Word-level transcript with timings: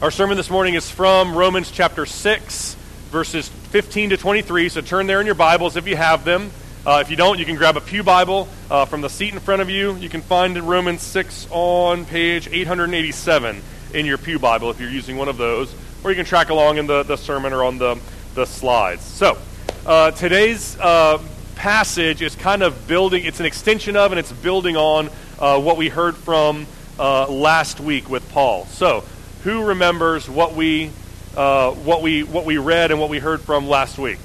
Our 0.00 0.12
sermon 0.12 0.36
this 0.36 0.48
morning 0.48 0.74
is 0.74 0.88
from 0.88 1.34
Romans 1.34 1.72
chapter 1.72 2.06
6, 2.06 2.74
verses 3.10 3.48
15 3.48 4.10
to 4.10 4.16
23. 4.16 4.68
So 4.68 4.80
turn 4.80 5.08
there 5.08 5.20
in 5.20 5.26
your 5.26 5.34
Bibles 5.34 5.74
if 5.74 5.88
you 5.88 5.96
have 5.96 6.24
them. 6.24 6.52
Uh, 6.86 7.02
if 7.04 7.10
you 7.10 7.16
don't, 7.16 7.40
you 7.40 7.44
can 7.44 7.56
grab 7.56 7.76
a 7.76 7.80
Pew 7.80 8.04
Bible 8.04 8.46
uh, 8.70 8.84
from 8.84 9.00
the 9.00 9.10
seat 9.10 9.34
in 9.34 9.40
front 9.40 9.60
of 9.60 9.68
you. 9.68 9.96
You 9.96 10.08
can 10.08 10.20
find 10.20 10.56
Romans 10.56 11.02
6 11.02 11.48
on 11.50 12.04
page 12.04 12.46
887 12.46 13.60
in 13.92 14.06
your 14.06 14.18
Pew 14.18 14.38
Bible 14.38 14.70
if 14.70 14.78
you're 14.78 14.88
using 14.88 15.16
one 15.16 15.26
of 15.26 15.36
those. 15.36 15.74
Or 16.04 16.10
you 16.10 16.16
can 16.16 16.24
track 16.24 16.50
along 16.50 16.78
in 16.78 16.86
the, 16.86 17.02
the 17.02 17.16
sermon 17.16 17.52
or 17.52 17.64
on 17.64 17.78
the, 17.78 17.98
the 18.36 18.44
slides. 18.44 19.02
So 19.02 19.36
uh, 19.84 20.12
today's 20.12 20.78
uh, 20.78 21.20
passage 21.56 22.22
is 22.22 22.36
kind 22.36 22.62
of 22.62 22.86
building, 22.86 23.24
it's 23.24 23.40
an 23.40 23.46
extension 23.46 23.96
of 23.96 24.12
and 24.12 24.18
it's 24.20 24.30
building 24.30 24.76
on 24.76 25.10
uh, 25.40 25.60
what 25.60 25.76
we 25.76 25.88
heard 25.88 26.16
from 26.16 26.68
uh, 27.00 27.28
last 27.28 27.80
week 27.80 28.08
with 28.08 28.30
Paul. 28.30 28.64
So 28.66 29.02
who 29.44 29.64
remembers 29.64 30.28
what 30.28 30.54
we, 30.54 30.90
uh, 31.36 31.70
what, 31.72 32.02
we, 32.02 32.22
what 32.22 32.44
we 32.44 32.58
read 32.58 32.90
and 32.90 33.00
what 33.00 33.10
we 33.10 33.18
heard 33.18 33.40
from 33.40 33.68
last 33.68 33.98
week? 33.98 34.18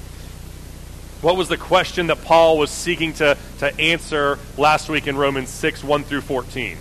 What 1.20 1.36
was 1.36 1.48
the 1.48 1.56
question 1.56 2.08
that 2.08 2.22
Paul 2.22 2.58
was 2.58 2.70
seeking 2.70 3.14
to, 3.14 3.38
to 3.60 3.80
answer 3.80 4.38
last 4.58 4.88
week 4.88 5.06
in 5.06 5.16
Romans 5.16 5.48
6 5.48 5.82
1 5.82 6.04
through 6.04 6.20
14? 6.20 6.76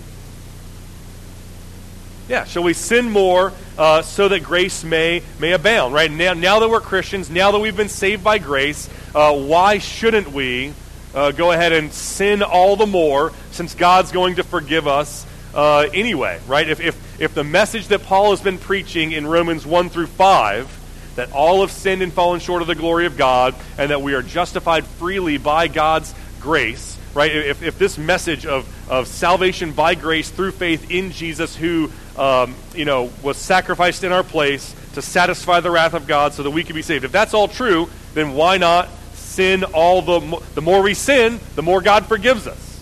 Yeah, 2.27 2.45
shall 2.45 2.63
we 2.63 2.73
sin 2.73 3.09
more 3.09 3.51
uh, 3.77 4.01
so 4.01 4.29
that 4.29 4.43
grace 4.43 4.83
may, 4.83 5.23
may 5.39 5.51
abound? 5.51 5.93
Right 5.93 6.09
now, 6.09 6.33
now 6.33 6.59
that 6.59 6.69
we're 6.69 6.81
Christians, 6.81 7.29
now 7.29 7.51
that 7.51 7.59
we've 7.59 7.75
been 7.75 7.89
saved 7.89 8.23
by 8.23 8.37
grace, 8.37 8.89
uh, 9.13 9.33
why 9.33 9.77
shouldn't 9.77 10.31
we 10.31 10.73
uh, 11.13 11.31
go 11.31 11.51
ahead 11.51 11.73
and 11.73 11.93
sin 11.93 12.41
all 12.41 12.75
the 12.75 12.87
more 12.87 13.31
since 13.51 13.75
God's 13.75 14.11
going 14.11 14.35
to 14.35 14.43
forgive 14.43 14.87
us 14.87 15.25
uh, 15.53 15.87
anyway, 15.93 16.39
right? 16.47 16.67
If, 16.67 16.79
if, 16.79 17.21
if 17.21 17.33
the 17.33 17.43
message 17.43 17.87
that 17.89 18.03
Paul 18.03 18.31
has 18.31 18.41
been 18.41 18.57
preaching 18.57 19.11
in 19.11 19.27
Romans 19.27 19.65
1 19.65 19.89
through 19.89 20.07
5, 20.07 21.13
that 21.15 21.31
all 21.31 21.61
have 21.61 21.71
sinned 21.71 22.01
and 22.01 22.11
fallen 22.11 22.39
short 22.39 22.61
of 22.61 22.67
the 22.67 22.75
glory 22.75 23.05
of 23.05 23.17
God, 23.17 23.55
and 23.77 23.91
that 23.91 24.01
we 24.01 24.13
are 24.13 24.23
justified 24.23 24.85
freely 24.85 25.37
by 25.37 25.67
God's 25.67 26.13
grace, 26.39 26.97
right? 27.13 27.33
If, 27.33 27.61
if 27.61 27.77
this 27.77 27.97
message 27.97 28.45
of, 28.45 28.67
of 28.89 29.07
salvation 29.07 29.73
by 29.73 29.95
grace 29.95 30.29
through 30.29 30.51
faith 30.51 30.89
in 30.89 31.11
Jesus, 31.11 31.55
who 31.55 31.91
um, 32.17 32.55
you 32.75 32.85
know 32.85 33.11
was 33.21 33.37
sacrificed 33.37 34.03
in 34.03 34.11
our 34.11 34.23
place 34.23 34.75
to 34.93 35.01
satisfy 35.01 35.59
the 35.59 35.71
wrath 35.71 35.93
of 35.93 36.07
God, 36.07 36.33
so 36.33 36.43
that 36.43 36.51
we 36.51 36.63
can 36.63 36.75
be 36.75 36.81
saved. 36.81 37.05
If 37.05 37.11
that's 37.11 37.33
all 37.33 37.47
true, 37.47 37.89
then 38.13 38.33
why 38.33 38.57
not 38.57 38.89
sin 39.13 39.63
all 39.63 40.01
the 40.01 40.41
the 40.55 40.61
more 40.61 40.81
we 40.81 40.95
sin, 40.95 41.39
the 41.55 41.63
more 41.63 41.81
God 41.81 42.07
forgives 42.07 42.47
us. 42.47 42.81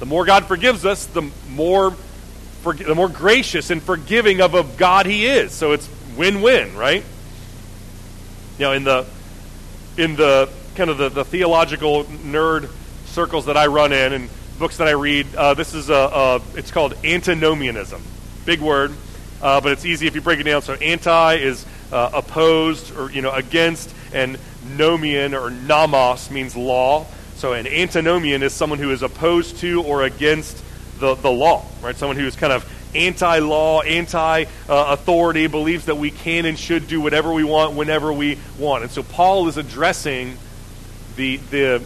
The 0.00 0.06
more 0.06 0.24
God 0.24 0.46
forgives 0.46 0.84
us, 0.84 1.06
the 1.06 1.28
more 1.50 1.96
for, 2.62 2.74
the 2.74 2.94
more 2.94 3.08
gracious 3.08 3.70
and 3.70 3.82
forgiving 3.82 4.40
of 4.40 4.54
a 4.54 4.64
God 4.76 5.06
He 5.06 5.26
is. 5.26 5.52
So 5.52 5.72
it's 5.72 5.88
win-win, 6.16 6.76
right? 6.76 7.04
You 8.58 8.64
know, 8.64 8.72
in 8.72 8.84
the 8.84 9.06
in 9.96 10.16
the 10.16 10.48
kind 10.74 10.90
of 10.90 10.98
the, 10.98 11.08
the 11.08 11.24
theological 11.24 12.04
nerd 12.04 12.70
circles 13.06 13.46
that 13.46 13.56
I 13.56 13.66
run 13.66 13.92
in 13.92 14.12
and 14.12 14.30
books 14.58 14.76
that 14.76 14.86
I 14.86 14.92
read, 14.92 15.26
uh, 15.34 15.54
this 15.54 15.74
is 15.74 15.90
a, 15.90 15.94
a, 15.94 16.42
it's 16.54 16.70
called 16.70 16.94
antinomianism. 17.04 18.02
Big 18.44 18.60
word, 18.60 18.92
uh, 19.42 19.60
but 19.60 19.72
it's 19.72 19.84
easy 19.84 20.06
if 20.06 20.14
you 20.14 20.20
break 20.20 20.40
it 20.40 20.44
down. 20.44 20.62
So 20.62 20.74
anti 20.74 21.34
is 21.34 21.66
uh, 21.92 22.10
opposed 22.12 22.96
or 22.96 23.10
you 23.10 23.22
know 23.22 23.32
against, 23.32 23.92
and 24.12 24.38
nomian 24.76 25.40
or 25.40 25.50
nomos 25.50 26.30
means 26.30 26.56
law. 26.56 27.06
So 27.36 27.52
an 27.52 27.66
antinomian 27.66 28.42
is 28.42 28.52
someone 28.52 28.80
who 28.80 28.90
is 28.90 29.02
opposed 29.02 29.58
to 29.58 29.82
or 29.84 30.02
against 30.02 30.62
the, 30.98 31.14
the 31.14 31.30
law, 31.30 31.64
right? 31.82 31.96
Someone 31.96 32.16
who's 32.16 32.36
kind 32.36 32.52
of 32.52 32.70
anti 32.94 33.38
law, 33.38 33.82
anti 33.82 34.44
authority, 34.68 35.46
believes 35.46 35.86
that 35.86 35.96
we 35.96 36.10
can 36.10 36.46
and 36.46 36.58
should 36.58 36.88
do 36.88 37.00
whatever 37.00 37.32
we 37.32 37.44
want 37.44 37.74
whenever 37.74 38.12
we 38.12 38.38
want. 38.58 38.82
And 38.82 38.92
so 38.92 39.02
Paul 39.02 39.48
is 39.48 39.56
addressing 39.56 40.36
the, 41.16 41.36
the, 41.50 41.82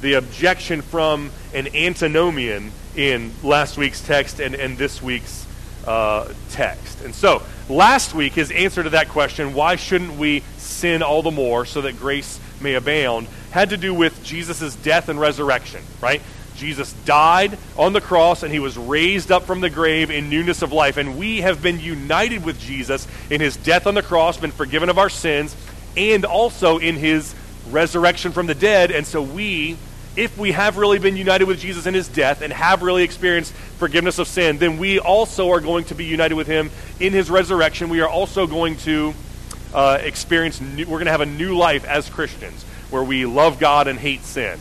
the 0.00 0.14
objection 0.14 0.82
from 0.82 1.30
an 1.54 1.74
antinomian 1.74 2.72
in 2.96 3.32
last 3.42 3.76
week's 3.76 4.00
text 4.00 4.40
and, 4.40 4.54
and 4.54 4.76
this 4.76 5.02
week's 5.02 5.46
uh, 5.86 6.32
text. 6.50 7.02
And 7.02 7.14
so 7.14 7.42
last 7.68 8.14
week, 8.14 8.34
his 8.34 8.50
answer 8.50 8.82
to 8.82 8.90
that 8.90 9.08
question, 9.08 9.54
why 9.54 9.76
shouldn't 9.76 10.16
we 10.16 10.42
sin 10.56 11.02
all 11.02 11.22
the 11.22 11.30
more 11.30 11.64
so 11.64 11.82
that 11.82 11.98
grace 11.98 12.40
may 12.60 12.74
abound, 12.74 13.26
had 13.50 13.70
to 13.70 13.76
do 13.76 13.94
with 13.94 14.22
Jesus' 14.22 14.74
death 14.76 15.08
and 15.08 15.18
resurrection, 15.18 15.82
right? 16.00 16.20
Jesus 16.60 16.92
died 17.06 17.56
on 17.78 17.94
the 17.94 18.00
cross 18.02 18.42
and 18.42 18.52
he 18.52 18.58
was 18.58 18.76
raised 18.76 19.32
up 19.32 19.44
from 19.44 19.62
the 19.62 19.70
grave 19.70 20.10
in 20.10 20.28
newness 20.28 20.60
of 20.60 20.72
life. 20.72 20.98
And 20.98 21.18
we 21.18 21.40
have 21.40 21.62
been 21.62 21.80
united 21.80 22.44
with 22.44 22.60
Jesus 22.60 23.08
in 23.30 23.40
his 23.40 23.56
death 23.56 23.86
on 23.86 23.94
the 23.94 24.02
cross, 24.02 24.36
been 24.36 24.50
forgiven 24.50 24.90
of 24.90 24.98
our 24.98 25.08
sins, 25.08 25.56
and 25.96 26.26
also 26.26 26.76
in 26.76 26.96
his 26.96 27.34
resurrection 27.70 28.32
from 28.32 28.46
the 28.46 28.54
dead. 28.54 28.90
And 28.90 29.06
so 29.06 29.22
we, 29.22 29.78
if 30.16 30.36
we 30.36 30.52
have 30.52 30.76
really 30.76 30.98
been 30.98 31.16
united 31.16 31.46
with 31.46 31.58
Jesus 31.58 31.86
in 31.86 31.94
his 31.94 32.08
death 32.08 32.42
and 32.42 32.52
have 32.52 32.82
really 32.82 33.04
experienced 33.04 33.54
forgiveness 33.54 34.18
of 34.18 34.28
sin, 34.28 34.58
then 34.58 34.76
we 34.76 34.98
also 34.98 35.50
are 35.50 35.60
going 35.60 35.84
to 35.86 35.94
be 35.94 36.04
united 36.04 36.34
with 36.34 36.46
him 36.46 36.70
in 37.00 37.14
his 37.14 37.30
resurrection. 37.30 37.88
We 37.88 38.02
are 38.02 38.08
also 38.08 38.46
going 38.46 38.76
to 38.78 39.14
uh, 39.72 39.98
experience, 40.02 40.60
new, 40.60 40.84
we're 40.84 40.98
going 40.98 41.06
to 41.06 41.12
have 41.12 41.22
a 41.22 41.26
new 41.26 41.56
life 41.56 41.86
as 41.86 42.10
Christians 42.10 42.64
where 42.90 43.02
we 43.02 43.24
love 43.24 43.58
God 43.58 43.88
and 43.88 43.98
hate 43.98 44.24
sin 44.24 44.60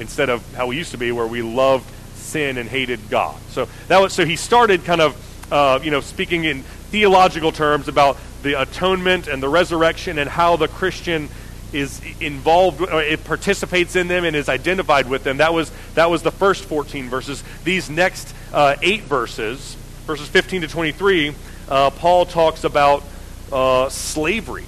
instead 0.00 0.28
of 0.30 0.42
how 0.54 0.66
we 0.66 0.76
used 0.76 0.90
to 0.90 0.98
be, 0.98 1.12
where 1.12 1.26
we 1.26 1.42
loved 1.42 1.88
sin 2.16 2.58
and 2.58 2.68
hated 2.68 3.00
God. 3.08 3.38
So 3.50 3.68
that 3.88 4.00
was 4.00 4.12
so 4.12 4.24
he 4.24 4.36
started 4.36 4.84
kind 4.84 5.00
of 5.00 5.52
uh, 5.52 5.80
you 5.82 5.90
know 5.90 6.00
speaking 6.00 6.44
in 6.44 6.62
theological 6.90 7.52
terms 7.52 7.86
about 7.86 8.16
the 8.42 8.60
atonement 8.60 9.28
and 9.28 9.42
the 9.42 9.48
resurrection 9.48 10.18
and 10.18 10.28
how 10.28 10.56
the 10.56 10.68
Christian 10.68 11.28
is 11.72 12.00
involved, 12.20 12.80
it 12.80 13.22
participates 13.24 13.94
in 13.94 14.08
them 14.08 14.24
and 14.24 14.34
is 14.34 14.48
identified 14.48 15.08
with 15.08 15.22
them. 15.22 15.36
That 15.36 15.54
was 15.54 15.70
that 15.94 16.10
was 16.10 16.22
the 16.22 16.32
first 16.32 16.64
14 16.64 17.08
verses. 17.08 17.44
These 17.62 17.90
next 17.90 18.34
uh, 18.52 18.76
eight 18.82 19.02
verses, 19.02 19.76
verses 20.06 20.28
15 20.28 20.62
to 20.62 20.68
23, 20.68 21.34
uh, 21.68 21.90
Paul 21.90 22.26
talks 22.26 22.64
about 22.64 23.04
uh, 23.52 23.88
slavery 23.88 24.64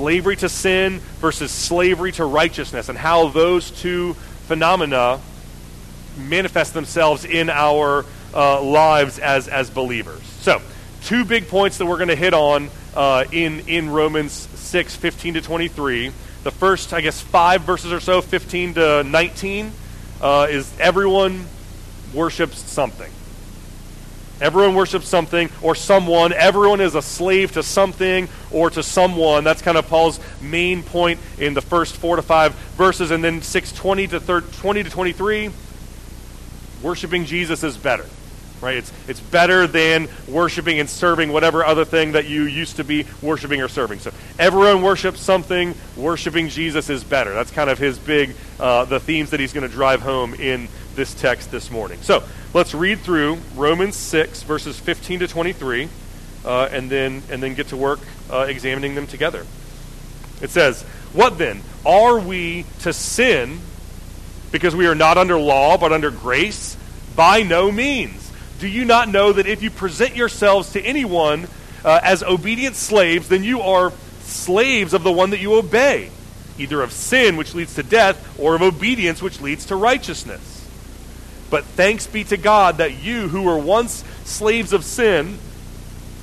slavery 0.00 0.34
to 0.34 0.48
sin 0.48 0.98
versus 1.20 1.50
slavery 1.50 2.10
to 2.10 2.24
righteousness, 2.24 2.88
and 2.88 2.96
how 2.96 3.28
those 3.28 3.70
two 3.70 4.14
phenomena 4.46 5.20
manifest 6.16 6.72
themselves 6.72 7.26
in 7.26 7.50
our 7.50 8.06
uh, 8.32 8.62
lives 8.62 9.18
as, 9.18 9.46
as 9.46 9.68
believers. 9.68 10.22
So, 10.40 10.62
two 11.04 11.26
big 11.26 11.48
points 11.48 11.76
that 11.76 11.84
we're 11.84 11.98
going 11.98 12.08
to 12.08 12.16
hit 12.16 12.32
on 12.32 12.70
uh, 12.96 13.26
in, 13.30 13.60
in 13.68 13.90
Romans 13.90 14.32
6 14.32 14.96
15 14.96 15.34
to 15.34 15.42
23. 15.42 16.12
The 16.44 16.50
first, 16.50 16.94
I 16.94 17.02
guess, 17.02 17.20
five 17.20 17.60
verses 17.60 17.92
or 17.92 18.00
so, 18.00 18.22
15 18.22 18.74
to 18.74 19.04
19, 19.04 19.70
uh, 20.22 20.46
is 20.48 20.72
everyone 20.80 21.44
worships 22.14 22.58
something. 22.58 23.12
Everyone 24.40 24.74
worships 24.74 25.06
something 25.06 25.50
or 25.60 25.74
someone. 25.74 26.32
Everyone 26.32 26.80
is 26.80 26.94
a 26.94 27.02
slave 27.02 27.52
to 27.52 27.62
something 27.62 28.28
or 28.50 28.70
to 28.70 28.82
someone. 28.82 29.44
That's 29.44 29.60
kind 29.60 29.76
of 29.76 29.86
Paul's 29.88 30.18
main 30.40 30.82
point 30.82 31.20
in 31.38 31.52
the 31.54 31.60
first 31.60 31.96
four 31.96 32.16
to 32.16 32.22
five 32.22 32.54
verses. 32.76 33.10
And 33.10 33.22
then 33.22 33.42
620 33.42 34.08
to 34.08 34.20
30, 34.20 34.52
20 34.58 34.82
to 34.84 34.90
23, 34.90 35.50
worshiping 36.82 37.26
Jesus 37.26 37.62
is 37.62 37.76
better. 37.76 38.06
Right? 38.62 38.76
It's, 38.76 38.92
it's 39.08 39.20
better 39.20 39.66
than 39.66 40.08
worshiping 40.28 40.80
and 40.80 40.88
serving 40.88 41.32
whatever 41.32 41.64
other 41.64 41.86
thing 41.86 42.12
that 42.12 42.28
you 42.28 42.42
used 42.42 42.76
to 42.76 42.84
be 42.84 43.06
worshiping 43.22 43.62
or 43.62 43.68
serving. 43.68 44.00
So 44.00 44.12
everyone 44.38 44.82
worships 44.82 45.20
something. 45.20 45.74
Worshiping 45.96 46.48
Jesus 46.50 46.90
is 46.90 47.02
better. 47.02 47.32
That's 47.32 47.50
kind 47.50 47.70
of 47.70 47.78
his 47.78 47.98
big, 47.98 48.34
uh, 48.58 48.84
the 48.84 49.00
themes 49.00 49.30
that 49.30 49.40
he's 49.40 49.54
going 49.54 49.66
to 49.66 49.74
drive 49.74 50.02
home 50.02 50.34
in 50.34 50.68
this 50.94 51.14
text 51.14 51.50
this 51.50 51.70
morning. 51.70 51.98
So 52.02 52.22
let's 52.54 52.74
read 52.74 53.00
through 53.00 53.38
Romans 53.54 53.96
6, 53.96 54.42
verses 54.42 54.78
15 54.78 55.20
to 55.20 55.28
23, 55.28 55.88
uh, 56.44 56.68
and, 56.70 56.90
then, 56.90 57.22
and 57.30 57.42
then 57.42 57.54
get 57.54 57.68
to 57.68 57.76
work 57.76 58.00
uh, 58.30 58.46
examining 58.48 58.94
them 58.94 59.06
together. 59.06 59.46
It 60.40 60.50
says, 60.50 60.82
What 61.12 61.38
then? 61.38 61.62
Are 61.84 62.18
we 62.18 62.64
to 62.80 62.92
sin 62.92 63.60
because 64.52 64.74
we 64.74 64.86
are 64.86 64.94
not 64.94 65.18
under 65.18 65.38
law 65.38 65.78
but 65.78 65.92
under 65.92 66.10
grace? 66.10 66.76
By 67.16 67.42
no 67.42 67.70
means. 67.70 68.30
Do 68.60 68.68
you 68.68 68.84
not 68.84 69.08
know 69.08 69.32
that 69.32 69.46
if 69.46 69.62
you 69.62 69.70
present 69.70 70.16
yourselves 70.16 70.72
to 70.72 70.82
anyone 70.82 71.48
uh, 71.84 72.00
as 72.02 72.22
obedient 72.22 72.76
slaves, 72.76 73.28
then 73.28 73.42
you 73.42 73.62
are 73.62 73.92
slaves 74.20 74.94
of 74.94 75.02
the 75.02 75.12
one 75.12 75.30
that 75.30 75.40
you 75.40 75.54
obey, 75.54 76.10
either 76.58 76.82
of 76.82 76.92
sin, 76.92 77.36
which 77.36 77.54
leads 77.54 77.74
to 77.74 77.82
death, 77.82 78.38
or 78.38 78.54
of 78.54 78.62
obedience, 78.62 79.22
which 79.22 79.40
leads 79.40 79.66
to 79.66 79.76
righteousness? 79.76 80.49
But 81.50 81.64
thanks 81.64 82.06
be 82.06 82.24
to 82.24 82.36
God 82.36 82.78
that 82.78 83.02
you, 83.02 83.28
who 83.28 83.42
were 83.42 83.58
once 83.58 84.04
slaves 84.24 84.72
of 84.72 84.84
sin, 84.84 85.38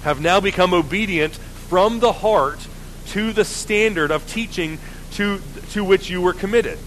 have 0.03 0.21
now 0.21 0.39
become 0.39 0.73
obedient 0.73 1.35
from 1.35 1.99
the 1.99 2.13
heart 2.13 2.65
to 3.07 3.33
the 3.33 3.45
standard 3.45 4.09
of 4.09 4.25
teaching 4.27 4.79
to, 5.11 5.41
to 5.71 5.83
which 5.83 6.09
you 6.09 6.21
were 6.21 6.33
committed. 6.33 6.79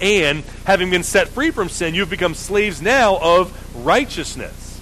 And 0.00 0.42
having 0.64 0.90
been 0.90 1.02
set 1.02 1.28
free 1.28 1.50
from 1.50 1.68
sin, 1.68 1.94
you've 1.94 2.10
become 2.10 2.34
slaves 2.34 2.80
now 2.80 3.18
of 3.20 3.84
righteousness. 3.84 4.80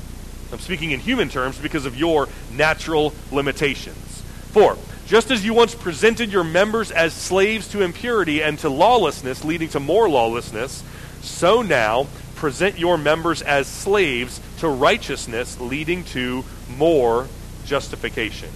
I'm 0.52 0.60
speaking 0.60 0.92
in 0.92 1.00
human 1.00 1.28
terms 1.28 1.58
because 1.58 1.84
of 1.84 1.96
your 1.96 2.28
natural 2.52 3.12
limitations. 3.30 4.22
For, 4.52 4.78
just 5.06 5.30
as 5.30 5.44
you 5.44 5.52
once 5.52 5.74
presented 5.74 6.30
your 6.30 6.44
members 6.44 6.90
as 6.90 7.12
slaves 7.12 7.68
to 7.68 7.82
impurity 7.82 8.42
and 8.42 8.58
to 8.60 8.70
lawlessness, 8.70 9.44
leading 9.44 9.68
to 9.70 9.80
more 9.80 10.08
lawlessness, 10.08 10.82
so 11.20 11.62
now 11.62 12.06
present 12.38 12.78
your 12.78 12.96
members 12.96 13.42
as 13.42 13.66
slaves 13.66 14.40
to 14.58 14.68
righteousness, 14.68 15.60
leading 15.60 16.04
to 16.04 16.44
more 16.76 17.26
justification. 17.66 18.48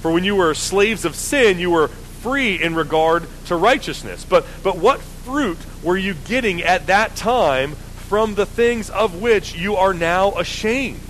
For 0.00 0.10
when 0.10 0.24
you 0.24 0.34
were 0.34 0.52
slaves 0.54 1.04
of 1.04 1.14
sin, 1.14 1.58
you 1.58 1.70
were 1.70 1.88
free 1.88 2.60
in 2.60 2.74
regard 2.74 3.24
to 3.46 3.56
righteousness. 3.56 4.24
But, 4.24 4.44
but 4.64 4.76
what 4.76 5.00
fruit 5.00 5.58
were 5.82 5.96
you 5.96 6.14
getting 6.14 6.62
at 6.62 6.88
that 6.88 7.14
time 7.14 7.72
from 8.08 8.34
the 8.34 8.46
things 8.46 8.90
of 8.90 9.20
which 9.20 9.54
you 9.54 9.76
are 9.76 9.94
now 9.94 10.32
ashamed? 10.32 11.00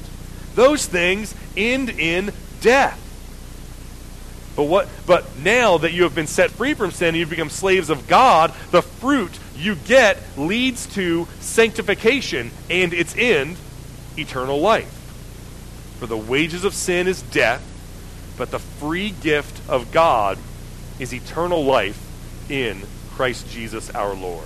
Those 0.54 0.86
things 0.86 1.34
end 1.56 1.90
in 1.90 2.32
death. 2.60 3.02
But 4.56 4.64
what 4.64 4.88
but 5.06 5.38
now 5.38 5.76
that 5.78 5.92
you 5.92 6.04
have 6.04 6.14
been 6.14 6.26
set 6.26 6.50
free 6.50 6.72
from 6.72 6.90
sin 6.90 7.08
and 7.08 7.16
you've 7.18 7.28
become 7.28 7.50
slaves 7.50 7.90
of 7.90 8.08
God, 8.08 8.54
the 8.70 8.80
fruit 8.80 9.38
you 9.56 9.74
get 9.74 10.18
leads 10.36 10.86
to 10.94 11.26
sanctification 11.40 12.50
and 12.70 12.92
its 12.92 13.16
end 13.16 13.56
eternal 14.18 14.60
life. 14.60 14.92
For 15.98 16.06
the 16.06 16.16
wages 16.16 16.64
of 16.64 16.74
sin 16.74 17.08
is 17.08 17.22
death, 17.22 17.62
but 18.36 18.50
the 18.50 18.58
free 18.58 19.10
gift 19.10 19.68
of 19.68 19.92
God 19.92 20.38
is 20.98 21.14
eternal 21.14 21.64
life 21.64 22.00
in 22.50 22.82
Christ 23.12 23.48
Jesus 23.50 23.90
our 23.90 24.14
Lord. 24.14 24.44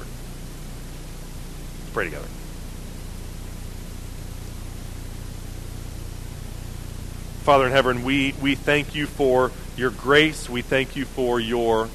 Let's 1.80 1.90
pray 1.92 2.04
together. 2.04 2.28
Father 7.42 7.66
in 7.66 7.72
heaven, 7.72 8.04
we, 8.04 8.34
we 8.40 8.54
thank 8.54 8.94
you 8.94 9.06
for 9.06 9.50
your 9.76 9.90
grace. 9.90 10.48
We 10.48 10.62
thank 10.62 10.94
you 10.94 11.04
for 11.04 11.40
your, 11.40 11.88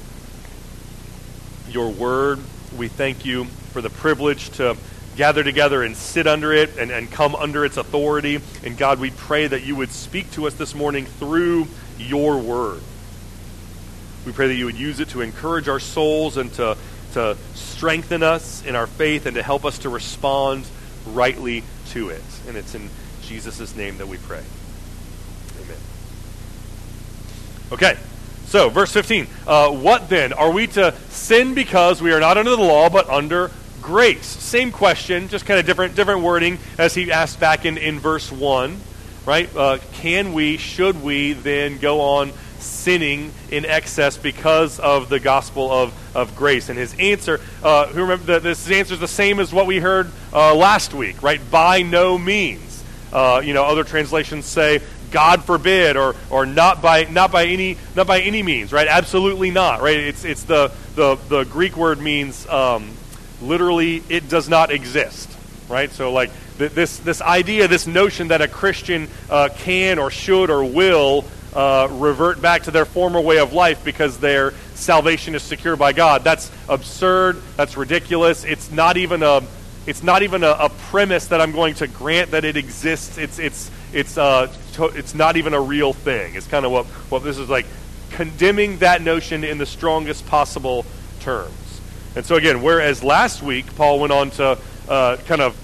your 1.70 1.88
word. 1.90 2.40
We 2.76 2.88
thank 2.88 3.24
you 3.24 3.44
for 3.44 3.80
the 3.80 3.90
privilege 3.90 4.50
to 4.52 4.76
gather 5.16 5.42
together 5.42 5.82
and 5.82 5.96
sit 5.96 6.26
under 6.26 6.52
it 6.52 6.76
and, 6.76 6.90
and 6.90 7.10
come 7.10 7.34
under 7.34 7.64
its 7.64 7.76
authority. 7.76 8.40
And 8.64 8.76
God, 8.76 9.00
we 9.00 9.10
pray 9.10 9.46
that 9.46 9.64
you 9.64 9.76
would 9.76 9.90
speak 9.90 10.30
to 10.32 10.46
us 10.46 10.54
this 10.54 10.74
morning 10.74 11.06
through 11.06 11.68
your 11.98 12.38
word. 12.38 12.82
We 14.26 14.32
pray 14.32 14.48
that 14.48 14.54
you 14.54 14.66
would 14.66 14.76
use 14.76 15.00
it 15.00 15.10
to 15.10 15.20
encourage 15.20 15.68
our 15.68 15.80
souls 15.80 16.36
and 16.36 16.52
to, 16.54 16.76
to 17.12 17.36
strengthen 17.54 18.22
us 18.22 18.64
in 18.64 18.76
our 18.76 18.86
faith 18.86 19.26
and 19.26 19.36
to 19.36 19.42
help 19.42 19.64
us 19.64 19.78
to 19.80 19.88
respond 19.88 20.66
rightly 21.06 21.62
to 21.90 22.10
it. 22.10 22.22
And 22.48 22.56
it's 22.56 22.74
in 22.74 22.90
Jesus' 23.22 23.74
name 23.76 23.98
that 23.98 24.08
we 24.08 24.18
pray. 24.18 24.42
Amen. 25.62 25.78
Okay, 27.72 27.96
so 28.46 28.68
verse 28.70 28.92
15. 28.92 29.26
Uh, 29.46 29.70
what 29.70 30.08
then? 30.08 30.32
Are 30.32 30.50
we 30.50 30.66
to 30.68 30.94
sin 31.10 31.54
because 31.54 32.00
we 32.00 32.12
are 32.12 32.20
not 32.20 32.38
under 32.38 32.56
the 32.56 32.62
law 32.62 32.88
but 32.88 33.08
under 33.08 33.50
grace? 33.82 34.26
Same 34.26 34.72
question, 34.72 35.28
just 35.28 35.46
kind 35.46 35.60
of 35.60 35.66
different, 35.66 35.94
different 35.94 36.22
wording 36.22 36.58
as 36.78 36.94
he 36.94 37.12
asked 37.12 37.38
back 37.38 37.64
in, 37.64 37.78
in 37.78 38.00
verse 38.00 38.32
1 38.32 38.80
right? 39.26 39.54
Uh, 39.54 39.78
can 39.94 40.32
we, 40.32 40.56
should 40.56 41.02
we 41.02 41.32
then 41.34 41.78
go 41.78 42.00
on 42.00 42.32
sinning 42.58 43.32
in 43.50 43.66
excess 43.66 44.16
because 44.16 44.78
of 44.78 45.08
the 45.08 45.20
gospel 45.20 45.70
of, 45.70 45.92
of 46.16 46.34
grace? 46.36 46.68
And 46.68 46.78
his 46.78 46.94
answer, 46.98 47.40
uh, 47.62 47.88
who 47.88 48.02
remember 48.02 48.26
that 48.26 48.42
this 48.44 48.70
answer 48.70 48.94
is 48.94 49.00
the 49.00 49.08
same 49.08 49.40
as 49.40 49.52
what 49.52 49.66
we 49.66 49.78
heard 49.80 50.10
uh, 50.32 50.54
last 50.54 50.94
week, 50.94 51.22
right? 51.22 51.40
By 51.50 51.82
no 51.82 52.16
means. 52.16 52.62
Uh, 53.12 53.40
you 53.44 53.54
know, 53.54 53.64
other 53.64 53.84
translations 53.84 54.46
say, 54.46 54.80
God 55.16 55.44
forbid, 55.44 55.96
or 55.96 56.14
or 56.28 56.44
not 56.44 56.82
by 56.82 57.04
not 57.04 57.32
by 57.32 57.46
any 57.46 57.78
not 57.94 58.06
by 58.06 58.20
any 58.20 58.42
means, 58.42 58.70
right? 58.70 58.86
Absolutely 58.86 59.50
not, 59.50 59.80
right? 59.80 59.96
It's 59.96 60.26
it's 60.26 60.42
the 60.42 60.70
the 60.94 61.16
the 61.30 61.44
Greek 61.44 61.74
word 61.74 62.02
means 62.02 62.46
um, 62.48 62.90
literally 63.40 64.02
it 64.10 64.28
does 64.28 64.46
not 64.46 64.70
exist, 64.70 65.30
right? 65.70 65.90
So 65.90 66.12
like 66.12 66.30
this, 66.58 66.98
this 66.98 67.22
idea, 67.22 67.66
this 67.66 67.86
notion 67.86 68.28
that 68.28 68.42
a 68.42 68.48
Christian 68.48 69.08
uh, 69.30 69.48
can 69.56 69.98
or 69.98 70.10
should 70.10 70.50
or 70.50 70.62
will 70.62 71.24
uh, 71.54 71.88
revert 71.92 72.42
back 72.42 72.64
to 72.64 72.70
their 72.70 72.84
former 72.84 73.18
way 73.22 73.38
of 73.38 73.54
life 73.54 73.82
because 73.86 74.18
their 74.18 74.52
salvation 74.74 75.34
is 75.34 75.42
secured 75.42 75.78
by 75.78 75.94
God. 75.94 76.24
That's 76.24 76.50
absurd. 76.68 77.40
That's 77.56 77.78
ridiculous. 77.78 78.44
It's 78.44 78.70
not 78.70 78.98
even 78.98 79.22
a 79.22 79.40
it's 79.86 80.02
not 80.02 80.22
even 80.22 80.42
a, 80.42 80.50
a 80.50 80.68
premise 80.90 81.28
that 81.28 81.40
I'm 81.40 81.52
going 81.52 81.74
to 81.76 81.86
grant 81.86 82.32
that 82.32 82.44
it 82.44 82.58
exists. 82.58 83.16
It's 83.16 83.38
it's 83.38 83.70
it's 83.94 84.18
uh 84.18 84.52
to, 84.76 84.86
it's 84.86 85.14
not 85.14 85.36
even 85.36 85.54
a 85.54 85.60
real 85.60 85.92
thing. 85.92 86.34
It's 86.34 86.46
kind 86.46 86.64
of 86.64 86.72
what 86.72 86.86
what 87.10 87.22
this 87.22 87.38
is 87.38 87.48
like 87.48 87.66
condemning 88.10 88.78
that 88.78 89.02
notion 89.02 89.44
in 89.44 89.58
the 89.58 89.66
strongest 89.66 90.26
possible 90.26 90.86
terms. 91.20 91.52
And 92.14 92.24
so 92.24 92.36
again, 92.36 92.62
whereas 92.62 93.04
last 93.04 93.42
week 93.42 93.74
Paul 93.76 94.00
went 94.00 94.12
on 94.12 94.30
to 94.32 94.58
uh, 94.88 95.16
kind 95.26 95.40
of 95.40 95.56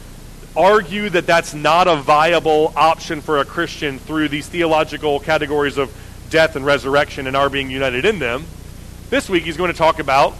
argue 0.57 1.09
that 1.09 1.27
that's 1.27 1.55
not 1.55 1.89
a 1.89 1.97
viable 1.97 2.73
option 2.77 3.21
for 3.21 3.39
a 3.39 3.45
Christian 3.45 3.99
through 3.99 4.29
these 4.29 4.49
theological 4.49 5.19
categories 5.21 5.79
of 5.79 5.95
death 6.29 6.57
and 6.57 6.65
resurrection 6.65 7.27
and 7.27 7.37
our 7.37 7.49
being 7.49 7.71
united 7.71 8.05
in 8.05 8.19
them, 8.19 8.45
this 9.11 9.29
week 9.29 9.45
he's 9.45 9.57
going 9.57 9.73
to 9.73 9.77
talk 9.77 9.99
about 9.99 10.35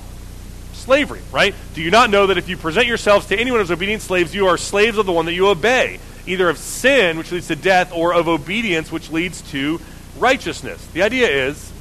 slavery, 0.73 1.21
right? 1.31 1.55
Do 1.75 1.83
you 1.83 1.91
not 1.91 2.11
know 2.11 2.27
that 2.27 2.39
if 2.39 2.49
you 2.49 2.57
present 2.57 2.87
yourselves 2.87 3.27
to 3.27 3.39
anyone 3.39 3.61
as 3.61 3.71
obedient 3.71 4.03
slaves, 4.03 4.35
you 4.35 4.49
are 4.49 4.59
slaves 4.59 4.99
of 4.99 5.07
the 5.07 5.13
one 5.13 5.27
that 5.27 5.35
you 5.35 5.49
obey, 5.49 6.01
either 6.27 6.49
of 6.49 6.59
sin, 6.59 7.19
which 7.19 7.33
leads 7.33 7.49
to 7.49 7.57
death, 7.57 7.93
or 7.93 8.15
of 8.15 8.29
obedience, 8.29 8.93
which 8.93 9.11
leads 9.11 9.43
to 9.51 9.81
righteousness? 10.19 10.85
The 10.93 11.03
idea 11.03 11.29
is 11.29 11.73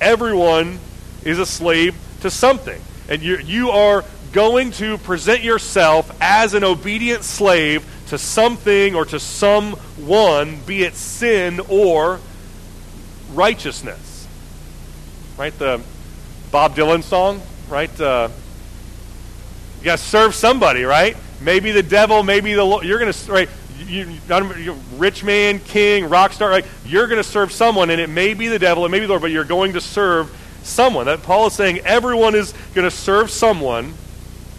everyone 0.00 0.78
is 1.24 1.38
a 1.38 1.46
slave 1.46 1.96
to 2.20 2.30
something. 2.30 2.80
And 3.08 3.22
you, 3.22 3.38
you 3.38 3.70
are 3.70 4.04
going 4.32 4.72
to 4.72 4.98
present 4.98 5.42
yourself 5.42 6.16
as 6.20 6.54
an 6.54 6.64
obedient 6.64 7.22
slave 7.22 7.86
to 8.08 8.18
something 8.18 8.94
or 8.94 9.04
to 9.06 9.20
someone, 9.20 10.60
be 10.66 10.82
it 10.82 10.94
sin 10.94 11.60
or 11.68 12.20
righteousness. 13.32 14.26
Right? 15.38 15.56
The 15.58 15.80
Bob 16.50 16.76
Dylan 16.76 17.02
song, 17.02 17.42
right? 17.68 18.00
Uh, 18.00 18.28
you 19.78 19.84
got 19.84 19.98
to 19.98 20.04
serve 20.04 20.34
somebody, 20.34 20.84
right? 20.84 21.16
Maybe 21.40 21.72
the 21.72 21.82
devil, 21.82 22.22
maybe 22.22 22.54
the 22.54 22.80
you're 22.82 22.98
going 22.98 23.12
to 23.12 23.32
right. 23.32 23.48
You, 23.86 24.16
you, 24.56 24.78
rich 24.96 25.24
man, 25.24 25.58
king, 25.58 26.08
rock 26.08 26.32
star, 26.32 26.50
like, 26.50 26.64
You're 26.86 27.06
going 27.06 27.22
to 27.22 27.28
serve 27.28 27.52
someone, 27.52 27.90
and 27.90 28.00
it 28.00 28.08
may 28.08 28.32
be 28.32 28.48
the 28.48 28.58
devil, 28.58 28.86
it 28.86 28.88
may 28.88 28.98
be 28.98 29.06
the 29.06 29.10
Lord, 29.10 29.22
but 29.22 29.30
you're 29.30 29.44
going 29.44 29.74
to 29.74 29.80
serve 29.80 30.34
someone. 30.62 31.06
That 31.06 31.22
Paul 31.22 31.48
is 31.48 31.52
saying 31.52 31.80
everyone 31.80 32.34
is 32.34 32.54
going 32.74 32.88
to 32.88 32.90
serve 32.90 33.30
someone 33.30 33.94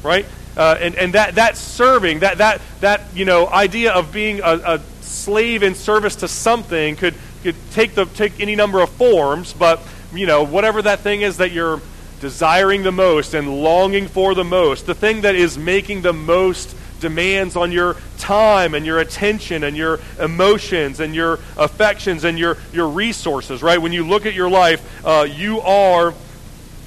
right? 0.06 0.26
Uh, 0.56 0.78
and 0.80 0.96
and 0.96 1.14
that, 1.14 1.36
that 1.36 1.58
serving, 1.58 2.20
that, 2.20 2.38
that, 2.38 2.62
that 2.80 3.02
you 3.14 3.26
know, 3.26 3.48
idea 3.48 3.92
of 3.92 4.14
being 4.14 4.40
a, 4.40 4.54
a 4.66 4.80
slave 5.02 5.64
in 5.64 5.76
service 5.76 6.18
to 6.18 6.28
something 6.30 6.96
could, 6.96 7.16
could 7.44 7.56
take, 7.72 7.96
the, 7.96 8.06
take 8.06 8.40
any 8.40 8.56
number 8.56 8.80
of 8.80 8.90
forms, 8.92 9.52
but 9.52 9.82
you 10.14 10.26
know, 10.26 10.44
whatever 10.44 10.82
that 10.82 11.00
thing 11.02 11.22
is 11.22 11.38
that 11.38 11.52
you're 11.52 11.82
desiring 12.20 12.84
the 12.84 12.92
most 12.92 13.34
and 13.34 13.62
longing 13.62 14.08
for 14.08 14.34
the 14.34 14.44
most, 14.44 14.86
the 14.86 14.96
thing 14.96 15.22
that 15.22 15.36
is 15.36 15.58
making 15.58 16.02
the 16.02 16.14
most 16.14 16.76
demands 17.00 17.56
on 17.56 17.72
your 17.72 17.96
time 18.18 18.74
and 18.74 18.86
your 18.86 19.00
attention 19.00 19.64
and 19.64 19.76
your 19.76 20.00
emotions 20.20 21.00
and 21.00 21.14
your 21.14 21.40
affections 21.58 22.24
and 22.24 22.40
your, 22.40 22.58
your 22.74 22.88
resources, 22.88 23.62
right? 23.62 23.82
When 23.82 23.92
you 23.92 24.08
look 24.08 24.26
at 24.26 24.34
your 24.34 24.50
life, 24.50 25.06
uh, 25.06 25.28
you 25.30 25.60
are 25.62 26.14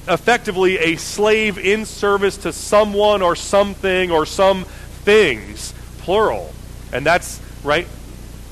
effectively 0.08 0.78
a 0.78 0.96
slave 0.96 1.58
in 1.58 1.84
service 1.84 2.38
to 2.38 2.52
someone 2.52 3.22
or 3.22 3.36
something 3.36 4.10
or 4.10 4.24
some 4.24 4.64
things, 5.04 5.74
plural. 5.98 6.52
And 6.92 7.04
that's, 7.04 7.40
right, 7.62 7.86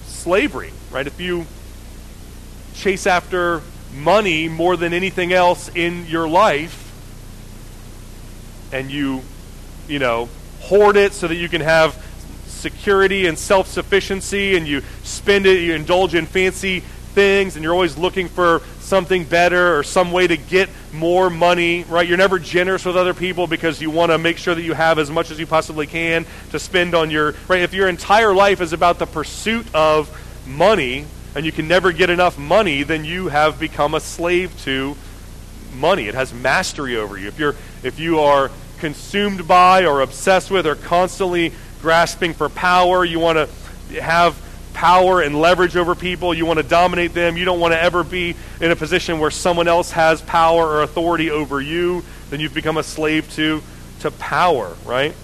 slavery, 0.04 0.73
right? 0.90 1.06
If 1.06 1.21
you 1.21 1.47
chase 2.75 3.06
after 3.06 3.62
money 3.97 4.49
more 4.49 4.76
than 4.76 4.93
anything 4.93 5.33
else 5.33 5.71
in 5.75 6.07
your 6.07 6.29
life, 6.29 6.83
and 8.73 8.91
you, 8.91 9.23
you 9.88 9.99
know, 9.99 10.29
hoard 10.61 10.97
it 10.97 11.12
so 11.12 11.29
that 11.29 11.37
you 11.37 11.49
can 11.49 11.61
have 11.61 12.03
security 12.47 13.26
and 13.26 13.38
self 13.38 13.67
sufficiency, 13.69 14.57
and 14.57 14.67
you 14.67 14.83
spend 15.03 15.47
it, 15.47 15.61
you 15.61 15.75
indulge 15.75 16.15
in 16.15 16.26
fancy 16.26 16.81
things, 16.81 17.57
and 17.57 17.62
you're 17.62 17.73
always 17.73 17.97
looking 17.97 18.29
for 18.29 18.61
something 18.81 19.25
better 19.25 19.76
or 19.76 19.83
some 19.83 20.12
way 20.12 20.26
to 20.26 20.37
get 20.37 20.69
more 20.93 21.29
money, 21.31 21.85
right? 21.85 22.07
You're 22.07 22.19
never 22.19 22.38
generous 22.38 22.85
with 22.85 22.97
other 22.97 23.15
people 23.15 23.47
because 23.47 23.81
you 23.81 23.91
want 23.91 24.12
to 24.12 24.19
make 24.19 24.38
sure 24.38 24.55
that 24.55 24.62
you 24.62 24.75
have 24.75 24.99
as 24.99 25.11
much 25.11 25.31
as 25.31 25.41
you 25.41 25.47
possibly 25.47 25.87
can 25.87 26.25
to 26.50 26.59
spend 26.59 26.95
on 26.95 27.11
your, 27.11 27.35
right? 27.49 27.62
If 27.62 27.75
your 27.75 27.88
entire 27.88 28.35
life 28.35 28.61
is 28.61 28.73
about 28.73 28.99
the 28.99 29.07
pursuit 29.07 29.67
of 29.75 30.11
money 30.47 31.07
and 31.37 31.47
you 31.47 31.52
can 31.52 31.69
never 31.69 31.93
get 31.93 32.11
enough 32.11 32.38
money, 32.38 32.83
then 32.83 33.05
you 33.05 33.28
have 33.28 33.61
become 33.61 33.95
a 33.95 34.00
slave 34.00 34.59
to 34.62 34.97
money. 35.75 36.09
It 36.09 36.14
has 36.14 36.33
mastery 36.33 36.97
over 36.97 37.16
you. 37.16 37.28
If 37.28 37.38
you're 37.38 37.55
if 37.85 38.00
you 38.00 38.19
are 38.21 38.50
consumed 38.78 39.47
by 39.47 39.87
or 39.87 40.00
obsessed 40.00 40.50
with 40.50 40.66
or 40.66 40.75
constantly 40.75 41.52
grasping 41.81 42.35
for 42.35 42.49
power. 42.49 43.05
You 43.05 43.19
want 43.19 43.49
to 43.90 44.02
have 44.02 44.40
power 44.75 45.21
and 45.21 45.40
leverage 45.40 45.76
over 45.76 45.95
people. 45.95 46.35
You 46.35 46.47
want 46.47 46.59
to 46.59 46.62
dominate 46.62 47.14
them. 47.14 47.37
You 47.37 47.45
don't 47.45 47.61
want 47.61 47.73
to 47.75 47.81
ever 47.81 48.05
be 48.05 48.35
in 48.61 48.71
a 48.71 48.76
position 48.76 49.19
where 49.19 49.31
someone 49.31 49.69
else 49.69 49.90
has 49.93 50.21
power 50.23 50.66
or 50.66 50.83
authority 50.83 51.31
over 51.31 51.61
you. 51.61 52.05
Then 52.31 52.40
you've 52.40 52.55
become 52.55 52.76
a 52.76 52.83
slave 52.83 53.31
to, 53.35 53.62
to 54.00 54.11
power, 54.11 54.76
right? 54.85 55.14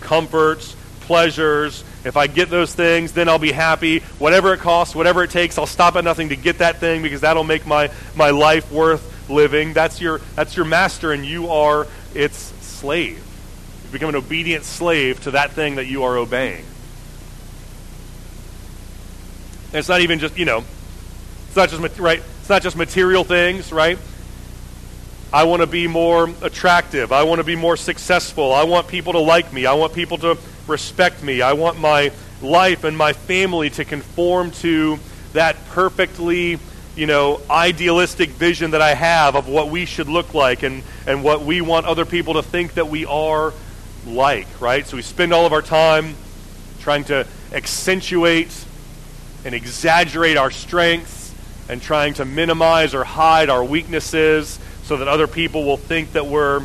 Comforts, 0.00 0.76
pleasures. 1.00 1.84
If 2.04 2.16
I 2.16 2.26
get 2.26 2.48
those 2.48 2.74
things, 2.74 3.12
then 3.12 3.28
I'll 3.28 3.38
be 3.38 3.52
happy. 3.52 4.00
Whatever 4.18 4.54
it 4.54 4.60
costs, 4.60 4.94
whatever 4.94 5.24
it 5.24 5.30
takes, 5.30 5.58
I'll 5.58 5.66
stop 5.66 5.96
at 5.96 6.04
nothing 6.04 6.28
to 6.28 6.36
get 6.36 6.58
that 6.58 6.76
thing 6.76 7.02
because 7.02 7.22
that'll 7.22 7.44
make 7.44 7.66
my, 7.66 7.90
my 8.14 8.30
life 8.30 8.70
worth 8.70 9.28
living. 9.28 9.72
That's 9.72 10.00
your, 10.00 10.20
that's 10.36 10.56
your 10.56 10.64
master, 10.64 11.12
and 11.12 11.24
you 11.26 11.50
are 11.50 11.86
its 12.14 12.38
slave. 12.64 13.24
You 13.84 13.90
become 13.90 14.10
an 14.10 14.16
obedient 14.16 14.64
slave 14.64 15.20
to 15.22 15.32
that 15.32 15.52
thing 15.52 15.76
that 15.76 15.86
you 15.86 16.04
are 16.04 16.16
obeying. 16.16 16.64
And 19.68 19.76
it's 19.76 19.88
not 19.88 20.00
even 20.00 20.18
just, 20.18 20.38
you 20.38 20.44
know, 20.44 20.64
it's 21.48 21.56
not 21.56 21.68
just, 21.68 21.98
right? 21.98 22.22
It's 22.40 22.48
not 22.48 22.62
just 22.62 22.76
material 22.76 23.24
things, 23.24 23.72
right? 23.72 23.98
I 25.30 25.44
want 25.44 25.60
to 25.60 25.66
be 25.66 25.86
more 25.86 26.30
attractive. 26.40 27.12
I 27.12 27.24
want 27.24 27.40
to 27.40 27.44
be 27.44 27.56
more 27.56 27.76
successful. 27.76 28.54
I 28.54 28.64
want 28.64 28.88
people 28.88 29.12
to 29.12 29.18
like 29.18 29.52
me. 29.52 29.66
I 29.66 29.74
want 29.74 29.92
people 29.92 30.16
to 30.18 30.38
respect 30.66 31.22
me. 31.22 31.42
I 31.42 31.52
want 31.52 31.78
my 31.78 32.12
life 32.40 32.84
and 32.84 32.96
my 32.96 33.12
family 33.12 33.68
to 33.70 33.84
conform 33.84 34.52
to 34.52 34.98
that 35.34 35.56
perfectly, 35.68 36.58
you 36.96 37.06
know, 37.06 37.42
idealistic 37.50 38.30
vision 38.30 38.70
that 38.70 38.80
I 38.80 38.94
have 38.94 39.36
of 39.36 39.48
what 39.48 39.68
we 39.68 39.84
should 39.84 40.08
look 40.08 40.32
like 40.32 40.62
and, 40.62 40.82
and 41.06 41.22
what 41.22 41.42
we 41.42 41.60
want 41.60 41.84
other 41.84 42.06
people 42.06 42.34
to 42.34 42.42
think 42.42 42.74
that 42.74 42.88
we 42.88 43.04
are 43.04 43.52
like, 44.06 44.46
right? 44.62 44.86
So 44.86 44.96
we 44.96 45.02
spend 45.02 45.34
all 45.34 45.44
of 45.44 45.52
our 45.52 45.60
time 45.62 46.14
trying 46.80 47.04
to 47.04 47.26
accentuate 47.52 48.64
and 49.44 49.54
exaggerate 49.54 50.38
our 50.38 50.50
strengths 50.50 51.34
and 51.68 51.82
trying 51.82 52.14
to 52.14 52.24
minimize 52.24 52.94
or 52.94 53.04
hide 53.04 53.50
our 53.50 53.62
weaknesses 53.62 54.58
so 54.88 54.96
that 54.96 55.06
other 55.06 55.26
people 55.26 55.66
will 55.66 55.76
think 55.76 56.12
that 56.12 56.26
we're, 56.26 56.64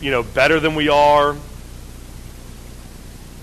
you 0.00 0.10
know, 0.10 0.24
better 0.24 0.58
than 0.58 0.74
we 0.74 0.88
are. 0.88 1.36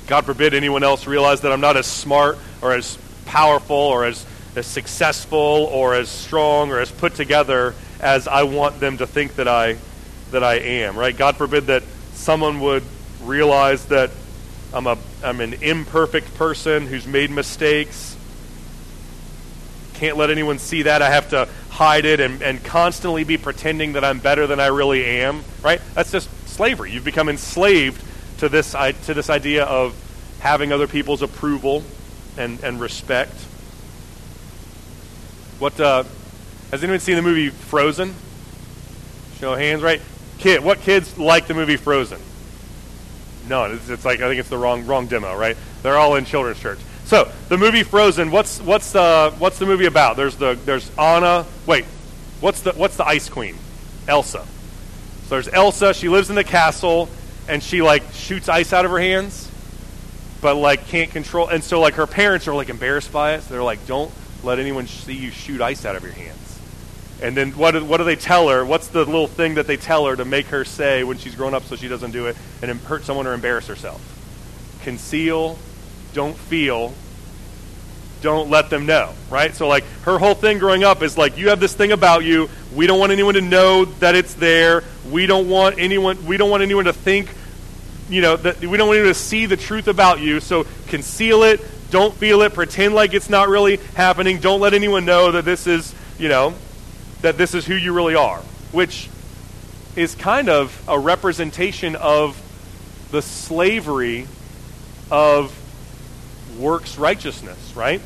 God 0.08 0.26
forbid 0.26 0.54
anyone 0.54 0.84
else 0.84 1.08
realize 1.08 1.40
that 1.42 1.54
I'm 1.54 1.62
not 1.62 1.78
as 1.78 1.86
smart 1.86 2.38
or 2.62 2.74
as 2.74 2.98
powerful 3.26 3.78
or 3.78 4.04
as, 4.04 4.26
as 4.58 4.68
successful 4.68 5.38
or 5.38 5.96
as 5.96 6.10
strong 6.10 6.72
or 6.72 6.80
as 6.82 6.92
put 6.92 7.16
together 7.16 7.74
as 8.02 8.28
I 8.28 8.44
want 8.44 8.82
them 8.82 8.98
to 8.98 9.08
think 9.08 9.36
that 9.38 9.48
I 9.48 9.78
that 10.32 10.44
I 10.44 10.56
am, 10.56 10.98
right? 10.98 11.16
God 11.16 11.38
forbid 11.38 11.68
that 11.68 11.84
someone 12.12 12.60
would 12.60 12.84
realize 13.22 13.86
that 13.86 14.12
I'm 14.74 14.88
a 14.88 14.98
I'm 15.24 15.40
an 15.40 15.54
imperfect 15.54 16.36
person 16.36 16.86
who's 16.86 17.08
made 17.08 17.32
mistakes 17.32 18.17
can't 19.98 20.18
let 20.18 20.30
anyone 20.30 20.60
see 20.60 20.84
that. 20.84 21.02
I 21.02 21.10
have 21.10 21.30
to 21.32 21.48
hide 21.70 22.06
it 22.06 22.20
and, 22.20 22.42
and 22.42 22.64
constantly 22.64 23.24
be 23.24 23.38
pretending 23.38 23.94
that 23.94 24.04
I'm 24.04 24.20
better 24.20 24.48
than 24.48 24.60
I 24.60 24.68
really 24.68 25.04
am, 25.04 25.44
right? 25.64 25.82
That's 25.94 26.12
just 26.12 26.30
slavery. 26.48 26.92
You've 26.92 27.04
become 27.04 27.30
enslaved 27.30 28.04
to 28.40 28.50
this, 28.50 28.72
to 28.72 29.14
this 29.14 29.30
idea 29.30 29.66
of 29.66 29.96
having 30.40 30.72
other 30.72 30.88
people's 30.88 31.22
approval 31.22 31.84
and, 32.38 32.64
and 32.64 32.80
respect. 32.80 33.34
What, 35.60 35.80
uh, 35.80 36.04
has 36.72 36.84
anyone 36.84 37.00
seen 37.00 37.16
the 37.16 37.22
movie 37.22 37.50
Frozen? 37.50 38.14
Show 39.40 39.54
of 39.54 39.60
hands, 39.60 39.82
right? 39.82 40.02
Kid, 40.38 40.64
what 40.64 40.82
kids 40.82 41.18
like 41.18 41.48
the 41.48 41.54
movie 41.54 41.78
Frozen? 41.78 42.20
None. 43.48 43.74
It's, 43.74 43.90
it's 43.90 44.06
like 44.06 44.22
I 44.22 44.28
think 44.28 44.40
it's 44.40 44.50
the 44.50 44.58
wrong 44.58 44.86
wrong 44.86 45.08
demo, 45.08 45.36
right? 45.36 45.58
They're 45.82 45.98
all 45.98 46.16
in 46.16 46.26
children's 46.26 46.60
church. 46.60 46.80
So 47.08 47.32
the 47.48 47.58
movie 47.58 47.84
Frozen. 47.84 48.32
What's 48.32 48.60
what's 48.60 48.92
the 48.92 49.34
what's 49.40 49.60
the 49.60 49.66
movie 49.66 49.86
about? 49.86 50.18
There's 50.18 50.36
the 50.36 50.60
there's 50.66 50.92
Anna. 50.98 51.46
Wait, 51.66 51.86
what's 52.42 52.64
the 52.64 52.74
what's 52.74 52.98
the 52.98 53.08
Ice 53.08 53.30
Queen? 53.30 53.56
Elsa. 54.10 54.46
So 55.24 55.30
there's 55.30 55.48
Elsa. 55.48 55.94
She 55.94 56.10
lives 56.10 56.30
in 56.30 56.36
the 56.36 56.44
castle, 56.44 57.08
and 57.48 57.64
she 57.64 57.82
like 57.82 58.04
shoots 58.12 58.50
ice 58.50 58.74
out 58.74 58.84
of 58.84 58.92
her 58.92 59.00
hands, 59.00 59.50
but 60.42 60.56
like 60.56 60.90
can't 60.90 61.10
control. 61.10 61.48
And 61.48 61.64
so 61.64 61.80
like 61.80 61.94
her 61.94 62.08
parents 62.08 62.46
are 62.46 62.54
like 62.54 62.68
embarrassed 62.68 63.14
by 63.14 63.36
it. 63.36 63.44
So 63.44 63.54
they're 63.54 63.64
like, 63.64 63.88
don't 63.88 64.12
let 64.44 64.60
anyone 64.60 64.86
see 64.88 65.14
you 65.14 65.32
shoot 65.32 65.62
ice 65.62 65.86
out 65.86 65.96
of 65.96 66.04
your 66.04 66.12
hands. 66.12 66.60
And 67.22 67.38
then 67.38 67.52
what 67.52 67.72
do, 67.72 67.86
what 67.86 67.98
do 68.00 68.04
they 68.04 68.18
tell 68.18 68.50
her? 68.50 68.66
What's 68.66 68.90
the 68.90 69.06
little 69.06 69.28
thing 69.28 69.56
that 69.56 69.66
they 69.66 69.78
tell 69.78 70.08
her 70.08 70.16
to 70.18 70.26
make 70.26 70.48
her 70.48 70.66
say 70.66 71.06
when 71.06 71.18
she's 71.18 71.36
grown 71.36 71.54
up 71.54 71.64
so 71.64 71.78
she 71.78 71.88
doesn't 71.88 72.12
do 72.12 72.26
it 72.26 72.36
and 72.62 72.70
hurt 72.82 73.06
someone 73.06 73.28
or 73.28 73.34
embarrass 73.34 73.68
herself? 73.68 74.02
Conceal 74.84 75.58
don't 76.14 76.36
feel, 76.36 76.94
don't 78.22 78.50
let 78.50 78.70
them 78.70 78.86
know, 78.86 79.14
right? 79.30 79.54
So, 79.54 79.68
like, 79.68 79.84
her 80.04 80.18
whole 80.18 80.34
thing 80.34 80.58
growing 80.58 80.84
up 80.84 81.02
is 81.02 81.18
like, 81.18 81.38
you 81.38 81.50
have 81.50 81.60
this 81.60 81.74
thing 81.74 81.92
about 81.92 82.24
you. 82.24 82.50
We 82.76 82.88
don't 82.88 83.00
want 83.00 83.12
anyone 83.12 83.36
to 83.36 83.42
know 83.42 83.86
that 83.86 84.16
it's 84.16 84.34
there. 84.34 84.84
We 85.10 85.28
don't 85.28 85.50
want 85.50 85.80
anyone. 85.80 86.26
We 86.26 86.38
don't 86.38 86.50
want 86.50 86.64
anyone 86.64 86.86
to 86.86 86.94
think, 86.94 87.30
you 88.10 88.22
know, 88.22 88.36
that 88.38 88.60
we 88.60 88.78
don't 88.78 88.88
want 88.88 88.98
anyone 88.98 89.14
to 89.14 89.20
see 89.20 89.46
the 89.46 89.58
truth 89.58 89.88
about 89.88 90.20
you. 90.20 90.40
So, 90.40 90.66
conceal 90.88 91.44
it. 91.44 91.62
Don't 91.92 92.14
feel 92.14 92.42
it. 92.42 92.54
Pretend 92.54 92.96
like 92.96 93.14
it's 93.14 93.30
not 93.30 93.48
really 93.48 93.78
happening. 93.96 94.40
Don't 94.40 94.60
let 94.60 94.74
anyone 94.74 95.06
know 95.06 95.32
that 95.32 95.46
this 95.46 95.68
is, 95.68 95.94
you 96.20 96.28
know, 96.28 96.54
that 97.22 97.38
this 97.38 97.54
is 97.54 97.66
who 97.66 97.76
you 97.76 97.94
really 97.94 98.16
are, 98.16 98.40
which 98.72 99.10
is 99.96 100.14
kind 100.16 100.50
of 100.50 100.84
a 100.88 101.00
representation 101.00 101.96
of 101.96 102.40
the 103.12 103.22
slavery 103.22 104.28
of 105.10 105.57
works 106.58 106.98
righteousness, 106.98 107.74
right? 107.76 108.02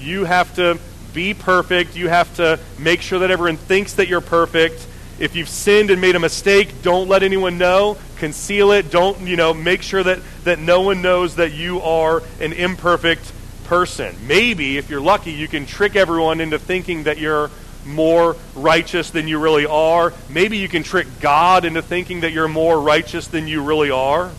You 0.00 0.24
have 0.24 0.54
to 0.56 0.78
be 1.12 1.34
perfect. 1.34 1.96
You 1.96 2.08
have 2.08 2.34
to 2.36 2.58
make 2.78 3.02
sure 3.02 3.20
that 3.20 3.30
everyone 3.30 3.56
thinks 3.56 3.94
that 3.94 4.08
you're 4.08 4.20
perfect. 4.20 4.86
If 5.18 5.36
you've 5.36 5.48
sinned 5.48 5.90
and 5.90 6.00
made 6.00 6.16
a 6.16 6.20
mistake, 6.20 6.82
don't 6.82 7.08
let 7.08 7.22
anyone 7.22 7.58
know. 7.58 7.98
Conceal 8.16 8.72
it. 8.72 8.90
Don't, 8.90 9.20
you 9.20 9.36
know, 9.36 9.52
make 9.52 9.82
sure 9.82 10.02
that, 10.02 10.20
that 10.44 10.58
no 10.58 10.80
one 10.80 11.02
knows 11.02 11.36
that 11.36 11.52
you 11.52 11.80
are 11.82 12.22
an 12.40 12.52
imperfect 12.52 13.32
person. 13.64 14.16
Maybe, 14.26 14.78
if 14.78 14.88
you're 14.88 15.00
lucky, 15.00 15.32
you 15.32 15.46
can 15.46 15.66
trick 15.66 15.94
everyone 15.94 16.40
into 16.40 16.58
thinking 16.58 17.04
that 17.04 17.18
you're 17.18 17.50
more 17.84 18.36
righteous 18.54 19.10
than 19.10 19.28
you 19.28 19.38
really 19.38 19.66
are. 19.66 20.12
Maybe 20.28 20.58
you 20.58 20.68
can 20.68 20.82
trick 20.82 21.06
God 21.20 21.64
into 21.64 21.82
thinking 21.82 22.20
that 22.20 22.32
you're 22.32 22.48
more 22.48 22.80
righteous 22.80 23.26
than 23.26 23.46
you 23.46 23.62
really 23.62 23.90
are. 23.90 24.30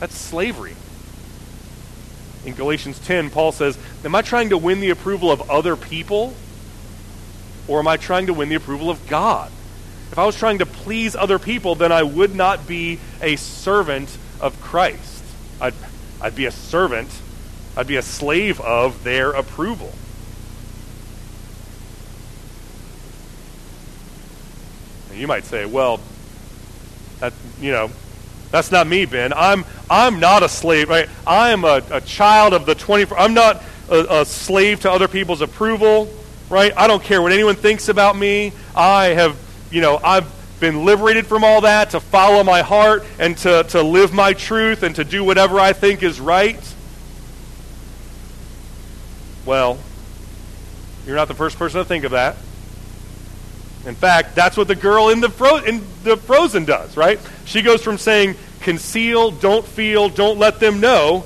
That's 0.00 0.16
slavery 0.16 0.74
in 2.44 2.54
Galatians 2.54 2.98
10, 3.00 3.30
Paul 3.30 3.52
says, 3.52 3.78
Am 4.04 4.14
I 4.14 4.22
trying 4.22 4.50
to 4.50 4.58
win 4.58 4.80
the 4.80 4.90
approval 4.90 5.30
of 5.30 5.50
other 5.50 5.76
people? 5.76 6.34
Or 7.66 7.78
am 7.78 7.88
I 7.88 7.96
trying 7.96 8.26
to 8.26 8.34
win 8.34 8.48
the 8.48 8.54
approval 8.54 8.90
of 8.90 9.06
God? 9.06 9.50
If 10.12 10.18
I 10.18 10.26
was 10.26 10.36
trying 10.36 10.58
to 10.58 10.66
please 10.66 11.16
other 11.16 11.38
people, 11.38 11.74
then 11.74 11.90
I 11.90 12.02
would 12.02 12.34
not 12.34 12.66
be 12.66 13.00
a 13.22 13.36
servant 13.36 14.16
of 14.40 14.60
Christ. 14.60 15.24
I'd, 15.60 15.74
I'd 16.20 16.36
be 16.36 16.46
a 16.46 16.50
servant, 16.50 17.08
I'd 17.76 17.86
be 17.86 17.96
a 17.96 18.02
slave 18.02 18.60
of 18.60 19.02
their 19.02 19.30
approval. 19.30 19.92
And 25.10 25.18
you 25.18 25.26
might 25.26 25.44
say, 25.44 25.64
well, 25.64 26.00
that, 27.20 27.32
you 27.60 27.72
know, 27.72 27.90
that's 28.54 28.70
not 28.70 28.86
me, 28.86 29.04
Ben. 29.04 29.32
I'm, 29.32 29.64
I'm 29.90 30.20
not 30.20 30.44
a 30.44 30.48
slave. 30.48 30.88
Right? 30.88 31.08
I 31.26 31.50
am 31.50 31.64
a, 31.64 31.82
a 31.90 32.00
child 32.00 32.54
of 32.54 32.66
the 32.66 32.76
24. 32.76 33.18
I'm 33.18 33.34
not 33.34 33.60
a, 33.90 34.20
a 34.20 34.24
slave 34.24 34.82
to 34.82 34.92
other 34.92 35.08
people's 35.08 35.40
approval. 35.40 36.08
Right? 36.48 36.72
I 36.76 36.86
don't 36.86 37.02
care 37.02 37.20
what 37.20 37.32
anyone 37.32 37.56
thinks 37.56 37.88
about 37.88 38.16
me. 38.16 38.52
I 38.76 39.06
have, 39.06 39.36
you 39.72 39.80
know, 39.80 39.98
I've 40.04 40.32
been 40.60 40.84
liberated 40.84 41.26
from 41.26 41.42
all 41.42 41.62
that 41.62 41.90
to 41.90 42.00
follow 42.00 42.44
my 42.44 42.62
heart 42.62 43.04
and 43.18 43.36
to, 43.38 43.64
to 43.70 43.82
live 43.82 44.12
my 44.12 44.34
truth 44.34 44.84
and 44.84 44.94
to 44.94 45.02
do 45.02 45.24
whatever 45.24 45.58
I 45.58 45.72
think 45.72 46.04
is 46.04 46.20
right. 46.20 46.74
Well, 49.44 49.80
you're 51.08 51.16
not 51.16 51.26
the 51.26 51.34
first 51.34 51.58
person 51.58 51.80
to 51.80 51.84
think 51.84 52.04
of 52.04 52.12
that. 52.12 52.36
In 53.86 53.94
fact, 53.94 54.34
that's 54.34 54.56
what 54.56 54.68
the 54.68 54.74
girl 54.74 55.10
in 55.10 55.20
the, 55.20 55.28
fro- 55.28 55.58
in 55.58 55.82
the 56.04 56.16
Frozen 56.16 56.64
does, 56.64 56.96
right? 56.96 57.20
She 57.44 57.62
goes 57.62 57.82
from 57.82 57.98
saying, 57.98 58.36
conceal, 58.60 59.30
don't 59.30 59.66
feel, 59.66 60.08
don't 60.08 60.38
let 60.38 60.58
them 60.58 60.80
know, 60.80 61.24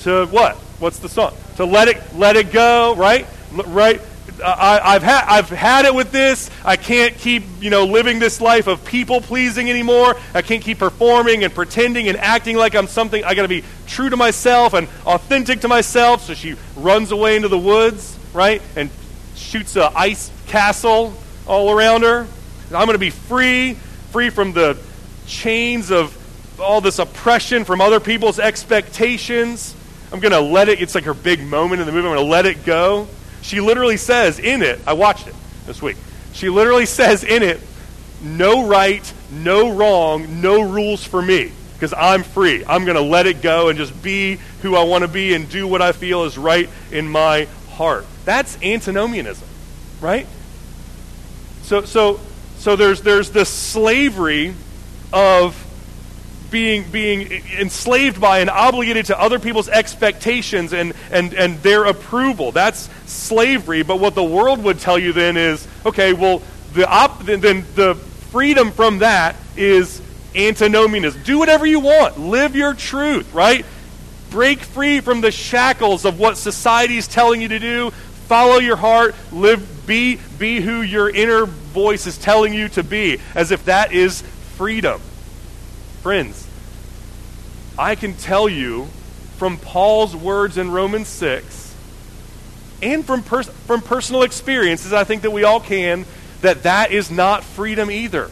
to 0.00 0.26
what? 0.26 0.56
What's 0.78 1.00
the 1.00 1.08
song? 1.08 1.34
To 1.56 1.64
let 1.64 1.88
it, 1.88 2.00
let 2.14 2.36
it 2.36 2.52
go, 2.52 2.94
right? 2.94 3.26
L- 3.56 3.64
right? 3.64 4.00
Uh, 4.40 4.78
I, 4.84 4.92
have 4.92 5.02
had 5.02 5.24
I've 5.26 5.48
had 5.48 5.84
it 5.84 5.94
with 5.94 6.12
this. 6.12 6.48
I 6.64 6.76
can't 6.76 7.16
keep 7.18 7.42
you 7.60 7.70
know 7.70 7.86
living 7.86 8.20
this 8.20 8.40
life 8.40 8.68
of 8.68 8.84
people 8.84 9.20
pleasing 9.20 9.68
anymore. 9.68 10.14
I 10.32 10.42
can't 10.42 10.62
keep 10.62 10.78
performing 10.78 11.42
and 11.42 11.52
pretending 11.52 12.06
and 12.06 12.16
acting 12.16 12.56
like 12.56 12.76
I'm 12.76 12.86
something. 12.86 13.24
I 13.24 13.34
got 13.34 13.42
to 13.42 13.48
be 13.48 13.64
true 13.88 14.08
to 14.08 14.16
myself 14.16 14.74
and 14.74 14.86
authentic 15.06 15.62
to 15.62 15.68
myself. 15.68 16.22
So 16.22 16.34
she 16.34 16.54
runs 16.76 17.10
away 17.10 17.34
into 17.34 17.48
the 17.48 17.58
woods, 17.58 18.16
right, 18.32 18.62
and 18.76 18.90
shoots 19.34 19.74
a 19.74 19.90
ice 19.98 20.30
castle 20.46 21.14
all 21.48 21.70
around 21.70 22.02
her. 22.02 22.26
I'm 22.66 22.86
going 22.86 22.92
to 22.92 22.98
be 22.98 23.10
free, 23.10 23.74
free 24.12 24.30
from 24.30 24.52
the 24.52 24.78
chains 25.26 25.90
of 25.90 26.14
all 26.60 26.80
this 26.80 26.98
oppression 26.98 27.64
from 27.64 27.80
other 27.80 28.00
people's 28.00 28.38
expectations. 28.38 29.74
I'm 30.12 30.20
going 30.20 30.32
to 30.32 30.40
let 30.40 30.68
it, 30.68 30.80
it's 30.80 30.94
like 30.94 31.04
her 31.04 31.14
big 31.14 31.40
moment 31.42 31.80
in 31.80 31.86
the 31.86 31.92
movie. 31.92 32.06
I'm 32.06 32.14
going 32.14 32.26
to 32.26 32.30
let 32.30 32.46
it 32.46 32.64
go. 32.64 33.08
She 33.42 33.60
literally 33.60 33.96
says 33.96 34.38
in 34.38 34.62
it, 34.62 34.80
I 34.86 34.92
watched 34.92 35.28
it 35.28 35.34
this 35.66 35.80
week. 35.80 35.96
She 36.32 36.48
literally 36.48 36.86
says 36.86 37.24
in 37.24 37.42
it, 37.42 37.60
no 38.22 38.66
right, 38.66 39.12
no 39.30 39.74
wrong, 39.74 40.40
no 40.40 40.60
rules 40.62 41.04
for 41.04 41.22
me 41.22 41.52
because 41.74 41.94
I'm 41.94 42.24
free. 42.24 42.64
I'm 42.64 42.84
going 42.84 42.96
to 42.96 43.02
let 43.02 43.26
it 43.26 43.40
go 43.40 43.68
and 43.68 43.78
just 43.78 44.02
be 44.02 44.38
who 44.62 44.74
I 44.74 44.82
want 44.82 45.02
to 45.02 45.08
be 45.08 45.34
and 45.34 45.48
do 45.48 45.66
what 45.66 45.80
I 45.80 45.92
feel 45.92 46.24
is 46.24 46.36
right 46.36 46.68
in 46.90 47.08
my 47.08 47.46
heart. 47.70 48.04
That's 48.24 48.60
antinomianism, 48.62 49.46
right? 50.00 50.26
So, 51.68 51.82
so, 51.82 52.18
so 52.56 52.76
there's, 52.76 53.02
there's 53.02 53.30
this 53.30 53.50
slavery 53.50 54.54
of 55.12 55.54
being, 56.50 56.90
being 56.90 57.30
enslaved 57.58 58.18
by 58.18 58.38
and 58.38 58.48
obligated 58.48 59.04
to 59.06 59.20
other 59.20 59.38
people's 59.38 59.68
expectations 59.68 60.72
and, 60.72 60.94
and, 61.10 61.34
and 61.34 61.58
their 61.58 61.84
approval. 61.84 62.52
That's 62.52 62.88
slavery. 63.04 63.82
But 63.82 64.00
what 64.00 64.14
the 64.14 64.24
world 64.24 64.64
would 64.64 64.80
tell 64.80 64.98
you 64.98 65.12
then 65.12 65.36
is 65.36 65.68
okay, 65.84 66.14
well, 66.14 66.40
the 66.72 66.88
op- 66.88 67.24
then 67.24 67.66
the 67.74 67.96
freedom 68.30 68.70
from 68.70 69.00
that 69.00 69.36
is 69.54 70.00
antinomianism. 70.34 71.22
Do 71.24 71.38
whatever 71.38 71.66
you 71.66 71.80
want, 71.80 72.18
live 72.18 72.56
your 72.56 72.72
truth, 72.72 73.34
right? 73.34 73.66
Break 74.30 74.60
free 74.60 75.00
from 75.00 75.20
the 75.20 75.30
shackles 75.30 76.06
of 76.06 76.18
what 76.18 76.38
society 76.38 76.96
is 76.96 77.06
telling 77.06 77.42
you 77.42 77.48
to 77.48 77.58
do. 77.58 77.90
Follow 78.26 78.56
your 78.56 78.76
heart, 78.76 79.14
live, 79.32 79.68
be, 79.88 80.20
be 80.38 80.60
who 80.60 80.82
your 80.82 81.10
inner 81.10 81.46
voice 81.46 82.06
is 82.06 82.16
telling 82.16 82.54
you 82.54 82.68
to 82.68 82.84
be, 82.84 83.18
as 83.34 83.50
if 83.50 83.64
that 83.64 83.92
is 83.92 84.22
freedom. 84.56 85.00
Friends, 86.02 86.46
I 87.76 87.96
can 87.96 88.14
tell 88.14 88.48
you 88.48 88.86
from 89.38 89.56
Paul's 89.56 90.14
words 90.14 90.58
in 90.58 90.70
Romans 90.70 91.08
6 91.08 91.74
and 92.82 93.04
from, 93.04 93.22
pers- 93.22 93.48
from 93.66 93.80
personal 93.80 94.22
experiences, 94.22 94.92
I 94.92 95.04
think 95.04 95.22
that 95.22 95.30
we 95.30 95.42
all 95.42 95.60
can, 95.60 96.04
that 96.42 96.62
that 96.64 96.92
is 96.92 97.10
not 97.10 97.42
freedom 97.42 97.90
either. 97.90 98.30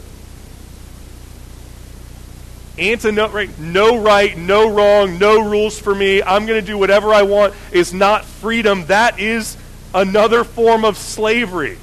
Antino- 2.78 3.30
right, 3.30 3.58
no 3.58 3.98
right, 3.98 4.36
no 4.36 4.70
wrong, 4.70 5.18
no 5.18 5.48
rules 5.48 5.78
for 5.78 5.94
me. 5.94 6.22
I'm 6.22 6.44
going 6.44 6.60
to 6.60 6.66
do 6.66 6.76
whatever 6.76 7.14
I 7.14 7.22
want 7.22 7.54
is 7.72 7.94
not 7.94 8.24
freedom. 8.24 8.84
That 8.86 9.18
is 9.18 9.56
another 9.96 10.44
form 10.44 10.84
of 10.84 10.96
slavery. 10.96 11.78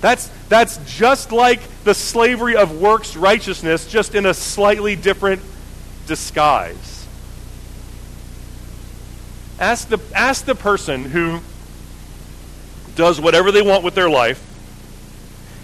That's, 0.00 0.28
that's 0.48 0.78
just 0.86 1.30
like 1.30 1.60
the 1.84 1.94
slavery 1.94 2.56
of 2.56 2.80
works 2.80 3.14
righteousness, 3.16 3.86
just 3.86 4.14
in 4.14 4.24
a 4.24 4.32
slightly 4.32 4.96
different 4.96 5.42
disguise. 6.06 7.06
Ask 9.60 9.88
the, 9.88 9.98
ask 10.14 10.46
the 10.46 10.54
person 10.54 11.04
who 11.04 11.40
does 12.96 13.20
whatever 13.20 13.52
they 13.52 13.62
want 13.62 13.84
with 13.84 13.94
their 13.94 14.08
life, 14.08 14.42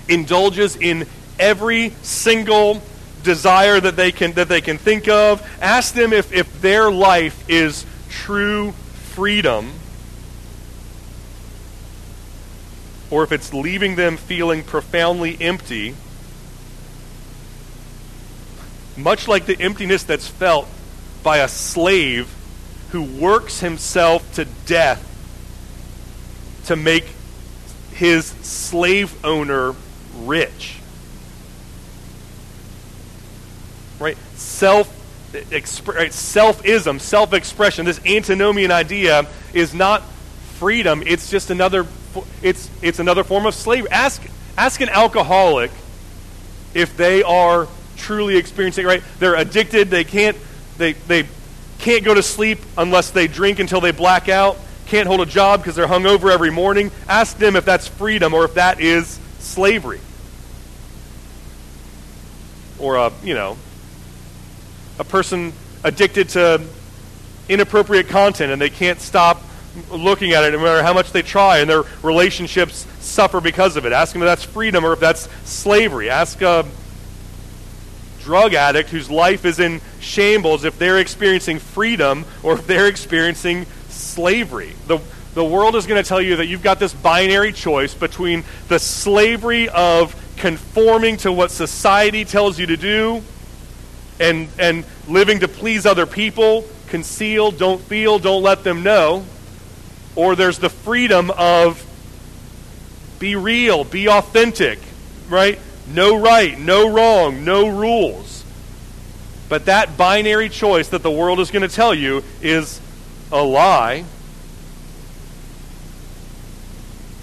indulges 0.07 0.77
in 0.77 1.07
every 1.39 1.91
single 2.03 2.83
desire 3.23 3.81
that 3.81 3.97
they 3.97 4.13
can, 4.13 4.33
that 4.33 4.49
they 4.49 4.61
can 4.61 4.77
think 4.77 5.09
of. 5.09 5.43
Ask 5.63 5.95
them 5.95 6.13
if, 6.13 6.31
if 6.33 6.61
their 6.61 6.91
life 6.91 7.49
is 7.49 7.87
true 8.11 8.73
freedom 9.15 9.73
or 13.11 13.23
if 13.23 13.33
it's 13.33 13.53
leaving 13.53 13.97
them 13.97 14.17
feeling 14.17 14.63
profoundly 14.63 15.37
empty, 15.41 15.95
much 18.97 19.29
like 19.29 19.47
the 19.47 19.61
emptiness 19.61 20.03
that's 20.03 20.27
felt 20.27 20.69
by 21.23 21.39
a 21.39 21.49
slave 21.49 22.33
who 22.91 23.03
works 23.03 23.61
himself 23.61 24.33
to 24.35 24.45
death 24.65 25.03
to 26.67 26.77
make 26.77 27.05
his 27.93 28.27
slave 28.27 29.15
owner 29.25 29.75
rich. 30.19 30.79
Right? 33.99 34.17
Self 34.35 34.93
right, 35.33 36.11
selfism, 36.11 37.01
self-expression, 37.01 37.85
this 37.85 38.01
antinomian 38.07 38.71
idea 38.71 39.27
is 39.53 39.75
not 39.75 40.03
freedom, 40.59 41.03
it's 41.07 41.31
just 41.31 41.51
another 41.51 41.87
it's, 42.43 42.71
it's 42.83 42.99
another 42.99 43.25
form 43.25 43.47
of 43.47 43.55
slavery. 43.55 43.91
Ask, 43.91 44.23
ask 44.57 44.81
an 44.81 44.89
alcoholic 44.89 45.71
if 46.75 46.97
they 46.97 47.23
are 47.23 47.69
truly 47.97 48.37
experiencing, 48.37 48.87
right? 48.87 49.03
They're 49.19 49.35
addicted. 49.35 49.91
They 49.91 50.05
can't, 50.05 50.37
they, 50.79 50.93
they 50.93 51.27
can't 51.79 52.05
go 52.05 52.15
to 52.15 52.23
sleep 52.23 52.59
unless 52.77 53.11
they 53.11 53.27
drink 53.27 53.59
until 53.59 53.81
they 53.81 53.93
black 53.93 54.29
out. 54.29 54.59
Can't 54.87 55.09
hold 55.09 55.21
a 55.21 55.27
job 55.27 55.61
because 55.61 55.75
they're 55.75 55.87
hungover 55.87 56.33
every 56.33 56.51
morning. 56.51 56.91
Ask 57.09 57.39
them 57.39 57.57
if 57.57 57.65
that's 57.65 57.89
freedom 57.89 58.35
or 58.35 58.45
if 58.45 58.55
that 58.55 58.81
is 58.81 59.19
slavery. 59.39 60.01
Or 62.79 62.97
a, 62.97 63.13
you 63.25 63.35
know, 63.35 63.57
a 64.99 65.05
person 65.05 65.53
addicted 65.83 66.29
to 66.31 66.63
inappropriate 67.49 68.09
content 68.09 68.53
and 68.53 68.61
they 68.61 68.71
can't 68.71 69.01
stop 69.01 69.41
looking 69.91 70.33
at 70.33 70.45
it, 70.45 70.53
no 70.53 70.59
matter 70.59 70.83
how 70.83 70.93
much 70.93 71.13
they 71.13 71.23
try, 71.23 71.59
and 71.59 71.71
their 71.71 71.83
relationships 72.03 72.87
suffer 73.01 73.41
because 73.41 73.77
of 73.77 73.87
it. 73.87 73.93
Ask 73.93 74.13
them 74.13 74.23
if 74.23 74.27
that's 74.27 74.45
freedom 74.45 74.85
or 74.85 74.93
if 74.93 75.01
that's 75.01 75.29
slavery. 75.45 76.11
Ask 76.11 76.43
a 76.43 76.67
drug 78.21 78.55
addict 78.55 78.91
whose 78.91 79.09
life 79.09 79.45
is 79.45 79.61
in 79.61 79.81
shambles 80.01 80.65
if 80.65 80.79
they're 80.79 80.99
experiencing 80.99 81.61
freedom 81.61 82.25
or 82.43 82.55
if 82.55 82.67
they're 82.67 82.89
experiencing 82.89 83.67
slavery. 83.89 84.73
The, 84.89 84.99
the 85.35 85.45
world 85.45 85.77
is 85.77 85.87
going 85.87 86.03
to 86.03 86.09
tell 86.09 86.21
you 86.21 86.37
that 86.37 86.47
you've 86.47 86.63
got 86.63 86.81
this 86.81 86.93
binary 86.93 87.53
choice 87.53 87.95
between 87.95 88.43
the 88.69 88.79
slavery 88.79 89.69
of 89.69 90.15
conforming 90.37 91.17
to 91.19 91.33
what 91.33 91.51
society 91.51 92.25
tells 92.25 92.59
you 92.59 92.67
to 92.67 92.77
do 92.77 93.23
and, 94.19 94.49
and 94.59 94.85
living 95.07 95.41
to 95.41 95.49
please 95.49 95.87
other 95.87 96.07
people, 96.07 96.65
conceal, 96.89 97.53
don't 97.53 97.81
feel, 97.81 98.19
don't 98.19 98.43
let 98.43 98.65
them 98.65 98.83
know 98.83 99.25
or 100.17 100.35
there's 100.35 100.59
the 100.59 100.71
freedom 100.71 101.31
of 101.31 101.85
be 103.19 103.37
real, 103.37 103.85
be 103.85 104.09
authentic, 104.09 104.79
right? 105.29 105.59
No 105.89 106.19
right, 106.19 106.59
no 106.59 106.91
wrong, 106.91 107.45
no 107.45 107.69
rules. 107.69 108.45
But 109.49 109.67
that 109.67 109.97
binary 109.97 110.49
choice 110.49 110.89
that 110.89 111.03
the 111.03 111.11
world 111.11 111.39
is 111.39 111.51
going 111.51 111.63
to 111.69 111.75
tell 111.75 111.95
you 111.95 112.25
is 112.43 112.81
a 113.31 113.43
lie. 113.43 114.05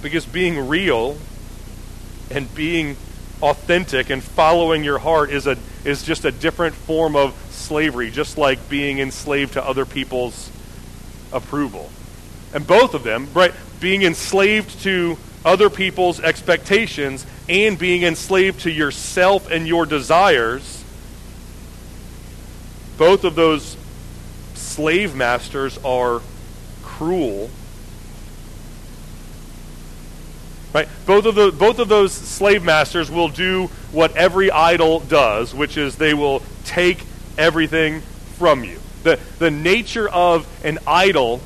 Because 0.02 0.26
being 0.26 0.68
real 0.68 1.18
and 2.30 2.54
being 2.56 2.96
authentic 3.42 4.10
and 4.10 4.24
following 4.24 4.84
your 4.84 5.00
heart 5.00 5.30
is 5.30 5.48
a 5.48 5.58
is 5.84 6.04
just 6.04 6.24
a 6.24 6.32
different 6.32 6.76
form 6.76 7.16
of 7.16 7.34
slavery, 7.52 8.10
just 8.10 8.38
like 8.38 8.70
being 8.70 9.00
enslaved 9.00 9.54
to 9.54 9.64
other 9.64 9.86
people's 9.86 10.50
approval. 11.34 11.90
And 12.54 12.66
both 12.66 12.94
of 12.94 13.04
them, 13.04 13.28
right, 13.34 13.54
being 13.80 14.04
enslaved 14.04 14.82
to 14.84 15.18
other 15.44 15.70
people's 15.70 16.20
expectations 16.20 17.26
and 17.50 17.78
being 17.78 18.04
enslaved 18.04 18.62
to 18.62 18.72
yourself 18.72 19.52
and 19.52 19.68
your 19.68 19.86
desires, 19.86 20.84
both 22.98 23.24
of 23.24 23.36
those 23.36 23.76
slave 24.54 25.16
masters 25.16 25.78
are 25.84 26.22
cruel. 26.84 27.50
Right? 30.74 30.88
Both 31.06 31.26
of 31.26 31.36
the 31.36 31.52
both 31.52 31.80
of 31.80 31.88
those 31.88 32.14
slave 32.14 32.64
masters 32.64 33.12
will 33.12 33.30
do 33.30 33.68
what 33.92 34.16
every 34.16 34.50
idol 34.50 35.02
does, 35.02 35.54
which 35.54 35.78
is 35.78 35.98
they 35.98 36.16
will 36.16 36.42
take 36.66 37.04
everything 37.38 38.02
from 38.38 38.64
you. 38.64 38.80
The 39.04 39.20
the 39.38 39.52
nature 39.52 40.10
of 40.10 40.48
an 40.64 40.80
idol 40.88 41.42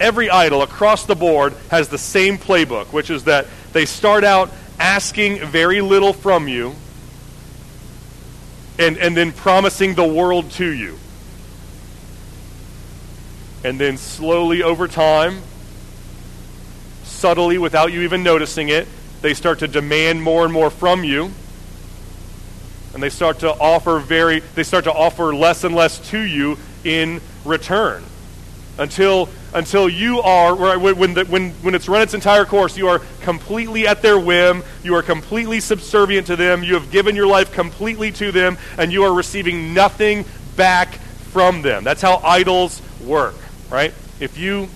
every 0.00 0.30
idol 0.30 0.62
across 0.62 1.04
the 1.04 1.14
board 1.14 1.54
has 1.70 1.88
the 1.88 1.98
same 1.98 2.38
playbook, 2.38 2.86
which 2.86 3.10
is 3.10 3.24
that 3.24 3.46
they 3.72 3.84
start 3.84 4.24
out 4.24 4.50
asking 4.78 5.38
very 5.38 5.80
little 5.80 6.12
from 6.12 6.48
you 6.48 6.74
and, 8.78 8.96
and 8.96 9.16
then 9.16 9.30
promising 9.30 9.94
the 9.94 10.06
world 10.06 10.50
to 10.52 10.72
you. 10.72 10.98
And 13.62 13.78
then 13.78 13.98
slowly 13.98 14.62
over 14.62 14.88
time, 14.88 15.42
subtly 17.04 17.58
without 17.58 17.92
you 17.92 18.00
even 18.00 18.22
noticing 18.22 18.70
it, 18.70 18.88
they 19.20 19.34
start 19.34 19.58
to 19.58 19.68
demand 19.68 20.22
more 20.22 20.44
and 20.44 20.52
more 20.52 20.70
from 20.70 21.04
you. 21.04 21.30
And 22.94 23.02
they 23.02 23.10
start 23.10 23.40
to 23.40 23.50
offer 23.50 23.98
very 23.98 24.40
they 24.54 24.64
start 24.64 24.84
to 24.84 24.92
offer 24.92 25.34
less 25.34 25.62
and 25.62 25.74
less 25.74 25.98
to 26.10 26.18
you 26.18 26.56
in 26.82 27.20
return. 27.44 28.02
until 28.78 29.28
until 29.52 29.88
you 29.88 30.20
are 30.20 30.78
when 30.78 31.14
the, 31.14 31.24
when 31.24 31.50
when 31.62 31.74
it's 31.74 31.88
run 31.88 32.02
its 32.02 32.14
entire 32.14 32.44
course 32.44 32.76
you 32.76 32.88
are 32.88 33.00
completely 33.22 33.86
at 33.86 34.02
their 34.02 34.18
whim 34.18 34.62
you 34.82 34.94
are 34.94 35.02
completely 35.02 35.60
subservient 35.60 36.26
to 36.26 36.36
them 36.36 36.62
you 36.62 36.74
have 36.74 36.90
given 36.90 37.16
your 37.16 37.26
life 37.26 37.52
completely 37.52 38.12
to 38.12 38.30
them 38.30 38.56
and 38.78 38.92
you 38.92 39.02
are 39.02 39.12
receiving 39.12 39.74
nothing 39.74 40.24
back 40.56 40.94
from 41.32 41.62
them. 41.62 41.84
That's 41.84 42.02
how 42.02 42.16
idols 42.18 42.80
work 43.04 43.36
right? 43.70 43.94
If 44.18 44.38
you 44.38 44.68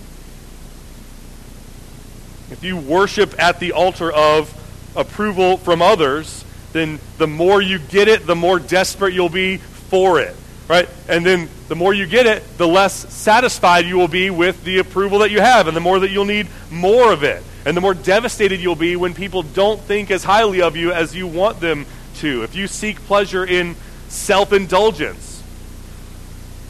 if 2.51 2.63
you 2.63 2.77
worship 2.77 3.35
at 3.41 3.59
the 3.59 3.73
altar 3.73 4.11
of 4.11 4.53
approval 4.95 5.57
from 5.57 5.81
others 5.81 6.43
then 6.73 6.99
the 7.17 7.27
more 7.27 7.61
you 7.61 7.79
get 7.79 8.07
it 8.07 8.25
the 8.27 8.35
more 8.35 8.59
desperate 8.59 9.13
you'll 9.13 9.29
be 9.29 9.57
for 9.57 10.19
it 10.19 10.35
right? 10.67 10.89
And 11.07 11.25
then 11.25 11.49
the 11.67 11.75
more 11.75 11.93
you 11.93 12.05
get 12.05 12.25
it, 12.25 12.43
the 12.57 12.67
less 12.67 12.93
satisfied 13.13 13.85
you 13.85 13.97
will 13.97 14.07
be 14.07 14.29
with 14.29 14.63
the 14.63 14.79
approval 14.79 15.19
that 15.19 15.31
you 15.31 15.41
have, 15.41 15.67
and 15.67 15.75
the 15.75 15.81
more 15.81 15.99
that 15.99 16.09
you'll 16.09 16.25
need 16.25 16.47
more 16.71 17.11
of 17.11 17.23
it. 17.23 17.43
And 17.65 17.75
the 17.75 17.81
more 17.81 17.93
devastated 17.93 18.59
you'll 18.59 18.75
be 18.75 18.95
when 18.95 19.13
people 19.13 19.41
don't 19.41 19.81
think 19.81 20.11
as 20.11 20.23
highly 20.23 20.61
of 20.61 20.75
you 20.75 20.91
as 20.91 21.15
you 21.15 21.27
want 21.27 21.59
them 21.59 21.85
to. 22.17 22.43
If 22.43 22.55
you 22.55 22.67
seek 22.67 22.99
pleasure 23.01 23.43
in 23.43 23.75
self 24.07 24.53
indulgence, 24.53 25.43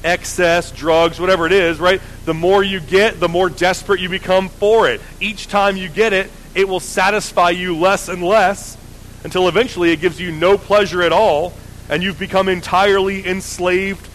excess, 0.03 0.71
drugs, 0.71 1.19
whatever 1.19 1.45
it 1.45 1.51
is, 1.51 1.79
right? 1.79 2.01
The 2.25 2.34
more 2.34 2.63
you 2.63 2.79
get, 2.79 3.19
the 3.19 3.27
more 3.27 3.49
desperate 3.49 3.99
you 3.99 4.08
become 4.08 4.47
for 4.47 4.88
it. 4.88 5.01
Each 5.19 5.47
time 5.47 5.75
you 5.75 5.89
get 5.89 6.13
it, 6.13 6.31
it 6.53 6.67
will 6.67 6.79
satisfy 6.79 7.49
you 7.49 7.77
less 7.77 8.08
and 8.08 8.23
less 8.23 8.77
until 9.25 9.47
eventually 9.47 9.91
it 9.91 9.99
gives 9.99 10.21
you 10.21 10.31
no 10.31 10.58
pleasure 10.58 11.01
at 11.01 11.12
all 11.12 11.53
and 11.89 12.03
you've 12.03 12.19
become 12.19 12.49
entirely 12.49 13.25
enslaved 13.25 14.07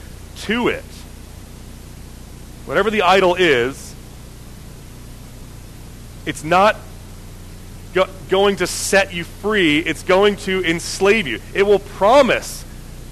to 0.43 0.69
it. 0.69 0.85
Whatever 2.67 2.91
the 2.91 3.03
idol 3.03 3.35
is, 3.35 3.95
it's 6.27 6.45
not 6.45 6.77
go- 7.95 8.09
going 8.29 8.57
to 8.57 8.67
set 8.67 9.13
you 9.13 9.25
free, 9.25 9.79
it's 9.79 10.03
going 10.03 10.37
to 10.37 10.65
enslave 10.65 11.27
you. 11.27 11.41
It 11.55 11.65
will 11.65 11.79
promise. 11.79 12.65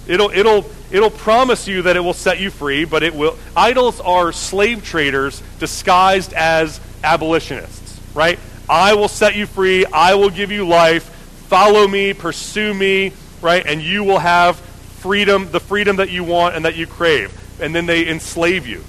It'll 0.07 0.31
it'll 0.31 0.65
it'll 0.91 1.11
promise 1.11 1.69
you 1.69 1.83
that 1.83 1.97
it 1.97 2.01
will 2.01 2.15
set 2.15 2.41
you 2.41 2.51
free, 2.51 2.85
but 2.85 3.03
it 3.03 3.15
will 3.15 3.37
idols 3.57 4.01
are 4.01 4.33
slave 4.33 4.85
traders 4.85 5.43
disguised 5.59 6.33
as 6.33 6.81
abolitionists, 7.05 8.01
right? 8.15 8.39
I 8.71 8.95
will 8.95 9.09
set 9.09 9.35
you 9.35 9.47
free, 9.47 9.87
I 9.87 10.15
will 10.15 10.31
give 10.31 10.51
you 10.51 10.67
life, 10.67 11.05
follow 11.49 11.87
me, 11.89 12.13
pursue 12.13 12.73
me, 12.75 13.13
right? 13.41 13.65
And 13.67 13.83
you 13.83 14.05
will 14.05 14.19
have 14.19 14.57
freedom, 14.57 15.51
the 15.51 15.61
freedom 15.61 15.97
that 15.97 16.11
you 16.11 16.25
want 16.25 16.55
and 16.55 16.65
that 16.65 16.77
you 16.77 16.87
crave. 16.87 17.33
And 17.61 17.75
then 17.75 17.87
they 17.87 18.09
enslave 18.09 18.67
you. 18.67 18.85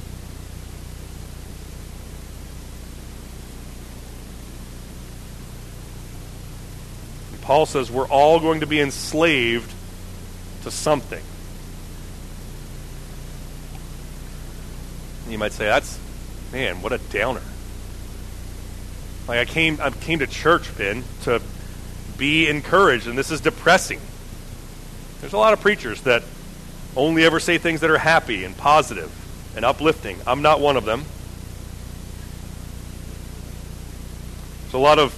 And 7.32 7.42
Paul 7.42 7.66
says 7.66 7.92
we're 7.92 8.08
all 8.08 8.40
going 8.40 8.60
to 8.60 8.68
be 8.68 8.80
enslaved 8.80 9.72
to 10.64 10.72
something. 10.72 11.24
You 15.30 15.38
might 15.38 15.54
say, 15.54 15.66
that's, 15.66 16.00
man, 16.52 16.82
what 16.82 16.92
a 16.92 16.98
downer. 16.98 17.44
Like 19.28 19.40
I 19.40 19.46
came, 19.46 19.80
I 19.80 19.92
came 19.92 20.20
to 20.20 20.28
church, 20.28 20.76
Ben, 20.76 21.04
to 21.24 21.40
be 22.18 22.50
encouraged, 22.50 23.06
and 23.06 23.16
this 23.16 23.30
is 23.30 23.40
depressing. 23.40 24.02
There's 25.21 25.34
a 25.34 25.38
lot 25.38 25.53
of 25.53 25.62
preachers 25.62 26.01
that 26.01 26.23
only 26.95 27.23
ever 27.23 27.39
say 27.39 27.58
things 27.58 27.82
that 27.82 27.89
are 27.89 27.97
happy 27.97 28.45
and 28.45 28.55
positive 28.55 29.12
and 29.55 29.65
uplifting. 29.65 30.17
I'm 30.25 30.41
not 30.41 30.60
one 30.60 30.77
of 30.77 30.86
them. 30.86 31.03
There's 34.63 34.73
a 34.75 34.77
lot 34.77 34.99
of 34.99 35.13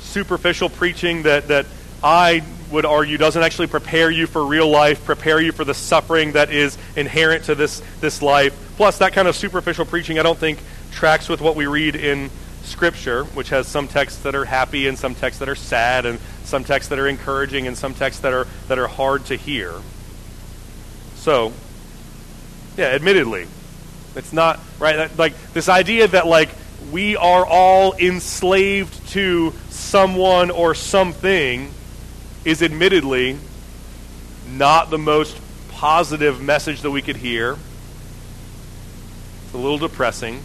superficial 0.00 0.68
preaching 0.68 1.22
that, 1.22 1.48
that 1.48 1.66
I 2.02 2.42
would 2.70 2.84
argue 2.84 3.16
doesn't 3.16 3.42
actually 3.42 3.68
prepare 3.68 4.10
you 4.10 4.26
for 4.26 4.44
real 4.44 4.68
life, 4.68 5.04
prepare 5.04 5.40
you 5.40 5.52
for 5.52 5.64
the 5.64 5.74
suffering 5.74 6.32
that 6.32 6.50
is 6.50 6.76
inherent 6.96 7.44
to 7.44 7.54
this, 7.54 7.82
this 8.00 8.20
life. 8.20 8.54
Plus, 8.76 8.98
that 8.98 9.12
kind 9.12 9.28
of 9.28 9.36
superficial 9.36 9.84
preaching 9.84 10.18
I 10.18 10.22
don't 10.22 10.38
think 10.38 10.58
tracks 10.92 11.28
with 11.28 11.40
what 11.40 11.56
we 11.56 11.66
read 11.66 11.96
in 11.96 12.30
Scripture, 12.64 13.24
which 13.24 13.48
has 13.48 13.66
some 13.66 13.88
texts 13.88 14.22
that 14.22 14.34
are 14.34 14.44
happy 14.44 14.88
and 14.88 14.98
some 14.98 15.14
texts 15.14 15.38
that 15.40 15.48
are 15.48 15.54
sad 15.54 16.04
and 16.04 16.18
some 16.48 16.64
texts 16.64 16.88
that 16.88 16.98
are 16.98 17.06
encouraging 17.06 17.66
and 17.66 17.76
some 17.76 17.94
texts 17.94 18.22
that 18.22 18.32
are, 18.32 18.46
that 18.68 18.78
are 18.78 18.88
hard 18.88 19.26
to 19.26 19.36
hear. 19.36 19.74
So, 21.16 21.52
yeah, 22.76 22.86
admittedly, 22.86 23.46
it's 24.16 24.32
not, 24.32 24.58
right? 24.78 25.16
Like, 25.18 25.34
this 25.52 25.68
idea 25.68 26.08
that, 26.08 26.26
like, 26.26 26.48
we 26.90 27.16
are 27.16 27.44
all 27.44 27.94
enslaved 27.94 29.10
to 29.10 29.52
someone 29.68 30.50
or 30.50 30.74
something 30.74 31.70
is 32.44 32.62
admittedly 32.62 33.36
not 34.50 34.88
the 34.88 34.98
most 34.98 35.38
positive 35.70 36.40
message 36.40 36.80
that 36.80 36.90
we 36.90 37.02
could 37.02 37.16
hear. 37.16 37.58
It's 39.44 39.54
a 39.54 39.58
little 39.58 39.78
depressing. 39.78 40.42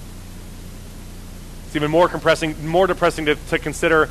It's 1.67 1.75
even 1.77 1.89
more 1.89 2.09
compressing, 2.09 2.67
more 2.67 2.87
depressing 2.87 3.25
to, 3.25 3.35
to 3.35 3.57
consider 3.57 4.09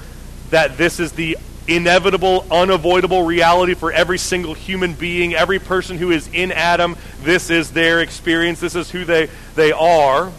that 0.51 0.79
this 0.79 0.99
is 0.99 1.13
the 1.13 1.37
inevitable, 1.69 2.45
unavoidable 2.51 3.23
reality 3.23 3.75
for 3.75 3.93
every 3.93 4.19
single 4.19 4.55
human 4.55 4.95
being, 4.95 5.35
every 5.35 5.59
person 5.59 5.99
who 5.99 6.11
is 6.11 6.29
in 6.33 6.53
Adam. 6.53 6.97
This 7.23 7.51
is 7.51 7.71
their 7.71 8.01
experience. 8.01 8.61
This 8.61 8.75
is 8.75 8.91
who 8.91 9.05
they, 9.05 9.29
they 9.55 9.73
are. 9.73 10.31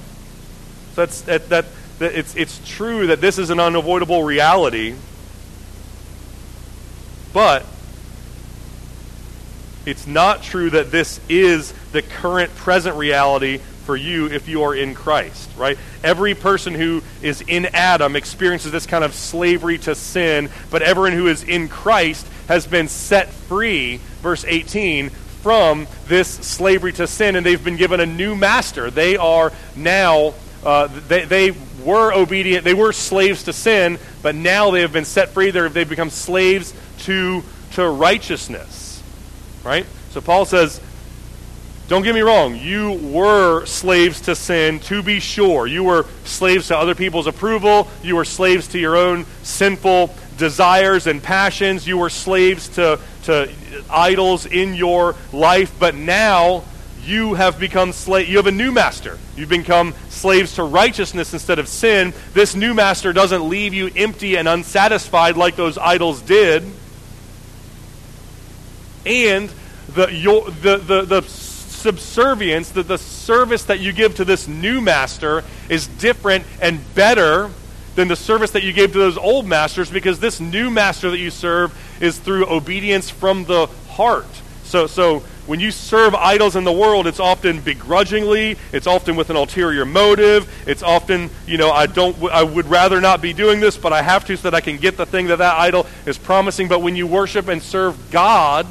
So 0.94 1.06
that's, 1.06 1.22
that, 1.22 1.50
that, 1.50 1.66
that 2.00 2.14
it's, 2.14 2.36
it's 2.36 2.60
true 2.68 3.08
that 3.08 3.22
this 3.22 3.38
is 3.38 3.50
an 3.50 3.60
unavoidable 3.60 4.24
reality. 4.24 4.96
But 7.32 7.66
it's 9.86 10.08
not 10.08 10.44
true 10.44 10.70
that 10.70 10.92
this 10.92 11.20
is 11.28 11.74
the 11.92 12.02
current 12.02 12.56
present 12.56 12.96
reality 12.96 13.60
for 13.84 13.96
you 13.96 14.28
if 14.28 14.48
you 14.48 14.64
are 14.64 14.76
in 14.76 14.96
Christ, 14.96 15.50
right? 15.58 15.78
Every 16.04 16.36
person 16.36 16.74
who 16.74 17.02
is 17.22 17.42
in 17.42 17.68
Adam 17.68 18.16
experiences 18.16 18.72
this 18.72 18.86
kind 18.86 19.04
of 19.04 19.14
slavery 19.14 19.78
to 19.80 19.96
sin, 19.96 20.50
but 20.72 20.82
everyone 20.82 21.14
who 21.14 21.28
is 21.28 21.44
in 21.44 21.68
Christ 21.68 22.26
has 22.48 22.68
been 22.68 22.88
set 22.88 23.30
free, 23.30 23.98
verse 24.22 24.46
18, 24.46 25.10
from 25.10 25.88
this 26.08 26.28
slavery 26.28 26.94
to 26.94 27.06
sin, 27.06 27.36
and 27.36 27.46
they've 27.46 27.64
been 27.64 27.76
given 27.76 28.00
a 28.00 28.06
new 28.06 28.36
master. 28.36 28.90
They 28.90 29.18
are 29.18 29.52
now, 29.76 30.34
uh, 30.66 30.88
they, 31.08 31.26
they 31.26 31.52
were 31.84 32.14
obedient, 32.14 32.64
they 32.64 32.74
were 32.74 32.94
slaves 32.94 33.44
to 33.44 33.54
sin, 33.54 34.00
but 34.22 34.36
now 34.36 34.72
they 34.72 34.82
have 34.82 34.94
been 34.94 35.06
set 35.06 35.30
free. 35.30 35.52
They're, 35.52 35.68
they've 35.70 35.88
become 35.88 36.10
slaves 36.10 36.74
to, 37.00 37.44
to 37.74 37.88
righteousness, 37.88 39.04
right? 39.64 39.86
So 40.12 40.22
Paul 40.22 40.46
says, 40.46 40.80
don't 41.94 42.02
get 42.02 42.16
me 42.16 42.22
wrong, 42.22 42.56
you 42.56 42.94
were 42.94 43.68
slaves 43.68 44.22
to 44.22 44.36
sin, 44.36 44.80
to 44.80 45.04
be 45.04 45.20
sure. 45.20 45.68
You 45.68 45.84
were 45.84 46.08
slaves 46.26 46.70
to 46.70 46.76
other 46.76 46.96
people's 46.96 47.28
approval. 47.28 47.88
You 48.02 48.16
were 48.16 48.26
slaves 48.26 48.70
to 48.70 48.80
your 48.80 48.96
own 48.96 49.28
sinful 49.44 50.12
desires 50.36 51.06
and 51.06 51.22
passions. 51.22 51.86
You 51.88 52.00
were 52.00 52.10
slaves 52.10 52.70
to, 52.70 53.00
to 53.26 53.52
idols 53.92 54.48
in 54.48 54.74
your 54.74 55.14
life. 55.32 55.72
But 55.78 55.94
now 55.94 56.64
you 57.04 57.36
have 57.36 57.60
become 57.60 57.92
slave. 57.92 58.28
You 58.28 58.38
have 58.38 58.48
a 58.48 58.52
new 58.52 58.72
master. 58.72 59.20
You've 59.38 59.50
become 59.50 59.94
slaves 60.10 60.56
to 60.56 60.64
righteousness 60.64 61.32
instead 61.32 61.60
of 61.60 61.68
sin. 61.68 62.12
This 62.34 62.56
new 62.56 62.74
master 62.74 63.14
doesn't 63.14 63.48
leave 63.48 63.76
you 63.76 63.92
empty 63.96 64.36
and 64.36 64.48
unsatisfied 64.48 65.38
like 65.38 65.56
those 65.56 65.78
idols 65.78 66.24
did. 66.24 66.64
And 69.06 69.52
the, 69.90 70.12
your, 70.12 70.50
the, 70.50 70.78
the, 70.78 71.02
the 71.04 71.43
subservience, 71.84 72.70
that 72.72 72.88
the 72.88 72.98
service 72.98 73.66
that 73.66 73.80
you 73.80 73.92
give 73.92 74.16
to 74.16 74.26
this 74.26 74.48
new 74.48 74.82
master 74.82 75.44
is 75.70 75.88
different 75.88 76.46
and 76.62 76.80
better 76.96 77.52
than 77.96 78.08
the 78.08 78.16
service 78.16 78.52
that 78.52 78.64
you 78.64 78.74
gave 78.74 78.92
to 78.94 78.98
those 78.98 79.18
old 79.18 79.46
masters 79.46 79.92
because 79.92 80.20
this 80.20 80.40
new 80.40 80.72
master 80.72 81.12
that 81.12 81.20
you 81.20 81.30
serve 81.30 81.78
is 82.02 82.18
through 82.18 82.48
obedience 82.50 83.10
from 83.10 83.46
the 83.46 83.68
heart. 83.90 84.26
So, 84.64 84.88
so 84.88 85.20
when 85.46 85.60
you 85.60 85.72
serve 85.72 86.16
idols 86.16 86.56
in 86.56 86.64
the 86.64 86.72
world, 86.72 87.06
it's 87.06 87.20
often 87.20 87.60
begrudgingly. 87.60 88.58
It's 88.72 88.88
often 88.88 89.16
with 89.16 89.30
an 89.30 89.36
ulterior 89.36 89.86
motive. 89.86 90.52
It's 90.66 90.82
often, 90.82 91.30
you 91.46 91.58
know, 91.58 91.70
I 91.70 91.86
don't, 91.86 92.20
I 92.32 92.44
would 92.44 92.66
rather 92.68 93.02
not 93.02 93.22
be 93.22 93.34
doing 93.34 93.60
this, 93.60 93.78
but 93.78 93.94
I 93.94 94.02
have 94.02 94.26
to 94.26 94.38
so 94.38 94.50
that 94.50 94.56
I 94.56 94.62
can 94.62 94.78
get 94.78 94.98
the 94.98 95.06
thing 95.06 95.28
that 95.28 95.40
that 95.40 95.60
idol 95.60 95.86
is 96.06 96.18
promising. 96.18 96.70
But 96.70 96.82
when 96.82 96.96
you 96.96 97.06
worship 97.06 97.50
and 97.50 97.62
serve 97.62 98.10
God, 98.10 98.66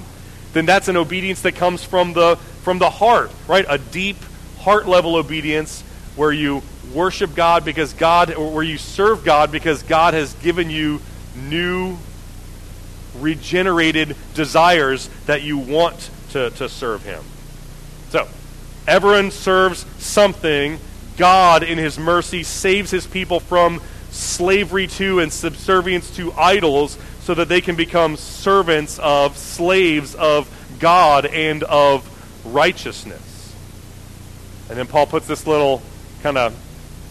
then 0.55 0.67
that's 0.67 0.89
an 0.89 0.97
obedience 0.97 1.43
that 1.43 1.55
comes 1.55 1.85
from 1.85 2.15
the 2.15 2.39
from 2.63 2.79
the 2.79 2.91
heart, 2.91 3.31
right? 3.47 3.65
A 3.69 3.79
deep 3.79 4.17
heart 4.59 4.87
level 4.89 5.17
obedience 5.17 5.83
where 6.17 6.33
you 6.33 6.63
worship 6.95 7.35
God 7.35 7.65
because 7.65 7.93
God, 7.95 8.33
or 8.35 8.53
where 8.53 8.63
you 8.63 8.79
serve 8.79 9.25
God 9.25 9.51
because 9.51 9.83
God 9.83 10.15
has 10.15 10.35
given 10.35 10.71
you 10.71 11.01
new, 11.37 11.97
regenerated 13.19 14.17
desires 14.35 15.09
that 15.27 15.43
you 15.43 15.59
want 15.59 16.11
to, 16.31 16.51
to 16.51 16.69
serve 16.69 17.05
Him. 17.05 17.25
So, 18.11 18.29
everyone 18.87 19.31
serves 19.31 19.87
something, 19.99 20.79
God, 21.17 21.63
in 21.63 21.79
his 21.79 21.99
mercy, 21.99 22.43
saves 22.43 22.91
his 22.91 23.07
people 23.07 23.41
from 23.41 23.81
slavery 24.11 24.87
to 24.87 25.21
and 25.21 25.33
subservience 25.33 26.15
to 26.17 26.33
idols 26.33 26.99
so 27.21 27.35
that 27.35 27.49
they 27.49 27.61
can 27.61 27.77
become 27.77 28.17
servants 28.17 28.99
of, 28.99 29.39
slaves 29.39 30.15
of 30.15 30.49
God 30.79 31.27
and 31.27 31.63
of 31.63 32.07
righteousness. 32.45 33.55
And 34.69 34.79
then 34.79 34.87
Paul 34.87 35.07
puts 35.07 35.27
this 35.27 35.47
little 35.47 35.83
kind 36.23 36.39
of 36.39 36.55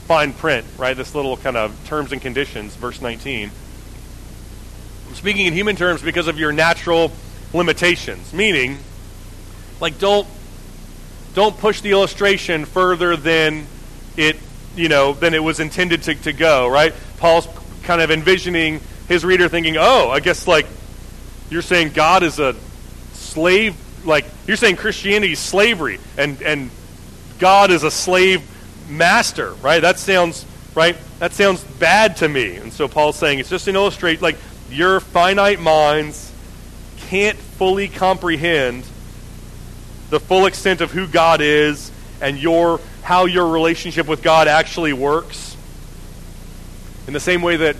fine 0.07 0.33
print, 0.33 0.65
right? 0.77 0.95
This 0.95 1.13
little 1.13 1.37
kind 1.37 1.57
of 1.57 1.77
terms 1.85 2.11
and 2.11 2.21
conditions, 2.21 2.75
verse 2.75 3.01
19. 3.01 3.51
I'm 5.07 5.15
speaking 5.15 5.45
in 5.45 5.53
human 5.53 5.75
terms 5.75 6.01
because 6.01 6.27
of 6.27 6.39
your 6.39 6.51
natural 6.51 7.11
limitations, 7.53 8.33
meaning, 8.33 8.77
like, 9.79 9.99
don't 9.99 10.27
don't 11.33 11.57
push 11.57 11.81
the 11.81 11.91
illustration 11.91 12.65
further 12.65 13.15
than 13.15 13.65
it, 14.17 14.37
you 14.75 14.89
know, 14.89 15.13
than 15.13 15.33
it 15.33 15.43
was 15.43 15.59
intended 15.59 16.03
to, 16.03 16.15
to 16.15 16.33
go, 16.33 16.67
right? 16.67 16.93
Paul's 17.17 17.47
kind 17.83 18.01
of 18.01 18.11
envisioning 18.11 18.81
his 19.07 19.23
reader 19.23 19.47
thinking, 19.47 19.77
oh, 19.77 20.09
I 20.09 20.19
guess 20.19 20.47
like 20.47 20.67
you're 21.49 21.61
saying 21.61 21.91
God 21.91 22.23
is 22.23 22.39
a 22.39 22.55
slave, 23.13 23.75
like 24.05 24.25
you're 24.51 24.57
saying 24.57 24.75
Christianity 24.75 25.31
is 25.31 25.39
slavery, 25.39 25.97
and 26.17 26.41
and 26.41 26.69
God 27.39 27.71
is 27.71 27.83
a 27.83 27.89
slave 27.89 28.43
master, 28.89 29.53
right? 29.53 29.79
That 29.79 29.97
sounds 29.97 30.45
right. 30.75 30.97
That 31.19 31.31
sounds 31.31 31.63
bad 31.63 32.17
to 32.17 32.27
me. 32.27 32.57
And 32.57 32.73
so 32.73 32.89
Paul's 32.89 33.15
saying 33.15 33.39
it's 33.39 33.49
just 33.49 33.69
an 33.69 33.77
illustrate, 33.77 34.21
like 34.21 34.35
your 34.69 34.99
finite 34.99 35.61
minds 35.61 36.33
can't 37.07 37.37
fully 37.37 37.87
comprehend 37.87 38.83
the 40.09 40.19
full 40.19 40.45
extent 40.45 40.81
of 40.81 40.91
who 40.91 41.07
God 41.07 41.39
is 41.39 41.89
and 42.19 42.37
your 42.37 42.81
how 43.03 43.27
your 43.27 43.47
relationship 43.47 44.05
with 44.05 44.21
God 44.21 44.49
actually 44.49 44.91
works. 44.91 45.55
In 47.07 47.13
the 47.13 47.21
same 47.21 47.41
way 47.41 47.55
that 47.55 47.77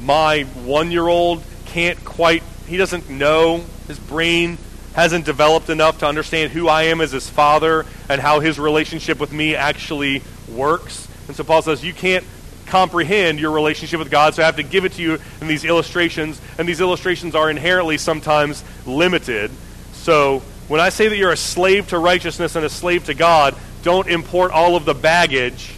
my 0.00 0.42
one 0.62 0.92
year 0.92 1.08
old 1.08 1.42
can't 1.66 2.04
quite, 2.04 2.44
he 2.68 2.76
doesn't 2.76 3.10
know, 3.10 3.64
his 3.88 3.98
brain 3.98 4.58
hasn't 4.94 5.24
developed 5.24 5.68
enough 5.70 5.98
to 5.98 6.06
understand 6.06 6.52
who 6.52 6.68
I 6.68 6.84
am 6.84 7.00
as 7.00 7.12
his 7.12 7.28
father 7.28 7.84
and 8.08 8.20
how 8.20 8.40
his 8.40 8.58
relationship 8.58 9.20
with 9.20 9.32
me 9.32 9.54
actually 9.54 10.22
works. 10.48 11.08
And 11.26 11.36
so 11.36 11.44
Paul 11.44 11.62
says, 11.62 11.84
You 11.84 11.92
can't 11.92 12.24
comprehend 12.66 13.38
your 13.38 13.50
relationship 13.50 13.98
with 13.98 14.10
God, 14.10 14.34
so 14.34 14.42
I 14.42 14.46
have 14.46 14.56
to 14.56 14.62
give 14.62 14.84
it 14.84 14.92
to 14.92 15.02
you 15.02 15.18
in 15.40 15.46
these 15.46 15.64
illustrations. 15.64 16.40
And 16.58 16.68
these 16.68 16.80
illustrations 16.80 17.34
are 17.34 17.50
inherently 17.50 17.98
sometimes 17.98 18.64
limited. 18.86 19.50
So 19.92 20.40
when 20.68 20.80
I 20.80 20.88
say 20.88 21.08
that 21.08 21.16
you're 21.16 21.32
a 21.32 21.36
slave 21.36 21.88
to 21.88 21.98
righteousness 21.98 22.56
and 22.56 22.64
a 22.64 22.70
slave 22.70 23.06
to 23.06 23.14
God, 23.14 23.54
don't 23.82 24.08
import 24.08 24.52
all 24.52 24.76
of 24.76 24.84
the 24.84 24.94
baggage 24.94 25.74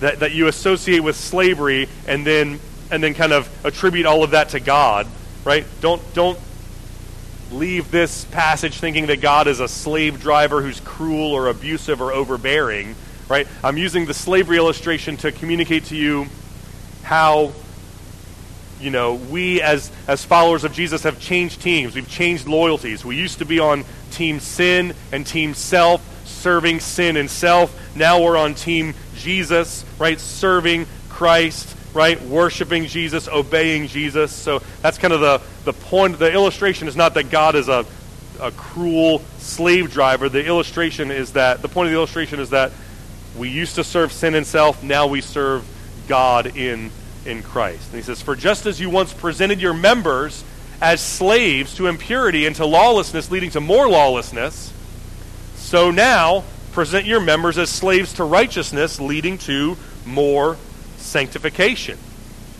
that, 0.00 0.20
that 0.20 0.32
you 0.32 0.48
associate 0.48 1.00
with 1.00 1.16
slavery 1.16 1.88
and 2.06 2.26
then 2.26 2.60
and 2.90 3.02
then 3.02 3.14
kind 3.14 3.32
of 3.32 3.48
attribute 3.64 4.04
all 4.04 4.22
of 4.22 4.32
that 4.32 4.50
to 4.50 4.60
God, 4.60 5.06
right? 5.44 5.64
Don't 5.80 6.02
don't 6.12 6.38
leave 7.52 7.90
this 7.90 8.24
passage 8.26 8.78
thinking 8.78 9.06
that 9.06 9.20
God 9.20 9.46
is 9.46 9.60
a 9.60 9.68
slave 9.68 10.20
driver 10.20 10.62
who's 10.62 10.80
cruel 10.80 11.32
or 11.32 11.48
abusive 11.48 12.00
or 12.00 12.12
overbearing, 12.12 12.94
right? 13.28 13.46
I'm 13.62 13.76
using 13.76 14.06
the 14.06 14.14
slavery 14.14 14.56
illustration 14.56 15.16
to 15.18 15.32
communicate 15.32 15.86
to 15.86 15.96
you 15.96 16.26
how 17.02 17.52
you 18.82 18.90
know, 18.90 19.14
we 19.14 19.62
as 19.62 19.92
as 20.08 20.24
followers 20.24 20.64
of 20.64 20.72
Jesus 20.72 21.04
have 21.04 21.20
changed 21.20 21.62
teams. 21.62 21.94
We've 21.94 22.08
changed 22.08 22.48
loyalties. 22.48 23.04
We 23.04 23.16
used 23.16 23.38
to 23.38 23.44
be 23.44 23.60
on 23.60 23.84
team 24.10 24.40
sin 24.40 24.94
and 25.12 25.24
team 25.24 25.54
self, 25.54 26.02
serving 26.26 26.80
sin 26.80 27.16
and 27.16 27.30
self. 27.30 27.96
Now 27.96 28.20
we're 28.20 28.36
on 28.36 28.54
team 28.54 28.94
Jesus, 29.16 29.84
right? 29.98 30.18
Serving 30.18 30.86
Christ, 31.08 31.76
right? 31.94 32.20
Worshiping 32.22 32.86
Jesus, 32.86 33.28
obeying 33.28 33.86
Jesus. 33.86 34.32
So 34.32 34.62
that's 34.80 34.98
kind 34.98 35.12
of 35.12 35.20
the, 35.20 35.40
the 35.64 35.72
point. 35.72 36.18
The 36.18 36.32
illustration 36.32 36.88
is 36.88 36.96
not 36.96 37.14
that 37.14 37.30
God 37.30 37.54
is 37.54 37.68
a, 37.68 37.84
a 38.40 38.50
cruel 38.52 39.20
slave 39.38 39.90
driver. 39.90 40.28
The 40.28 40.44
illustration 40.44 41.10
is 41.10 41.32
that, 41.32 41.62
the 41.62 41.68
point 41.68 41.86
of 41.86 41.92
the 41.92 41.98
illustration 41.98 42.40
is 42.40 42.50
that 42.50 42.72
we 43.36 43.48
used 43.48 43.76
to 43.76 43.84
serve 43.84 44.12
sin 44.12 44.34
and 44.34 44.46
self, 44.46 44.82
now 44.82 45.06
we 45.06 45.20
serve 45.20 45.64
God 46.08 46.56
in, 46.56 46.90
in 47.24 47.42
Christ. 47.42 47.88
And 47.88 47.96
he 47.96 48.02
says, 48.02 48.20
For 48.20 48.36
just 48.36 48.66
as 48.66 48.80
you 48.80 48.90
once 48.90 49.12
presented 49.12 49.60
your 49.60 49.74
members 49.74 50.44
as 50.80 51.00
slaves 51.00 51.74
to 51.76 51.86
impurity 51.86 52.46
and 52.46 52.56
to 52.56 52.66
lawlessness, 52.66 53.30
leading 53.30 53.50
to 53.50 53.60
more 53.60 53.88
lawlessness, 53.88 54.72
so 55.54 55.90
now 55.90 56.44
present 56.72 57.06
your 57.06 57.20
members 57.20 57.56
as 57.56 57.70
slaves 57.70 58.14
to 58.14 58.24
righteousness, 58.24 59.00
leading 59.00 59.38
to 59.38 59.76
more 60.04 60.56
sanctification. 61.02 61.98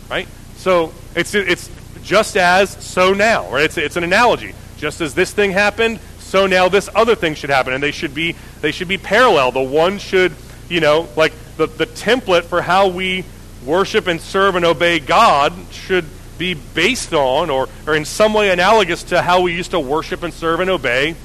Right? 0.09 0.27
So 0.57 0.93
it's 1.15 1.33
it's 1.33 1.69
just 2.03 2.37
as 2.37 2.71
so 2.83 3.13
now, 3.13 3.49
right? 3.49 3.65
It's 3.65 3.77
it's 3.77 3.95
an 3.95 4.03
analogy. 4.03 4.53
Just 4.77 5.01
as 5.01 5.13
this 5.13 5.31
thing 5.31 5.51
happened, 5.51 5.99
so 6.19 6.45
now 6.47 6.67
this 6.67 6.89
other 6.93 7.15
thing 7.15 7.35
should 7.35 7.49
happen, 7.49 7.73
and 7.73 7.81
they 7.81 7.91
should 7.91 8.13
be 8.13 8.35
they 8.61 8.71
should 8.71 8.87
be 8.87 8.97
parallel. 8.97 9.51
The 9.51 9.61
one 9.61 9.97
should, 9.97 10.33
you 10.69 10.79
know, 10.79 11.07
like 11.15 11.33
the, 11.57 11.67
the 11.67 11.85
template 11.85 12.43
for 12.43 12.61
how 12.61 12.87
we 12.87 13.23
worship 13.65 14.07
and 14.07 14.19
serve 14.19 14.55
and 14.55 14.65
obey 14.65 14.99
God 14.99 15.53
should 15.71 16.05
be 16.37 16.53
based 16.53 17.13
on 17.13 17.49
or, 17.49 17.69
or 17.87 17.95
in 17.95 18.05
some 18.05 18.33
way 18.33 18.49
analogous 18.49 19.03
to 19.03 19.21
how 19.21 19.41
we 19.41 19.53
used 19.53 19.71
to 19.71 19.79
worship 19.79 20.23
and 20.23 20.33
serve 20.33 20.59
and 20.59 20.69
obey 20.69 21.15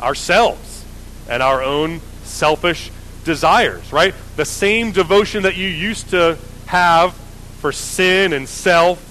ourselves 0.00 0.84
and 1.28 1.42
our 1.42 1.62
own 1.62 2.00
selfish 2.22 2.90
desires, 3.24 3.92
right? 3.92 4.14
The 4.36 4.44
same 4.44 4.92
devotion 4.92 5.44
that 5.44 5.56
you 5.56 5.68
used 5.68 6.10
to 6.10 6.38
have 6.70 7.14
for 7.60 7.72
sin 7.72 8.32
and 8.32 8.48
self 8.48 9.04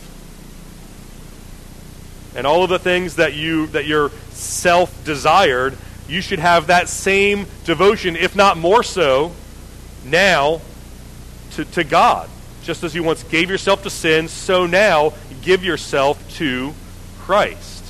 and 2.36 2.48
all 2.48 2.64
of 2.64 2.70
the 2.70 2.80
things 2.80 3.18
that 3.18 3.34
you 3.34 3.68
that 3.68 3.86
your 3.86 4.12
self 4.30 5.04
desired, 5.04 5.78
you 6.08 6.22
should 6.22 6.40
have 6.40 6.68
that 6.68 6.88
same 6.88 7.46
devotion, 7.66 8.16
if 8.16 8.34
not 8.34 8.58
more 8.58 8.82
so, 8.82 9.34
now 10.06 10.62
to, 11.52 11.66
to 11.66 11.84
God. 11.84 12.30
Just 12.64 12.84
as 12.84 12.96
you 12.96 13.04
once 13.04 13.24
gave 13.24 13.50
yourself 13.50 13.84
to 13.84 13.90
sin, 13.90 14.30
so 14.30 14.66
now 14.66 15.14
give 15.42 15.64
yourself 15.64 16.18
to 16.38 16.74
Christ. 17.20 17.84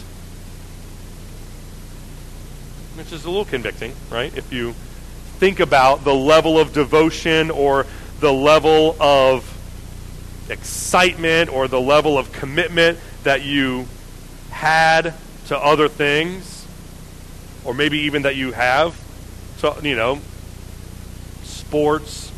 Which 2.96 3.12
is 3.12 3.24
a 3.26 3.30
little 3.30 3.46
convicting, 3.46 3.94
right? 4.10 4.36
If 4.36 4.52
you 4.52 4.74
think 5.38 5.60
about 5.60 6.04
the 6.04 6.16
level 6.16 6.58
of 6.58 6.74
devotion 6.74 7.52
or 7.52 7.86
the 8.20 8.34
level 8.34 8.96
of 9.00 9.59
excitement 10.50 11.52
or 11.52 11.68
the 11.68 11.80
level 11.80 12.18
of 12.18 12.32
commitment 12.32 12.98
that 13.24 13.44
you 13.44 13.88
had 14.50 15.14
to 15.48 15.58
other 15.58 15.88
things, 15.88 16.66
or 17.64 17.74
maybe 17.74 18.00
even 18.00 18.24
that 18.24 18.36
you 18.36 18.52
have 18.52 19.00
to, 19.60 19.76
you 19.84 19.96
know, 19.96 20.20
sports, 21.44 22.32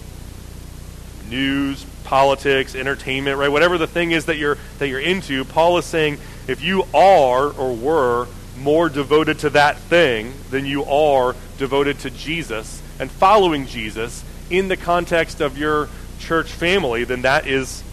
news, 1.29 1.85
politics, 2.03 2.75
entertainment, 2.75 3.37
right? 3.37 3.49
Whatever 3.49 3.77
the 3.77 3.87
thing 3.87 4.11
is 4.11 4.25
that 4.25 4.37
you're 4.37 4.57
that 4.79 4.87
you're 4.87 4.99
into, 4.99 5.45
Paul 5.45 5.77
is 5.77 5.85
saying 5.85 6.17
if 6.47 6.61
you 6.61 6.83
are 6.93 7.49
or 7.51 7.73
were 7.73 8.27
more 8.57 8.89
devoted 8.89 9.39
to 9.39 9.49
that 9.51 9.77
thing 9.77 10.33
than 10.49 10.65
you 10.65 10.83
are 10.83 11.35
devoted 11.57 11.99
to 11.99 12.09
Jesus 12.09 12.81
and 12.99 13.09
following 13.09 13.65
Jesus 13.65 14.23
in 14.49 14.67
the 14.67 14.77
context 14.77 15.41
of 15.41 15.57
your 15.57 15.89
church 16.19 16.51
family, 16.51 17.03
then 17.03 17.21
that 17.23 17.47
is 17.47 17.83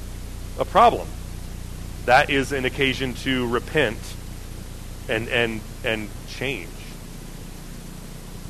a 0.58 0.64
problem. 0.64 1.06
That 2.06 2.30
is 2.30 2.52
an 2.52 2.64
occasion 2.64 3.14
to 3.14 3.46
repent 3.48 3.98
and 5.08 5.28
and 5.28 5.60
and 5.84 6.08
change. 6.28 6.68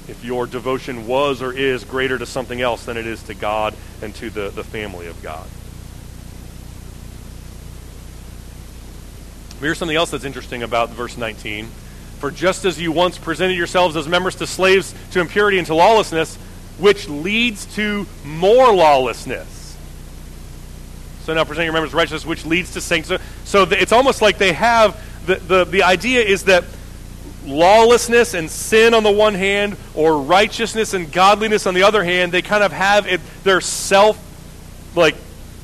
If 0.09 0.25
your 0.25 0.47
devotion 0.47 1.07
was 1.07 1.42
or 1.42 1.53
is 1.53 1.85
greater 1.85 2.18
to 2.18 2.25
something 2.25 2.61
else 2.61 2.87
than 2.87 2.97
it 2.97 3.07
is 3.07 3.23
to 3.25 3.35
God 3.35 3.75
and 4.01 4.14
to 4.16 4.31
the, 4.31 4.49
the 4.49 4.64
family 4.64 5.07
of 5.07 5.23
God. 5.23 5.47
Here's 9.61 9.77
something 9.77 9.97
else 9.97 10.11
that's 10.11 10.25
interesting 10.25 10.62
about 10.62 10.90
verse 10.90 11.18
19. 11.18 11.66
For 12.21 12.31
just 12.31 12.64
as 12.64 12.81
you 12.81 12.90
once 12.90 13.18
presented 13.18 13.55
yourselves 13.55 13.97
as 13.97 14.09
members 14.09 14.37
to 14.37 14.47
slaves 14.47 14.94
to 15.11 15.21
impurity 15.21 15.59
and 15.59 15.66
to 15.66 15.75
lawlessness, 15.75 16.37
which 16.79 17.09
leads 17.09 17.66
to 17.75 18.07
more 18.25 18.73
lawlessness. 18.73 19.58
So 21.29 21.35
now 21.35 21.45
present 21.45 21.64
your 21.64 21.75
members 21.75 21.93
righteousness, 21.93 22.25
which 22.25 22.47
leads 22.47 22.73
to 22.73 22.81
sanctity. 22.81 23.23
So 23.45 23.64
it's 23.64 23.93
almost 23.93 24.23
like 24.23 24.38
they 24.38 24.55
have 24.55 24.99
the, 25.27 25.35
the, 25.35 25.64
the 25.67 25.83
idea 25.83 26.23
is 26.23 26.45
that 26.45 26.64
lawlessness 27.45 28.33
and 28.33 28.51
sin 28.51 28.95
on 28.95 29.03
the 29.03 29.11
one 29.12 29.35
hand, 29.35 29.77
or 29.95 30.23
righteousness 30.23 30.95
and 30.95 31.12
godliness 31.12 31.67
on 31.67 31.75
the 31.75 31.83
other 31.83 32.03
hand, 32.03 32.33
they 32.33 32.41
kind 32.41 32.64
of 32.64 32.73
have 32.73 33.07
it, 33.07 33.21
their 33.45 33.61
self 33.61 34.19
like 34.97 35.17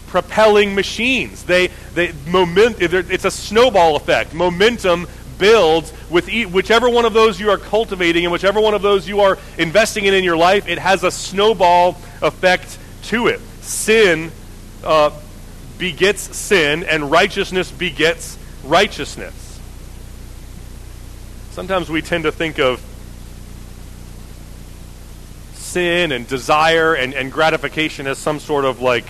propelling 0.09 0.75
machines. 0.75 1.45
They, 1.45 1.69
they 1.95 2.13
moment, 2.27 2.77
it's 2.81 3.25
a 3.25 3.31
snowball 3.31 3.97
effect. 3.97 4.35
Momentum 4.35 5.07
builds 5.39 5.95
with 6.11 6.29
each, 6.29 6.49
whichever 6.49 6.91
one 6.91 7.07
of 7.07 7.15
those 7.15 7.41
you 7.41 7.49
are 7.49 7.57
cultivating 7.57 8.27
and 8.27 8.33
whichever 8.33 8.61
one 8.61 8.75
of 8.75 8.83
those 8.83 9.09
you 9.09 9.21
are 9.21 9.39
investing 9.57 10.05
in 10.05 10.13
in 10.13 10.25
your 10.25 10.37
life. 10.37 10.69
It 10.69 10.79
has 10.79 11.05
a 11.05 11.11
snowball 11.11 11.97
effect 12.21 12.79
to 13.05 13.29
it. 13.29 13.41
Sin 13.63 14.31
uh, 14.85 15.09
begets 15.79 16.37
sin, 16.37 16.85
and 16.85 17.11
righteousness 17.11 17.71
begets 17.71 18.39
righteousness. 18.65 19.61
Sometimes 21.51 21.89
we 21.89 22.03
tend 22.03 22.25
to 22.25 22.33
think 22.33 22.59
of 22.59 22.83
sin 25.55 26.13
and 26.13 26.27
desire 26.27 26.95
and, 26.95 27.15
and 27.15 27.33
gratification 27.33 28.07
as 28.07 28.19
some 28.19 28.41
sort 28.41 28.65
of 28.65 28.81
like, 28.81 29.07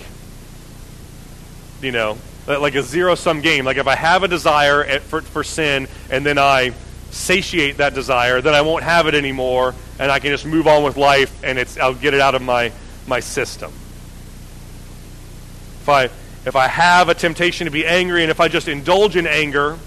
you 1.81 1.91
know, 1.91 2.17
like 2.47 2.75
a 2.75 2.83
zero 2.83 3.15
sum 3.15 3.41
game. 3.41 3.65
Like 3.65 3.77
if 3.77 3.87
I 3.87 3.95
have 3.95 4.23
a 4.23 4.27
desire 4.27 4.99
for, 5.01 5.21
for 5.21 5.43
sin 5.43 5.87
and 6.09 6.25
then 6.25 6.37
I 6.37 6.73
satiate 7.11 7.77
that 7.77 7.93
desire, 7.93 8.41
then 8.41 8.53
I 8.53 8.61
won't 8.61 8.83
have 8.83 9.07
it 9.07 9.15
anymore 9.15 9.73
and 9.99 10.11
I 10.11 10.19
can 10.19 10.31
just 10.31 10.45
move 10.45 10.67
on 10.67 10.83
with 10.83 10.97
life 10.97 11.43
and 11.43 11.57
it's, 11.57 11.77
I'll 11.77 11.93
get 11.93 12.13
it 12.13 12.21
out 12.21 12.35
of 12.35 12.41
my, 12.41 12.71
my 13.07 13.19
system. 13.19 13.71
If 15.81 15.89
I, 15.89 16.09
if 16.45 16.55
I 16.55 16.67
have 16.67 17.09
a 17.09 17.15
temptation 17.15 17.65
to 17.65 17.71
be 17.71 17.85
angry 17.85 18.21
and 18.21 18.29
if 18.29 18.39
I 18.39 18.47
just 18.47 18.67
indulge 18.67 19.15
in 19.15 19.25
anger 19.25 19.77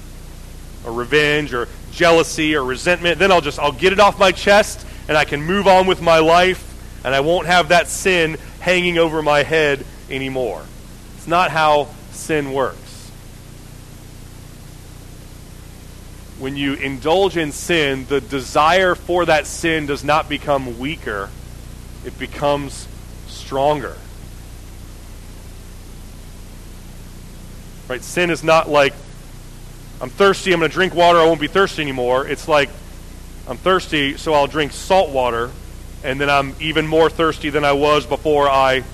or 0.84 0.92
revenge 0.92 1.54
or 1.54 1.68
jealousy 1.92 2.56
or 2.56 2.64
resentment, 2.64 3.18
then 3.18 3.30
I'll 3.30 3.40
just, 3.40 3.58
I'll 3.58 3.72
get 3.72 3.92
it 3.92 4.00
off 4.00 4.18
my 4.18 4.32
chest 4.32 4.84
and 5.08 5.16
I 5.16 5.24
can 5.24 5.40
move 5.40 5.66
on 5.66 5.86
with 5.86 6.02
my 6.02 6.18
life 6.18 6.64
and 7.04 7.14
I 7.14 7.20
won't 7.20 7.46
have 7.46 7.68
that 7.68 7.88
sin 7.88 8.38
hanging 8.60 8.98
over 8.98 9.22
my 9.22 9.44
head 9.44 9.84
anymore. 10.10 10.64
It's 11.16 11.28
not 11.28 11.50
how 11.50 11.88
sin 12.10 12.52
works. 12.52 13.10
When 16.38 16.56
you 16.56 16.74
indulge 16.74 17.36
in 17.36 17.52
sin, 17.52 18.06
the 18.08 18.20
desire 18.20 18.94
for 18.94 19.26
that 19.26 19.46
sin 19.46 19.86
does 19.86 20.04
not 20.04 20.28
become 20.28 20.78
weaker, 20.78 21.30
it 22.04 22.18
becomes 22.18 22.86
stronger. 23.26 23.96
Right? 27.88 28.03
Sin 28.03 28.31
is 28.31 28.44
not 28.44 28.68
like, 28.68 28.92
I'm 30.01 30.11
thirsty, 30.11 30.53
I'm 30.53 30.61
going 30.61 30.70
to 30.70 30.74
drink 30.74 30.94
water, 30.94 31.18
I 31.18 31.24
won't 31.24 31.40
be 31.40 31.48
thirsty 31.48 31.83
anymore. 31.83 32.27
It's 32.27 32.46
like, 32.46 32.68
I'm 33.48 33.57
thirsty, 33.57 34.16
so 34.16 34.35
I'll 34.35 34.46
drink 34.46 34.72
salt 34.72 35.11
water, 35.11 35.51
and 36.05 36.20
then 36.20 36.29
I'm 36.29 36.55
even 36.61 36.87
more 36.87 37.09
thirsty 37.09 37.51
than 37.51 37.64
I 37.64 37.72
was 37.72 38.07
before 38.07 38.48
I 38.48 38.85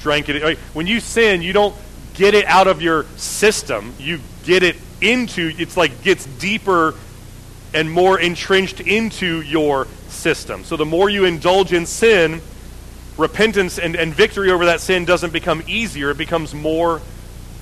drank 0.00 0.28
it. 0.28 0.58
When 0.74 0.86
you 0.86 1.00
sin, 1.00 1.40
you 1.40 1.52
don't 1.54 1.74
get 2.12 2.34
it 2.34 2.44
out 2.44 2.66
of 2.66 2.82
your 2.82 3.06
system. 3.16 3.94
You 3.98 4.20
get 4.44 4.62
it 4.62 4.76
into, 5.00 5.52
it's 5.58 5.76
like 5.76 6.02
gets 6.02 6.26
deeper 6.26 6.94
and 7.72 7.90
more 7.90 8.20
entrenched 8.20 8.80
into 8.80 9.40
your 9.40 9.88
system. 10.08 10.64
So 10.64 10.76
the 10.76 10.84
more 10.84 11.08
you 11.10 11.24
indulge 11.24 11.72
in 11.72 11.86
sin, 11.86 12.40
repentance 13.16 13.78
and, 13.78 13.96
and 13.96 14.14
victory 14.14 14.50
over 14.50 14.66
that 14.66 14.80
sin 14.80 15.04
doesn't 15.04 15.32
become 15.32 15.62
easier, 15.66 16.10
it 16.10 16.18
becomes 16.18 16.54
more 16.54 17.00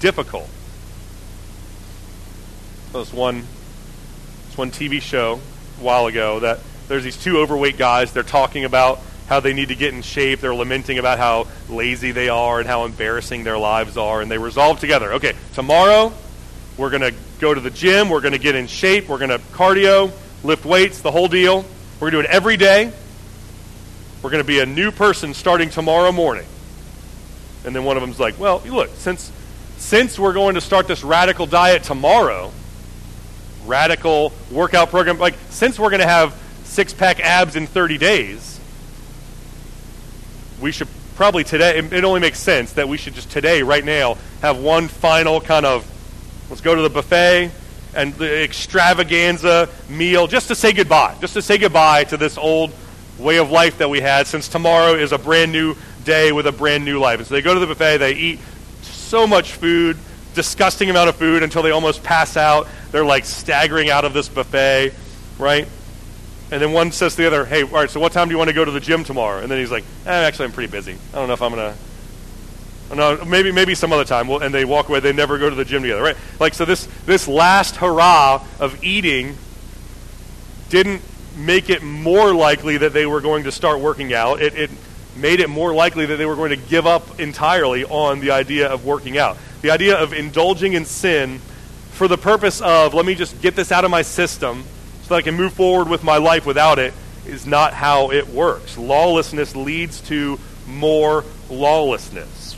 difficult. 0.00 0.48
There's 2.92 3.12
one, 3.12 3.46
there's 4.44 4.58
one 4.58 4.70
TV 4.70 5.00
show 5.00 5.40
a 5.80 5.82
while 5.82 6.06
ago 6.06 6.40
that 6.40 6.60
there's 6.88 7.04
these 7.04 7.16
two 7.16 7.38
overweight 7.38 7.78
guys. 7.78 8.12
They're 8.12 8.22
talking 8.22 8.66
about 8.66 9.00
how 9.28 9.40
they 9.40 9.54
need 9.54 9.68
to 9.68 9.74
get 9.74 9.94
in 9.94 10.02
shape. 10.02 10.40
They're 10.40 10.54
lamenting 10.54 10.98
about 10.98 11.18
how 11.18 11.46
lazy 11.70 12.12
they 12.12 12.28
are 12.28 12.60
and 12.60 12.68
how 12.68 12.84
embarrassing 12.84 13.44
their 13.44 13.56
lives 13.56 13.96
are. 13.96 14.20
And 14.20 14.30
they 14.30 14.36
resolve 14.36 14.78
together 14.78 15.14
okay, 15.14 15.34
tomorrow 15.54 16.12
we're 16.76 16.90
going 16.90 17.02
to 17.02 17.14
go 17.38 17.54
to 17.54 17.60
the 17.60 17.70
gym. 17.70 18.10
We're 18.10 18.20
going 18.20 18.32
to 18.32 18.38
get 18.38 18.54
in 18.54 18.66
shape. 18.66 19.08
We're 19.08 19.18
going 19.18 19.30
to 19.30 19.38
cardio, 19.38 20.12
lift 20.44 20.66
weights, 20.66 21.00
the 21.00 21.10
whole 21.10 21.28
deal. 21.28 21.64
We're 21.98 22.10
going 22.10 22.24
to 22.24 22.28
do 22.28 22.32
it 22.32 22.34
every 22.34 22.58
day. 22.58 22.92
We're 24.22 24.30
going 24.30 24.42
to 24.42 24.46
be 24.46 24.60
a 24.60 24.66
new 24.66 24.90
person 24.90 25.32
starting 25.32 25.70
tomorrow 25.70 26.12
morning. 26.12 26.46
And 27.64 27.74
then 27.74 27.84
one 27.84 27.96
of 27.96 28.02
them's 28.02 28.20
like, 28.20 28.38
well, 28.38 28.62
look, 28.66 28.90
since, 28.94 29.32
since 29.78 30.18
we're 30.18 30.32
going 30.32 30.56
to 30.56 30.60
start 30.60 30.88
this 30.88 31.02
radical 31.04 31.46
diet 31.46 31.84
tomorrow, 31.84 32.52
radical 33.66 34.32
workout 34.50 34.90
program, 34.90 35.18
like, 35.18 35.34
since 35.50 35.78
we're 35.78 35.90
going 35.90 36.00
to 36.00 36.06
have 36.06 36.34
six 36.64 36.92
pack 36.92 37.20
abs 37.20 37.56
in 37.56 37.66
30 37.66 37.98
days, 37.98 38.60
we 40.60 40.72
should 40.72 40.88
probably 41.16 41.44
today, 41.44 41.78
it 41.78 42.04
only 42.04 42.20
makes 42.20 42.38
sense 42.38 42.72
that 42.74 42.88
we 42.88 42.96
should 42.96 43.14
just 43.14 43.30
today, 43.30 43.62
right 43.62 43.84
now, 43.84 44.16
have 44.40 44.58
one 44.58 44.88
final 44.88 45.40
kind 45.40 45.66
of 45.66 45.86
let's 46.48 46.60
go 46.60 46.74
to 46.74 46.82
the 46.82 46.90
buffet 46.90 47.50
and 47.94 48.14
the 48.14 48.42
extravaganza 48.42 49.68
meal 49.88 50.26
just 50.26 50.48
to 50.48 50.54
say 50.54 50.72
goodbye, 50.72 51.16
just 51.20 51.34
to 51.34 51.42
say 51.42 51.58
goodbye 51.58 52.04
to 52.04 52.16
this 52.16 52.38
old 52.38 52.72
way 53.18 53.38
of 53.38 53.50
life 53.50 53.78
that 53.78 53.88
we 53.88 54.00
had 54.00 54.26
since 54.26 54.48
tomorrow 54.48 54.94
is 54.94 55.12
a 55.12 55.18
brand 55.18 55.52
new 55.52 55.74
day 56.04 56.32
with 56.32 56.46
a 56.46 56.52
brand 56.52 56.84
new 56.84 56.98
life. 56.98 57.18
And 57.18 57.26
so 57.26 57.34
they 57.34 57.42
go 57.42 57.54
to 57.54 57.60
the 57.60 57.66
buffet, 57.66 57.98
they 57.98 58.14
eat 58.14 58.40
so 58.82 59.26
much 59.26 59.52
food, 59.52 59.98
disgusting 60.34 60.90
amount 60.90 61.08
of 61.08 61.16
food 61.16 61.42
until 61.42 61.62
they 61.62 61.70
almost 61.70 62.02
pass 62.02 62.36
out. 62.36 62.68
They're 62.90 63.04
like 63.04 63.24
staggering 63.24 63.90
out 63.90 64.04
of 64.04 64.12
this 64.12 64.28
buffet, 64.28 64.92
right? 65.38 65.68
And 66.50 66.60
then 66.60 66.72
one 66.72 66.92
says 66.92 67.14
to 67.16 67.22
the 67.22 67.26
other, 67.26 67.44
hey, 67.44 67.62
all 67.62 67.68
right, 67.70 67.90
so 67.90 67.98
what 67.98 68.12
time 68.12 68.28
do 68.28 68.32
you 68.32 68.38
want 68.38 68.48
to 68.48 68.54
go 68.54 68.64
to 68.64 68.70
the 68.70 68.80
gym 68.80 69.04
tomorrow? 69.04 69.40
And 69.40 69.50
then 69.50 69.58
he's 69.58 69.70
like, 69.70 69.84
eh, 70.04 70.10
actually, 70.10 70.46
I'm 70.46 70.52
pretty 70.52 70.70
busy. 70.70 70.98
I 71.12 71.16
don't 71.16 71.28
know 71.28 71.34
if 71.34 71.42
I'm 71.42 71.52
to. 71.52 71.74
No, 72.94 73.24
maybe 73.24 73.52
maybe 73.52 73.74
some 73.74 73.90
other 73.90 74.04
time. 74.04 74.28
Well, 74.28 74.42
and 74.42 74.54
they 74.54 74.66
walk 74.66 74.90
away. 74.90 75.00
They 75.00 75.14
never 75.14 75.38
go 75.38 75.48
to 75.48 75.56
the 75.56 75.64
gym 75.64 75.80
together, 75.80 76.02
right? 76.02 76.16
Like 76.38 76.52
so, 76.52 76.66
this 76.66 76.86
this 77.06 77.26
last 77.26 77.76
hurrah 77.76 78.44
of 78.60 78.84
eating 78.84 79.34
didn't 80.68 81.00
make 81.36 81.70
it 81.70 81.82
more 81.82 82.34
likely 82.34 82.76
that 82.76 82.92
they 82.92 83.06
were 83.06 83.22
going 83.22 83.44
to 83.44 83.52
start 83.52 83.80
working 83.80 84.12
out. 84.12 84.42
It, 84.42 84.54
it 84.54 84.70
made 85.16 85.40
it 85.40 85.48
more 85.48 85.74
likely 85.74 86.06
that 86.06 86.16
they 86.16 86.26
were 86.26 86.36
going 86.36 86.50
to 86.50 86.56
give 86.56 86.86
up 86.86 87.20
entirely 87.20 87.84
on 87.84 88.20
the 88.20 88.32
idea 88.32 88.68
of 88.68 88.84
working 88.84 89.16
out. 89.16 89.38
The 89.62 89.70
idea 89.70 89.96
of 89.96 90.12
indulging 90.12 90.72
in 90.72 90.84
sin 90.84 91.38
for 91.92 92.08
the 92.08 92.18
purpose 92.18 92.60
of 92.60 92.94
let 92.94 93.06
me 93.06 93.14
just 93.14 93.40
get 93.40 93.54
this 93.54 93.70
out 93.70 93.84
of 93.84 93.90
my 93.90 94.02
system 94.02 94.64
so 95.02 95.08
that 95.10 95.14
I 95.14 95.22
can 95.22 95.36
move 95.36 95.52
forward 95.52 95.88
with 95.88 96.02
my 96.02 96.16
life 96.16 96.44
without 96.46 96.80
it 96.80 96.92
is 97.26 97.46
not 97.46 97.72
how 97.72 98.10
it 98.10 98.28
works. 98.28 98.76
Lawlessness 98.76 99.54
leads 99.54 100.00
to 100.02 100.38
more 100.66 101.24
lawlessness. 101.48 102.56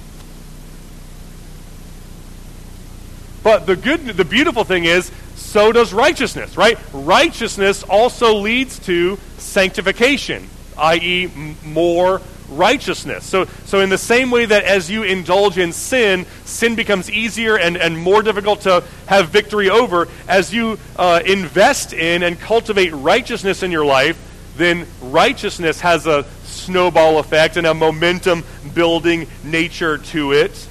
But 3.43 3.67
the 3.67 3.77
good 3.77 4.07
the 4.07 4.25
beautiful 4.25 4.65
thing 4.65 4.85
is 4.85 5.13
so 5.37 5.73
does 5.73 5.93
righteousness, 5.93 6.57
right? 6.57 6.79
Righteousness 6.95 7.83
also 7.83 8.37
leads 8.37 8.79
to 8.81 9.19
sanctification, 9.37 10.49
i.e. 10.79 11.31
more 11.63 12.23
righteousness. 12.57 13.25
So, 13.25 13.47
so 13.67 13.81
in 13.81 13.89
the 13.89 13.99
same 13.99 14.31
way 14.31 14.47
that 14.47 14.65
as 14.65 14.91
you 14.91 15.03
indulge 15.03 15.59
in 15.59 15.73
sin, 15.73 16.27
sin 16.45 16.75
becomes 16.75 17.11
easier 17.11 17.59
and, 17.59 17.77
and 17.77 17.99
more 17.99 18.23
difficult 18.23 18.63
to 18.63 18.85
have 19.07 19.29
victory 19.29 19.71
over, 19.71 20.09
as 20.29 20.53
you 20.53 20.79
uh, 20.97 21.21
invest 21.25 21.93
in 21.93 22.23
and 22.23 22.39
cultivate 22.39 22.91
righteousness 22.91 23.63
in 23.63 23.71
your 23.71 23.85
life, 23.85 24.19
then 24.57 24.87
righteousness 25.01 25.81
has 25.81 26.07
a 26.07 26.25
snowball 26.45 27.19
effect 27.19 27.57
and 27.57 27.67
a 27.67 27.75
momentum 27.75 28.45
building 28.75 29.27
nature 29.43 29.99
to 29.99 30.33
it. 30.33 30.69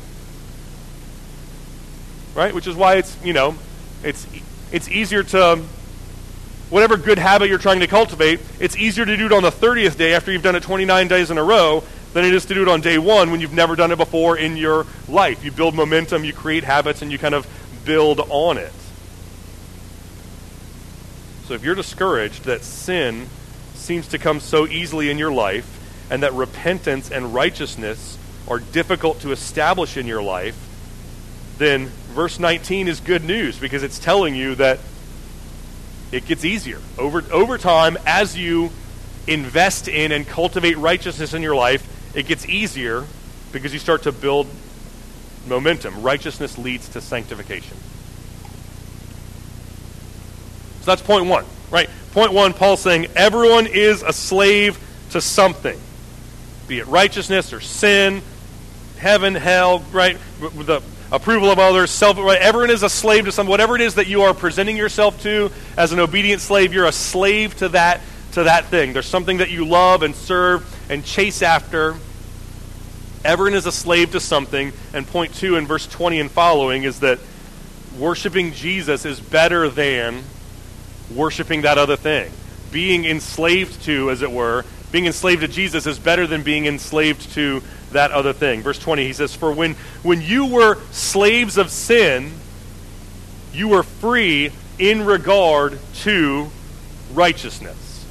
Right? 2.36 2.54
Which 2.54 2.68
is 2.68 2.76
why 2.76 2.96
it's, 2.96 3.16
you 3.24 3.34
know, 3.34 3.56
it's, 4.04 4.26
it's 4.72 4.90
easier 4.90 5.24
to 5.24 5.64
whatever 6.70 6.98
good 6.98 7.18
habit 7.20 7.50
you're 7.50 7.58
trying 7.58 7.80
to 7.82 7.88
cultivate, 7.88 8.40
it's 8.60 8.76
easier 8.76 9.06
to 9.06 9.18
do 9.18 9.26
it 9.28 9.32
on 9.32 9.44
the 9.44 9.52
30th 9.52 9.98
day 9.98 10.14
after 10.14 10.32
you've 10.32 10.44
done 10.44 10.56
it 10.56 10.64
29 10.64 11.08
days 11.08 11.32
in 11.32 11.38
a 11.38 11.44
row 11.44 11.84
than 12.14 12.26
it 12.26 12.34
is 12.34 12.46
to 12.46 12.54
do 12.54 12.62
it 12.62 12.68
on 12.68 12.82
day 12.82 12.98
one 12.98 13.32
when 13.32 13.42
you've 13.42 13.54
never 13.54 13.76
done 13.76 13.92
it 13.92 13.98
before 13.98 14.38
in 14.38 14.56
your 14.56 14.86
life. 15.08 15.44
You 15.44 15.52
build 15.52 15.76
momentum, 15.76 16.24
you 16.24 16.34
create 16.34 16.64
habits, 16.64 17.02
and 17.02 17.12
you 17.12 17.18
kind 17.18 17.36
of 17.36 17.48
build 17.86 18.20
on 18.30 18.58
it. 18.58 18.74
So 21.48 21.54
if 21.54 21.64
you're 21.64 21.76
discouraged 21.76 22.46
that 22.46 22.64
sin 22.64 23.28
seems 23.74 24.08
to 24.10 24.18
come 24.18 24.40
so 24.40 24.66
easily 24.66 25.10
in 25.10 25.18
your 25.18 25.32
life 25.32 25.70
and 26.10 26.24
that 26.24 26.34
repentance 26.34 27.12
and 27.12 27.34
righteousness 27.34 28.18
are 28.48 28.60
difficult 28.60 29.20
to 29.22 29.32
establish 29.32 29.98
in 29.98 30.08
your 30.08 30.22
life, 30.22 30.58
then 31.58 31.88
verse 32.14 32.40
19 32.40 32.88
is 32.88 33.00
good 33.00 33.24
news 33.24 33.60
because 33.60 33.84
it's 33.84 34.00
telling 34.00 34.36
you 34.36 34.56
that 34.56 34.80
it 36.14 36.28
gets 36.28 36.46
easier. 36.46 36.80
Over, 36.98 37.24
over 37.32 37.58
time, 37.58 37.98
as 38.06 38.38
you 38.38 38.70
invest 39.26 39.88
in 39.88 40.12
and 40.12 40.28
cultivate 40.28 40.78
righteousness 40.78 41.34
in 41.34 41.42
your 41.42 41.56
life, 41.56 42.16
it 42.16 42.28
gets 42.28 42.48
easier 42.48 43.04
because 43.52 43.74
you 43.74 43.80
start 43.80 44.04
to 44.04 44.12
build 44.12 44.48
momentum. 45.48 46.04
Righteousness 46.04 46.58
leads 46.58 46.88
to 46.90 47.02
sanctification. 47.02 47.78
So 50.82 50.92
that's 50.92 51.02
point 51.02 51.26
one, 51.26 51.46
right? 51.72 51.90
Point 52.12 52.32
one, 52.32 52.54
Paul's 52.54 52.82
saying 52.82 53.08
everyone 53.16 53.66
is 53.66 54.04
a 54.04 54.14
slave 54.14 54.78
to 55.12 55.22
something, 55.22 55.80
be 56.68 56.78
it 56.78 56.88
righteousness 56.88 57.54
or 57.54 57.60
sin, 57.60 58.22
heaven, 58.98 59.34
hell, 59.34 59.80
right? 59.92 60.18
The 60.40 60.82
approval 61.14 61.52
of 61.52 61.60
others, 61.60 61.92
self. 61.92 62.18
Everyone 62.18 62.72
is 62.72 62.84
a 62.84 62.90
slave 62.90 63.26
to 63.26 63.32
some. 63.32 63.48
Whatever 63.48 63.76
it 63.76 63.82
is 63.82 63.96
that 63.96 64.08
you 64.08 64.24
are 64.24 64.34
presenting 64.34 64.76
yourself 64.76 65.22
to 65.22 65.52
as 65.78 65.94
an 65.94 66.00
obedient 66.00 66.42
slave, 66.42 66.74
you're 66.74 66.88
a 66.88 66.92
slave 66.92 67.56
to 67.58 67.70
that 67.70 68.02
to 68.34 68.44
that 68.44 68.66
thing. 68.66 68.94
There's 68.94 69.06
something 69.06 69.38
that 69.38 69.52
you 69.52 69.64
love 69.64 70.02
and 70.02 70.16
serve 70.16 70.68
and 70.90 71.06
chase 71.06 71.44
after. 71.44 71.96
Everyone 73.24 73.54
is 73.54 73.68
a 73.68 73.72
slave 73.72 74.12
to 74.14 74.20
something. 74.20 74.74
And 74.94 75.08
point 75.08 75.36
two 75.36 75.56
in 75.56 75.68
verse 75.68 75.88
20 75.88 76.20
and 76.20 76.32
following 76.32 76.84
is 76.84 77.00
that 77.02 77.20
worshiping 77.98 78.52
Jesus 78.52 79.06
is 79.06 79.20
better 79.20 79.70
than 79.70 80.24
worshiping 81.14 81.62
that 81.62 81.78
other 81.78 81.96
thing. 81.96 82.32
Being 82.72 83.06
enslaved 83.06 83.84
to, 83.84 84.10
as 84.10 84.24
it 84.24 84.32
were, 84.32 84.66
being 84.92 85.06
enslaved 85.06 85.42
to 85.42 85.48
Jesus 85.48 85.86
is 85.86 86.00
better 86.00 86.26
than 86.26 86.42
being 86.42 86.66
enslaved 86.66 87.34
to 87.34 87.62
that 87.94 88.12
other 88.12 88.34
thing. 88.34 88.62
Verse 88.62 88.80
20, 88.80 89.06
he 89.06 89.14
says, 89.14 89.36
For 89.36 89.52
when, 89.52 89.74
when 90.04 90.22
you 90.22 90.46
were 90.46 90.78
slaves 90.92 91.58
of 91.58 91.70
sin, 91.70 92.32
you 93.54 93.68
were 93.68 93.84
free 93.84 94.52
in 94.80 95.06
regard 95.06 95.80
to 96.02 96.50
righteousness. 97.14 98.06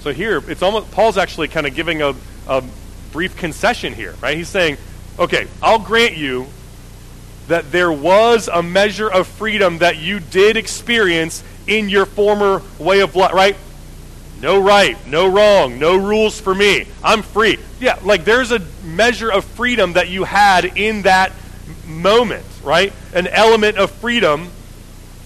So 0.00 0.12
here, 0.12 0.42
it's 0.48 0.62
almost 0.62 0.90
Paul's 0.90 1.16
actually 1.16 1.48
kind 1.48 1.66
of 1.66 1.74
giving 1.74 2.02
a, 2.02 2.14
a 2.46 2.62
brief 3.12 3.36
concession 3.36 3.94
here, 3.94 4.14
right? 4.20 4.36
He's 4.36 4.48
saying, 4.48 4.76
okay, 5.18 5.46
I'll 5.62 5.78
grant 5.78 6.16
you 6.16 6.46
that 7.48 7.70
there 7.70 7.92
was 7.92 8.48
a 8.48 8.62
measure 8.62 9.10
of 9.10 9.26
freedom 9.26 9.78
that 9.78 9.96
you 9.98 10.20
did 10.20 10.56
experience 10.56 11.44
in 11.66 11.88
your 11.88 12.06
former 12.06 12.62
way 12.78 13.00
of 13.00 13.14
life, 13.16 13.32
right? 13.32 13.56
No 14.44 14.60
right, 14.60 14.94
no 15.06 15.26
wrong, 15.26 15.78
no 15.78 15.96
rules 15.96 16.38
for 16.38 16.54
me. 16.54 16.86
I'm 17.02 17.22
free. 17.22 17.56
Yeah, 17.80 17.98
like 18.02 18.26
there's 18.26 18.52
a 18.52 18.60
measure 18.84 19.32
of 19.32 19.42
freedom 19.42 19.94
that 19.94 20.10
you 20.10 20.24
had 20.24 20.66
in 20.66 21.00
that 21.02 21.32
moment, 21.86 22.44
right? 22.62 22.92
An 23.14 23.26
element 23.26 23.78
of 23.78 23.90
freedom. 23.90 24.50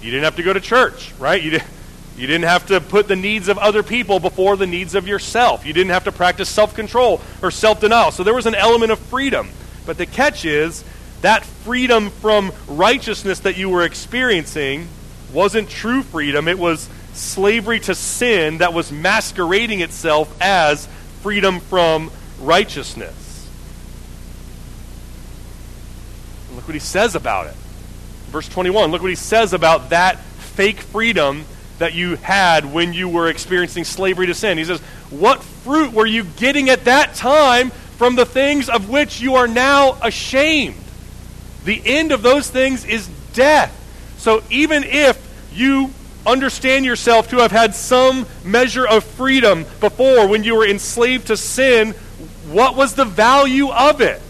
You 0.00 0.12
didn't 0.12 0.22
have 0.22 0.36
to 0.36 0.44
go 0.44 0.52
to 0.52 0.60
church, 0.60 1.12
right? 1.18 1.42
You 1.42 1.50
didn't. 1.50 1.68
You 2.16 2.28
didn't 2.28 2.44
have 2.44 2.66
to 2.68 2.80
put 2.80 3.08
the 3.08 3.16
needs 3.16 3.48
of 3.48 3.58
other 3.58 3.82
people 3.82 4.20
before 4.20 4.56
the 4.56 4.68
needs 4.68 4.94
of 4.94 5.08
yourself. 5.08 5.66
You 5.66 5.72
didn't 5.72 5.90
have 5.90 6.04
to 6.04 6.12
practice 6.12 6.48
self 6.48 6.76
control 6.76 7.20
or 7.42 7.50
self 7.50 7.80
denial. 7.80 8.12
So 8.12 8.22
there 8.22 8.34
was 8.34 8.46
an 8.46 8.54
element 8.54 8.92
of 8.92 9.00
freedom. 9.00 9.50
But 9.84 9.98
the 9.98 10.06
catch 10.06 10.44
is 10.44 10.84
that 11.22 11.44
freedom 11.44 12.10
from 12.10 12.52
righteousness 12.68 13.40
that 13.40 13.56
you 13.56 13.68
were 13.68 13.82
experiencing 13.82 14.86
wasn't 15.32 15.68
true 15.68 16.04
freedom. 16.04 16.46
It 16.46 16.58
was 16.58 16.88
slavery 17.18 17.80
to 17.80 17.94
sin 17.94 18.58
that 18.58 18.72
was 18.72 18.90
masquerading 18.92 19.80
itself 19.80 20.34
as 20.40 20.88
freedom 21.22 21.60
from 21.60 22.10
righteousness. 22.40 23.48
And 26.48 26.56
look 26.56 26.66
what 26.66 26.74
he 26.74 26.80
says 26.80 27.14
about 27.14 27.46
it. 27.46 27.54
Verse 28.30 28.48
21, 28.48 28.90
look 28.90 29.02
what 29.02 29.10
he 29.10 29.14
says 29.14 29.52
about 29.52 29.90
that 29.90 30.18
fake 30.18 30.80
freedom 30.80 31.44
that 31.78 31.94
you 31.94 32.16
had 32.16 32.72
when 32.72 32.92
you 32.92 33.08
were 33.08 33.28
experiencing 33.28 33.84
slavery 33.84 34.26
to 34.26 34.34
sin. 34.34 34.58
He 34.58 34.64
says, 34.64 34.80
What 35.10 35.42
fruit 35.42 35.92
were 35.92 36.06
you 36.06 36.24
getting 36.24 36.68
at 36.68 36.84
that 36.84 37.14
time 37.14 37.70
from 37.70 38.16
the 38.16 38.26
things 38.26 38.68
of 38.68 38.90
which 38.90 39.20
you 39.20 39.36
are 39.36 39.48
now 39.48 39.96
ashamed? 40.02 40.76
The 41.64 41.80
end 41.84 42.12
of 42.12 42.22
those 42.22 42.50
things 42.50 42.84
is 42.84 43.08
death. 43.32 43.74
So 44.18 44.42
even 44.50 44.84
if 44.84 45.24
you 45.52 45.92
understand 46.28 46.84
yourself 46.84 47.28
to 47.30 47.38
have 47.38 47.50
had 47.50 47.74
some 47.74 48.26
measure 48.44 48.86
of 48.86 49.04
freedom 49.04 49.64
before 49.80 50.28
when 50.28 50.44
you 50.44 50.54
were 50.54 50.66
enslaved 50.66 51.28
to 51.28 51.36
sin, 51.36 51.92
what 52.50 52.76
was 52.76 52.94
the 52.94 53.04
value 53.04 53.70
of 53.70 54.00
it? 54.00 54.22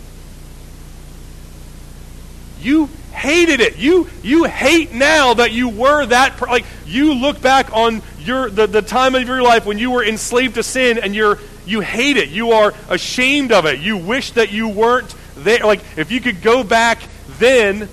You 2.60 2.88
hated 3.12 3.60
it. 3.60 3.76
You 3.78 4.08
you 4.22 4.44
hate 4.44 4.92
now 4.92 5.34
that 5.34 5.52
you 5.52 5.68
were 5.68 6.06
that 6.06 6.40
like 6.40 6.64
you 6.86 7.14
look 7.14 7.40
back 7.40 7.74
on 7.74 8.02
your 8.20 8.48
the, 8.48 8.66
the 8.66 8.82
time 8.82 9.14
of 9.14 9.26
your 9.26 9.42
life 9.42 9.66
when 9.66 9.78
you 9.78 9.90
were 9.90 10.04
enslaved 10.04 10.54
to 10.54 10.62
sin 10.62 10.98
and 10.98 11.14
you're 11.14 11.38
you 11.66 11.80
hate 11.80 12.16
it. 12.16 12.28
You 12.28 12.52
are 12.52 12.74
ashamed 12.88 13.52
of 13.52 13.66
it. 13.66 13.80
You 13.80 13.96
wish 13.96 14.32
that 14.32 14.52
you 14.52 14.68
weren't 14.68 15.14
there. 15.36 15.60
Like 15.60 15.80
if 15.96 16.10
you 16.10 16.20
could 16.20 16.42
go 16.42 16.64
back 16.64 16.98
then 17.38 17.88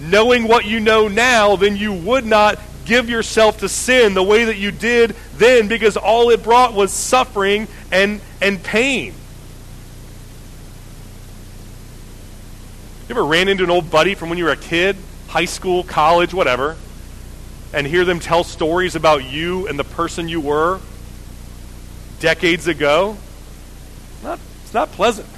knowing 0.00 0.48
what 0.48 0.64
you 0.64 0.80
know 0.80 1.08
now, 1.08 1.56
then 1.56 1.76
you 1.76 1.92
would 1.92 2.24
not 2.24 2.58
give 2.84 3.08
yourself 3.08 3.58
to 3.60 3.68
sin 3.68 4.14
the 4.14 4.22
way 4.22 4.44
that 4.44 4.56
you 4.56 4.70
did 4.70 5.14
then 5.36 5.68
because 5.68 5.96
all 5.96 6.30
it 6.30 6.42
brought 6.42 6.74
was 6.74 6.92
suffering 6.92 7.68
and 7.90 8.20
and 8.40 8.62
pain. 8.62 9.14
You 13.08 13.16
ever 13.16 13.24
ran 13.24 13.48
into 13.48 13.64
an 13.64 13.70
old 13.70 13.90
buddy 13.90 14.14
from 14.14 14.28
when 14.28 14.38
you 14.38 14.44
were 14.44 14.52
a 14.52 14.56
kid, 14.56 14.96
high 15.26 15.46
school, 15.46 15.82
college, 15.82 16.32
whatever, 16.32 16.76
and 17.72 17.86
hear 17.86 18.04
them 18.04 18.20
tell 18.20 18.44
stories 18.44 18.94
about 18.94 19.24
you 19.24 19.66
and 19.66 19.76
the 19.78 19.84
person 19.84 20.28
you 20.28 20.40
were 20.40 20.80
decades 22.20 22.68
ago? 22.68 23.16
Not, 24.22 24.38
it's 24.62 24.74
not 24.74 24.92
pleasant. 24.92 25.28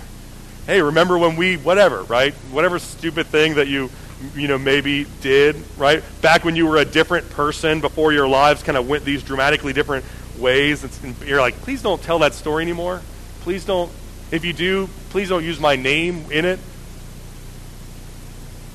Hey, 0.67 0.83
remember 0.83 1.17
when 1.17 1.37
we, 1.37 1.57
whatever, 1.57 2.03
right? 2.03 2.35
Whatever 2.51 2.79
stupid 2.79 3.27
thing 3.27 3.55
that 3.55 3.69
you, 3.69 3.91
you 4.35 4.49
know, 4.49 4.59
maybe 4.59 5.07
did, 5.21 5.57
right? 5.77 6.03
Back 6.21 6.45
when 6.45 6.57
you 6.57 6.67
were 6.67 6.77
a 6.77 6.85
different 6.85 7.29
person 7.31 7.81
before 7.81 8.13
your 8.13 8.29
lives 8.29 8.63
kind 8.63 8.79
of 8.79 8.89
went 8.89 9.05
these 9.05 9.23
dramatically 9.23 9.73
different 9.73 10.05
ways. 10.39 10.85
You're 11.25 11.41
like, 11.41 11.57
please 11.63 11.83
don't 11.83 12.03
tell 12.03 12.21
that 12.21 12.35
story 12.35 12.63
anymore. 12.63 13.03
Please 13.41 13.65
don't, 13.65 13.91
if 14.31 14.45
you 14.45 14.53
do, 14.53 14.89
please 15.11 15.29
don't 15.29 15.45
use 15.45 15.61
my 15.61 15.77
name 15.77 16.25
in 16.31 16.45
it. 16.45 16.59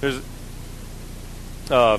There's, 0.01 0.21
uh, 1.71 1.97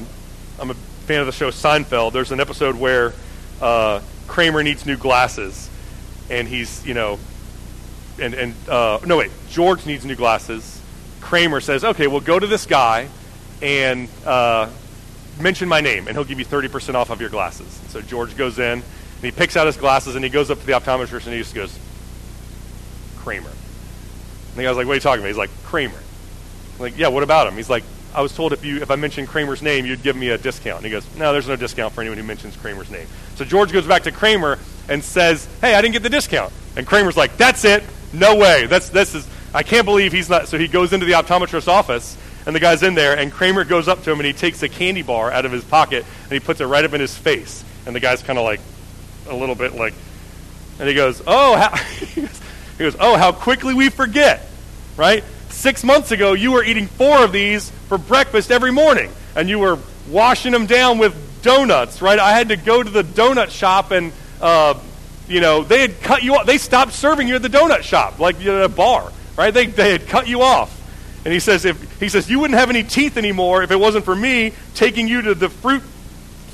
I'm 0.60 0.70
a 0.70 0.74
fan 0.74 1.20
of 1.20 1.26
the 1.26 1.32
show 1.32 1.50
Seinfeld. 1.50 2.12
There's 2.12 2.32
an 2.32 2.40
episode 2.40 2.76
where 2.76 3.12
uh, 3.60 4.00
Kramer 4.26 4.62
needs 4.62 4.86
new 4.86 4.96
glasses, 4.96 5.68
and 6.30 6.46
he's, 6.46 6.86
you 6.86 6.94
know, 6.94 7.18
and 8.20 8.34
and 8.34 8.54
uh, 8.68 8.98
no 9.06 9.16
wait, 9.16 9.30
George 9.48 9.86
needs 9.86 10.04
new 10.04 10.16
glasses. 10.16 10.80
Kramer 11.20 11.60
says, 11.60 11.84
"Okay, 11.84 12.06
well, 12.06 12.20
go 12.20 12.38
to 12.38 12.46
this 12.46 12.66
guy 12.66 13.08
and 13.62 14.08
uh, 14.24 14.68
mention 15.40 15.68
my 15.68 15.80
name, 15.80 16.06
and 16.06 16.16
he'll 16.16 16.24
give 16.24 16.38
you 16.38 16.44
30% 16.44 16.94
off 16.94 17.10
of 17.10 17.20
your 17.20 17.30
glasses." 17.30 17.66
So 17.88 18.00
George 18.00 18.36
goes 18.36 18.58
in, 18.58 18.64
and 18.72 18.82
he 19.22 19.30
picks 19.30 19.56
out 19.56 19.66
his 19.66 19.76
glasses, 19.76 20.14
and 20.14 20.24
he 20.24 20.30
goes 20.30 20.50
up 20.50 20.60
to 20.60 20.66
the 20.66 20.72
optometrist, 20.72 21.24
and 21.26 21.34
he 21.34 21.38
just 21.38 21.54
goes, 21.54 21.76
"Kramer." 23.18 23.50
And 23.50 24.56
the 24.56 24.62
guy's 24.62 24.76
like, 24.76 24.86
"What 24.86 24.92
are 24.92 24.96
you 24.96 25.00
talking 25.00 25.20
about?" 25.20 25.28
He's 25.28 25.36
like, 25.36 25.50
"Kramer." 25.64 25.98
I'm 26.74 26.80
like, 26.80 26.98
"Yeah, 26.98 27.08
what 27.08 27.22
about 27.22 27.46
him?" 27.46 27.54
He's 27.54 27.70
like, 27.70 27.84
"I 28.14 28.22
was 28.22 28.34
told 28.34 28.52
if 28.52 28.64
you 28.64 28.80
if 28.82 28.90
I 28.90 28.96
mentioned 28.96 29.28
Kramer's 29.28 29.62
name, 29.62 29.86
you'd 29.86 30.02
give 30.02 30.16
me 30.16 30.30
a 30.30 30.38
discount." 30.38 30.78
And 30.78 30.86
he 30.86 30.90
goes, 30.90 31.04
"No, 31.16 31.32
there's 31.32 31.48
no 31.48 31.56
discount 31.56 31.94
for 31.94 32.00
anyone 32.00 32.18
who 32.18 32.24
mentions 32.24 32.56
Kramer's 32.56 32.90
name." 32.90 33.06
So 33.36 33.44
George 33.44 33.72
goes 33.72 33.86
back 33.86 34.04
to 34.04 34.12
Kramer 34.12 34.58
and 34.88 35.02
says, 35.02 35.46
"Hey, 35.60 35.74
I 35.74 35.82
didn't 35.82 35.94
get 35.94 36.02
the 36.02 36.10
discount." 36.10 36.52
And 36.76 36.86
Kramer's 36.86 37.16
like, 37.16 37.36
"That's 37.36 37.64
it." 37.64 37.82
No 38.12 38.36
way. 38.36 38.66
That's 38.66 38.88
this 38.88 39.14
is 39.14 39.28
I 39.52 39.62
can't 39.62 39.84
believe 39.84 40.12
he's 40.12 40.28
not. 40.28 40.48
So 40.48 40.58
he 40.58 40.68
goes 40.68 40.92
into 40.92 41.06
the 41.06 41.12
optometrist's 41.12 41.68
office, 41.68 42.16
and 42.48 42.56
the 42.56 42.60
guy's 42.60 42.82
in 42.82 42.94
there, 42.94 43.14
and 43.14 43.30
Kramer 43.30 43.62
goes 43.64 43.88
up 43.88 44.02
to 44.04 44.10
him 44.10 44.20
and 44.20 44.26
he 44.26 44.32
takes 44.32 44.62
a 44.62 44.70
candy 44.70 45.02
bar 45.02 45.30
out 45.30 45.44
of 45.44 45.52
his 45.52 45.62
pocket 45.62 46.06
and 46.22 46.32
he 46.32 46.40
puts 46.40 46.62
it 46.62 46.64
right 46.64 46.82
up 46.82 46.94
in 46.94 47.00
his 47.00 47.14
face, 47.14 47.62
and 47.84 47.94
the 47.94 48.00
guy's 48.00 48.22
kind 48.22 48.38
of 48.38 48.46
like 48.46 48.60
a 49.28 49.36
little 49.36 49.54
bit 49.54 49.74
like, 49.74 49.92
and 50.78 50.88
he 50.88 50.94
goes, 50.94 51.22
"Oh, 51.26 51.56
how, 51.56 51.76
he 52.14 52.26
goes, 52.78 52.96
oh, 52.98 53.18
how 53.18 53.32
quickly 53.32 53.74
we 53.74 53.90
forget, 53.90 54.46
right? 54.96 55.22
Six 55.50 55.84
months 55.84 56.10
ago, 56.10 56.32
you 56.32 56.52
were 56.52 56.64
eating 56.64 56.86
four 56.86 57.22
of 57.22 57.32
these 57.32 57.68
for 57.88 57.98
breakfast 57.98 58.50
every 58.50 58.72
morning, 58.72 59.10
and 59.36 59.50
you 59.50 59.58
were 59.58 59.78
washing 60.08 60.52
them 60.52 60.64
down 60.64 60.96
with 60.96 61.42
donuts, 61.42 62.00
right? 62.00 62.18
I 62.18 62.32
had 62.32 62.48
to 62.48 62.56
go 62.56 62.82
to 62.82 62.90
the 62.90 63.04
donut 63.04 63.50
shop 63.50 63.92
and." 63.92 64.10
Uh, 64.40 64.74
you 65.28 65.42
know, 65.42 65.62
they 65.62 65.82
had 65.82 66.00
cut 66.00 66.22
you 66.22 66.36
off. 66.36 66.46
They 66.46 66.56
stopped 66.56 66.92
serving 66.92 67.28
you 67.28 67.34
at 67.34 67.42
the 67.42 67.50
donut 67.50 67.82
shop, 67.82 68.18
like 68.18 68.36
at 68.40 68.64
a 68.64 68.68
bar, 68.70 69.12
right? 69.36 69.52
They, 69.52 69.66
they 69.66 69.92
had 69.92 70.06
cut 70.06 70.26
you 70.26 70.40
off. 70.40 70.77
And 71.28 71.32
he 71.34 71.40
says, 71.40 71.66
if, 71.66 72.00
he 72.00 72.08
says, 72.08 72.30
you 72.30 72.38
wouldn't 72.38 72.58
have 72.58 72.70
any 72.70 72.82
teeth 72.82 73.18
anymore 73.18 73.62
if 73.62 73.70
it 73.70 73.76
wasn't 73.76 74.06
for 74.06 74.16
me 74.16 74.54
taking 74.74 75.06
you 75.06 75.20
to 75.20 75.34
the 75.34 75.50
fruit 75.50 75.82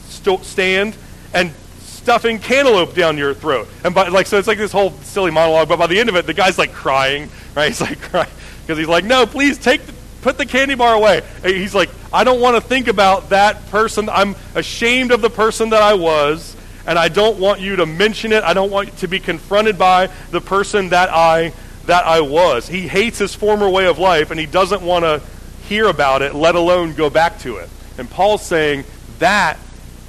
st- 0.06 0.44
stand 0.44 0.96
and 1.32 1.52
stuffing 1.78 2.40
cantaloupe 2.40 2.92
down 2.92 3.16
your 3.16 3.34
throat. 3.34 3.68
And 3.84 3.94
by, 3.94 4.08
like, 4.08 4.26
so 4.26 4.36
it's 4.36 4.48
like 4.48 4.58
this 4.58 4.72
whole 4.72 4.90
silly 5.02 5.30
monologue, 5.30 5.68
but 5.68 5.78
by 5.78 5.86
the 5.86 6.00
end 6.00 6.08
of 6.08 6.16
it, 6.16 6.26
the 6.26 6.34
guy's 6.34 6.58
like 6.58 6.72
crying, 6.72 7.28
right? 7.54 7.68
He's 7.68 7.80
like 7.80 8.00
crying 8.00 8.32
because 8.62 8.76
he's 8.76 8.88
like, 8.88 9.04
no, 9.04 9.26
please 9.26 9.58
take, 9.58 9.86
the, 9.86 9.92
put 10.22 10.38
the 10.38 10.44
candy 10.44 10.74
bar 10.74 10.92
away. 10.92 11.22
And 11.44 11.54
he's 11.54 11.72
like, 11.72 11.90
I 12.12 12.24
don't 12.24 12.40
want 12.40 12.56
to 12.56 12.60
think 12.60 12.88
about 12.88 13.28
that 13.28 13.64
person. 13.68 14.08
I'm 14.08 14.34
ashamed 14.56 15.12
of 15.12 15.20
the 15.20 15.30
person 15.30 15.70
that 15.70 15.82
I 15.82 15.94
was 15.94 16.56
and 16.84 16.98
I 16.98 17.10
don't 17.10 17.38
want 17.38 17.60
you 17.60 17.76
to 17.76 17.86
mention 17.86 18.32
it. 18.32 18.42
I 18.42 18.54
don't 18.54 18.72
want 18.72 18.96
to 18.98 19.06
be 19.06 19.20
confronted 19.20 19.78
by 19.78 20.08
the 20.32 20.40
person 20.40 20.88
that 20.88 21.10
I 21.10 21.52
that 21.86 22.06
I 22.06 22.20
was. 22.20 22.68
He 22.68 22.88
hates 22.88 23.18
his 23.18 23.34
former 23.34 23.68
way 23.68 23.86
of 23.86 23.98
life 23.98 24.30
and 24.30 24.40
he 24.40 24.46
doesn't 24.46 24.82
want 24.82 25.04
to 25.04 25.22
hear 25.68 25.86
about 25.86 26.22
it, 26.22 26.34
let 26.34 26.54
alone 26.54 26.94
go 26.94 27.10
back 27.10 27.38
to 27.40 27.56
it. 27.56 27.68
And 27.98 28.10
Paul's 28.10 28.42
saying 28.42 28.84
that 29.18 29.58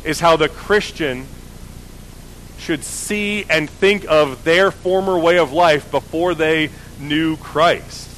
is 0.03 0.19
how 0.19 0.37
the 0.37 0.49
Christian 0.49 1.25
should 2.57 2.83
see 2.83 3.45
and 3.49 3.69
think 3.69 4.05
of 4.09 4.43
their 4.43 4.71
former 4.71 5.19
way 5.19 5.37
of 5.37 5.51
life 5.51 5.91
before 5.91 6.33
they 6.33 6.69
knew 6.99 7.37
Christ. 7.37 8.09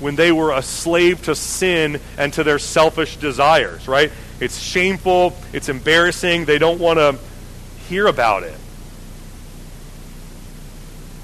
When 0.00 0.16
they 0.16 0.32
were 0.32 0.52
a 0.52 0.62
slave 0.62 1.22
to 1.24 1.34
sin 1.34 2.00
and 2.18 2.32
to 2.34 2.44
their 2.44 2.58
selfish 2.58 3.16
desires, 3.16 3.88
right? 3.88 4.10
It's 4.40 4.58
shameful. 4.58 5.34
It's 5.52 5.68
embarrassing. 5.68 6.44
They 6.44 6.58
don't 6.58 6.80
want 6.80 6.98
to 6.98 7.18
hear 7.88 8.06
about 8.06 8.42
it. 8.42 8.58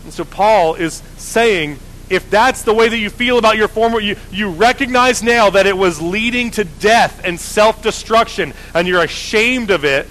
And 0.05 0.13
so 0.13 0.25
Paul 0.25 0.75
is 0.75 1.03
saying, 1.17 1.79
if 2.09 2.29
that's 2.29 2.63
the 2.63 2.75
way 2.75 2.89
that 2.89 2.99
you 2.99 3.09
feel 3.09 3.39
about 3.39 3.57
your 3.57 3.69
former, 3.69 4.01
you, 4.01 4.17
you 4.33 4.51
recognize 4.51 5.23
now 5.23 5.51
that 5.51 5.67
it 5.67 5.77
was 5.77 6.03
leading 6.03 6.51
to 6.53 6.65
death 6.65 7.23
and 7.25 7.39
self 7.39 7.83
destruction, 7.83 8.53
and 8.75 8.89
you're 8.89 9.03
ashamed 9.03 9.71
of 9.71 9.85
it, 9.85 10.07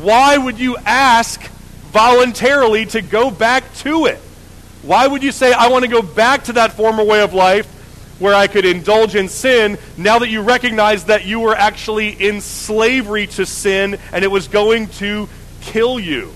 why 0.00 0.36
would 0.36 0.58
you 0.58 0.76
ask 0.84 1.42
voluntarily 1.90 2.86
to 2.86 3.02
go 3.02 3.30
back 3.30 3.74
to 3.76 4.06
it? 4.06 4.18
Why 4.82 5.06
would 5.06 5.22
you 5.22 5.32
say, 5.32 5.52
I 5.52 5.68
want 5.68 5.84
to 5.84 5.90
go 5.90 6.02
back 6.02 6.44
to 6.44 6.54
that 6.54 6.72
former 6.72 7.04
way 7.04 7.22
of 7.22 7.32
life 7.32 7.66
where 8.18 8.34
I 8.34 8.46
could 8.46 8.64
indulge 8.64 9.14
in 9.14 9.28
sin 9.28 9.78
now 9.96 10.18
that 10.18 10.28
you 10.28 10.42
recognize 10.42 11.04
that 11.04 11.24
you 11.24 11.40
were 11.40 11.54
actually 11.54 12.10
in 12.10 12.40
slavery 12.40 13.26
to 13.28 13.46
sin 13.46 13.98
and 14.12 14.24
it 14.24 14.28
was 14.30 14.48
going 14.48 14.88
to 14.88 15.28
kill 15.60 16.00
you? 16.00 16.32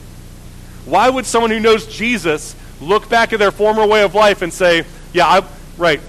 Why 0.85 1.11
would 1.11 1.27
someone 1.27 1.51
who 1.51 1.61
knows 1.61 1.87
Jesus 1.87 2.55
look 2.81 3.09
back 3.09 3.33
at 3.33 3.39
their 3.39 3.51
former 3.51 3.87
way 3.87 4.03
of 4.03 4.15
life 4.15 4.43
and 4.43 4.53
say, 4.53 4.85
yeah, 5.13 5.27
I, 5.27 5.47
right, 5.77 6.01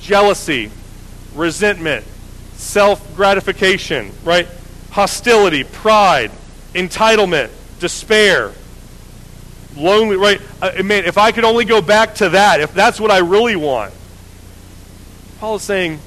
jealousy, 0.00 0.70
resentment, 1.34 2.04
self 2.54 3.16
gratification, 3.16 4.12
right? 4.24 4.48
Hostility, 4.90 5.64
pride, 5.64 6.30
entitlement, 6.74 7.50
despair, 7.78 8.52
lonely, 9.76 10.16
right? 10.16 10.40
I 10.60 10.82
mean, 10.82 11.04
if 11.04 11.18
I 11.18 11.32
could 11.32 11.44
only 11.44 11.64
go 11.64 11.80
back 11.80 12.16
to 12.16 12.30
that, 12.30 12.60
if 12.60 12.72
that's 12.74 13.00
what 13.00 13.10
I 13.10 13.18
really 13.18 13.56
want. 13.56 13.92
Paul 15.38 15.56
is 15.56 15.62
saying 15.62 16.00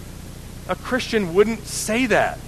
a 0.67 0.75
Christian 0.75 1.33
wouldn't 1.33 1.65
say 1.65 2.05
that. 2.07 2.39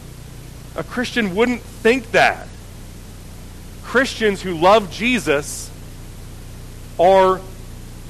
A 0.76 0.84
Christian 0.84 1.36
wouldn't 1.36 1.62
think 1.62 2.12
that. 2.12 2.48
Christians 3.84 4.42
who 4.42 4.56
love 4.56 4.92
Jesus 4.92 5.70
are 7.00 7.42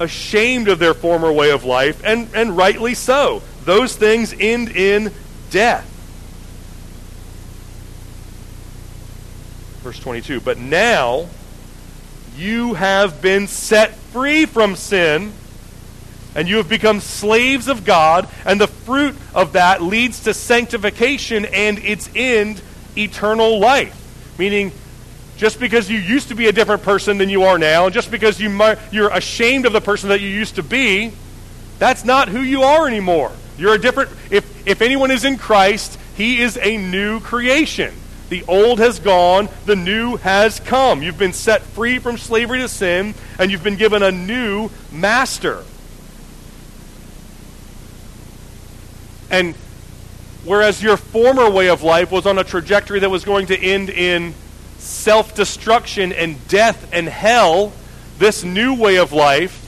ashamed 0.00 0.68
of 0.68 0.78
their 0.78 0.94
former 0.94 1.32
way 1.32 1.50
of 1.50 1.64
life, 1.64 2.02
and, 2.04 2.28
and 2.34 2.56
rightly 2.56 2.94
so. 2.94 3.42
Those 3.64 3.96
things 3.96 4.34
end 4.38 4.70
in 4.70 5.12
death. 5.50 5.90
Verse 9.82 9.98
22 10.00 10.40
But 10.40 10.58
now 10.58 11.28
you 12.36 12.74
have 12.74 13.22
been 13.22 13.46
set 13.46 13.94
free 13.94 14.46
from 14.46 14.76
sin, 14.76 15.32
and 16.34 16.48
you 16.48 16.56
have 16.56 16.68
become 16.68 17.00
slaves 17.00 17.68
of 17.68 17.84
God, 17.84 18.28
and 18.44 18.60
the 18.60 18.66
fruit 18.66 19.16
of 19.34 19.52
that 19.52 19.82
leads 19.82 20.24
to 20.24 20.34
sanctification 20.34 21.44
and 21.44 21.78
its 21.78 22.10
end, 22.14 22.60
eternal 22.96 23.60
life. 23.60 24.00
Meaning, 24.38 24.72
just 25.44 25.60
because 25.60 25.90
you 25.90 25.98
used 25.98 26.28
to 26.28 26.34
be 26.34 26.46
a 26.46 26.52
different 26.52 26.82
person 26.82 27.18
than 27.18 27.28
you 27.28 27.42
are 27.42 27.58
now, 27.58 27.90
just 27.90 28.10
because 28.10 28.40
you 28.40 28.48
you're 28.90 29.10
ashamed 29.10 29.66
of 29.66 29.74
the 29.74 29.80
person 29.82 30.08
that 30.08 30.22
you 30.22 30.28
used 30.28 30.54
to 30.54 30.62
be, 30.62 31.12
that's 31.78 32.02
not 32.02 32.30
who 32.30 32.40
you 32.40 32.62
are 32.62 32.88
anymore. 32.88 33.30
You're 33.58 33.74
a 33.74 33.78
different. 33.78 34.08
If 34.30 34.66
if 34.66 34.80
anyone 34.80 35.10
is 35.10 35.22
in 35.22 35.36
Christ, 35.36 35.98
he 36.16 36.40
is 36.40 36.56
a 36.56 36.78
new 36.78 37.20
creation. 37.20 37.92
The 38.30 38.42
old 38.48 38.78
has 38.78 39.00
gone, 39.00 39.50
the 39.66 39.76
new 39.76 40.16
has 40.16 40.60
come. 40.60 41.02
You've 41.02 41.18
been 41.18 41.34
set 41.34 41.60
free 41.60 41.98
from 41.98 42.16
slavery 42.16 42.60
to 42.60 42.68
sin, 42.68 43.12
and 43.38 43.50
you've 43.50 43.62
been 43.62 43.76
given 43.76 44.02
a 44.02 44.10
new 44.10 44.70
master. 44.90 45.62
And 49.30 49.54
whereas 50.46 50.82
your 50.82 50.96
former 50.96 51.50
way 51.50 51.68
of 51.68 51.82
life 51.82 52.10
was 52.10 52.24
on 52.24 52.38
a 52.38 52.44
trajectory 52.44 53.00
that 53.00 53.10
was 53.10 53.26
going 53.26 53.48
to 53.48 53.62
end 53.62 53.90
in 53.90 54.32
self 54.84 55.34
destruction 55.34 56.12
and 56.12 56.46
death 56.48 56.88
and 56.92 57.08
hell, 57.08 57.72
this 58.18 58.44
new 58.44 58.74
way 58.74 58.98
of 58.98 59.12
life, 59.12 59.60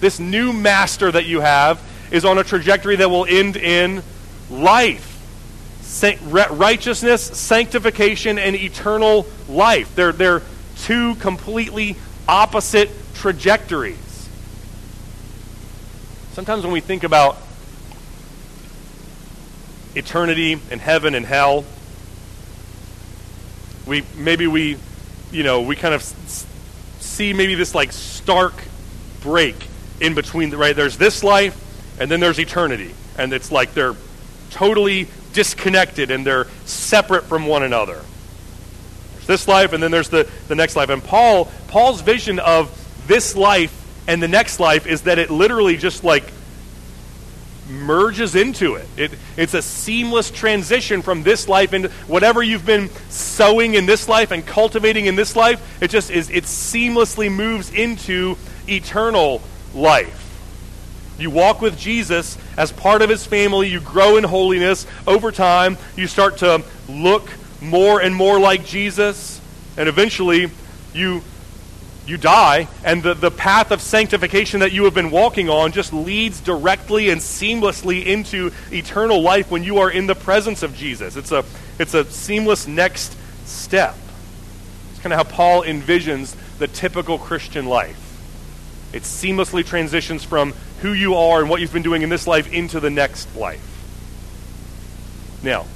this 0.00 0.20
new 0.20 0.52
master 0.52 1.10
that 1.10 1.26
you 1.26 1.40
have, 1.40 1.80
is 2.10 2.24
on 2.24 2.38
a 2.38 2.44
trajectory 2.44 2.96
that 2.96 3.10
will 3.10 3.26
end 3.26 3.56
in 3.56 4.02
life. 4.50 5.08
righteousness, 6.50 7.22
sanctification, 7.22 8.38
and 8.38 8.54
eternal 8.56 9.26
life. 9.48 9.94
They're, 9.94 10.12
they're 10.12 10.42
two 10.78 11.16
completely 11.16 11.96
opposite 12.28 12.90
trajectories. 13.14 14.28
Sometimes 16.32 16.62
when 16.64 16.72
we 16.72 16.80
think 16.80 17.04
about 17.04 17.36
eternity 19.94 20.58
and 20.70 20.80
heaven 20.80 21.14
and 21.14 21.26
hell, 21.26 21.64
we 23.86 24.04
maybe 24.16 24.46
we 24.46 24.76
you 25.30 25.42
know 25.42 25.62
we 25.62 25.76
kind 25.76 25.94
of 25.94 26.02
see 27.00 27.32
maybe 27.32 27.54
this 27.54 27.74
like 27.74 27.92
stark 27.92 28.54
break 29.22 29.56
in 30.00 30.14
between 30.14 30.50
the 30.50 30.56
right? 30.56 30.74
There's 30.74 30.96
this 30.96 31.22
life 31.22 31.58
and 31.98 32.10
then 32.10 32.20
there's 32.20 32.38
eternity. 32.38 32.94
And 33.16 33.32
it's 33.32 33.52
like 33.52 33.74
they're 33.74 33.94
totally 34.50 35.08
disconnected 35.32 36.10
and 36.10 36.26
they're 36.26 36.46
separate 36.64 37.24
from 37.24 37.46
one 37.46 37.62
another. 37.62 38.02
There's 39.14 39.26
this 39.26 39.48
life 39.48 39.72
and 39.72 39.82
then 39.82 39.90
there's 39.90 40.08
the, 40.08 40.28
the 40.48 40.54
next 40.54 40.76
life. 40.76 40.88
And 40.88 41.02
paul 41.02 41.46
paul's 41.68 42.00
vision 42.00 42.38
of 42.38 42.70
this 43.06 43.36
life 43.36 43.78
and 44.08 44.22
the 44.22 44.28
next 44.28 44.60
life 44.60 44.86
is 44.86 45.02
that 45.02 45.18
it 45.18 45.30
literally 45.30 45.76
just 45.76 46.04
like 46.04 46.24
merges 47.68 48.34
into 48.34 48.74
it. 48.74 48.86
it. 48.96 49.12
It's 49.36 49.54
a 49.54 49.62
seamless 49.62 50.30
transition 50.30 51.02
from 51.02 51.22
this 51.22 51.48
life 51.48 51.72
into 51.72 51.88
whatever 52.06 52.42
you've 52.42 52.66
been 52.66 52.90
sowing 53.08 53.74
in 53.74 53.86
this 53.86 54.08
life 54.08 54.30
and 54.30 54.44
cultivating 54.44 55.06
in 55.06 55.16
this 55.16 55.36
life. 55.36 55.60
It 55.80 55.90
just 55.90 56.10
is, 56.10 56.30
it 56.30 56.44
seamlessly 56.44 57.32
moves 57.32 57.72
into 57.72 58.36
eternal 58.68 59.42
life. 59.74 60.18
You 61.18 61.30
walk 61.30 61.60
with 61.60 61.78
Jesus 61.78 62.36
as 62.56 62.72
part 62.72 63.02
of 63.02 63.08
his 63.08 63.24
family. 63.24 63.68
You 63.68 63.80
grow 63.80 64.16
in 64.16 64.24
holiness. 64.24 64.86
Over 65.06 65.30
time, 65.30 65.78
you 65.96 66.06
start 66.06 66.38
to 66.38 66.64
look 66.88 67.28
more 67.60 68.00
and 68.00 68.14
more 68.14 68.40
like 68.40 68.64
Jesus. 68.64 69.40
And 69.76 69.88
eventually, 69.88 70.50
you 70.92 71.22
you 72.06 72.16
die, 72.16 72.66
and 72.84 73.02
the, 73.02 73.14
the 73.14 73.30
path 73.30 73.70
of 73.70 73.80
sanctification 73.80 74.60
that 74.60 74.72
you 74.72 74.84
have 74.84 74.94
been 74.94 75.10
walking 75.10 75.48
on 75.48 75.72
just 75.72 75.92
leads 75.92 76.40
directly 76.40 77.10
and 77.10 77.20
seamlessly 77.20 78.04
into 78.04 78.50
eternal 78.72 79.20
life 79.22 79.50
when 79.50 79.62
you 79.62 79.78
are 79.78 79.90
in 79.90 80.06
the 80.06 80.14
presence 80.14 80.62
of 80.62 80.74
Jesus. 80.74 81.16
It's 81.16 81.30
a, 81.30 81.44
it's 81.78 81.94
a 81.94 82.04
seamless 82.10 82.66
next 82.66 83.16
step. 83.46 83.96
It's 84.90 85.00
kind 85.00 85.12
of 85.12 85.18
how 85.18 85.32
Paul 85.32 85.62
envisions 85.62 86.34
the 86.58 86.66
typical 86.66 87.18
Christian 87.18 87.66
life. 87.66 87.98
It 88.92 89.04
seamlessly 89.04 89.64
transitions 89.64 90.24
from 90.24 90.54
who 90.80 90.92
you 90.92 91.14
are 91.14 91.40
and 91.40 91.48
what 91.48 91.60
you've 91.60 91.72
been 91.72 91.82
doing 91.82 92.02
in 92.02 92.08
this 92.08 92.26
life 92.26 92.52
into 92.52 92.80
the 92.80 92.90
next 92.90 93.34
life. 93.36 93.68
Now, 95.42 95.66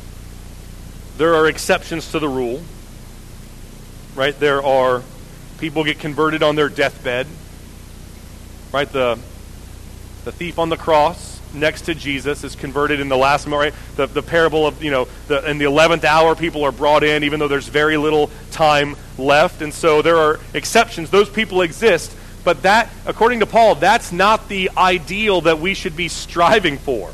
there 1.19 1.37
are 1.37 1.47
exceptions 1.47 2.11
to 2.11 2.19
the 2.19 2.29
rule, 2.29 2.63
right? 4.17 4.39
There 4.39 4.63
are 4.63 5.03
People 5.59 5.85
get 5.85 5.99
converted 5.99 6.43
on 6.43 6.57
their 6.57 6.69
deathbed. 6.69 7.27
Right? 8.73 8.91
The, 8.91 9.19
the 10.25 10.33
thief 10.33 10.59
on 10.59 10.69
the 10.69 10.77
cross 10.77 11.41
next 11.55 11.83
to 11.83 11.95
Jesus 11.95 12.45
is 12.45 12.55
converted 12.55 13.01
in 13.01 13.09
the 13.09 13.17
last 13.17 13.47
moment. 13.47 13.75
Right? 13.75 13.97
The, 13.97 14.07
the 14.07 14.23
parable 14.23 14.67
of, 14.67 14.83
you 14.83 14.91
know, 14.91 15.09
the, 15.29 15.49
in 15.49 15.59
the 15.59 15.65
11th 15.65 16.05
hour, 16.05 16.35
people 16.35 16.65
are 16.65 16.73
brought 16.73 17.05
in, 17.05 17.25
even 17.25 17.41
though 17.41 17.49
there's 17.49 17.69
very 17.69 17.97
little 17.97 18.31
time 18.51 18.97
left. 19.17 19.63
And 19.63 19.73
so 19.73 20.03
there 20.03 20.19
are 20.19 20.41
exceptions. 20.53 21.11
Those 21.11 21.31
people 21.31 21.63
exist. 21.63 22.15
But 22.45 22.63
that, 22.63 22.91
according 23.07 23.41
to 23.41 23.47
Paul, 23.47 23.75
that's 23.75 24.13
not 24.13 24.49
the 24.49 24.71
ideal 24.77 25.41
that 25.43 25.59
we 25.59 25.75
should 25.75 25.97
be 25.97 26.09
striving 26.09 26.79
for. 26.79 27.11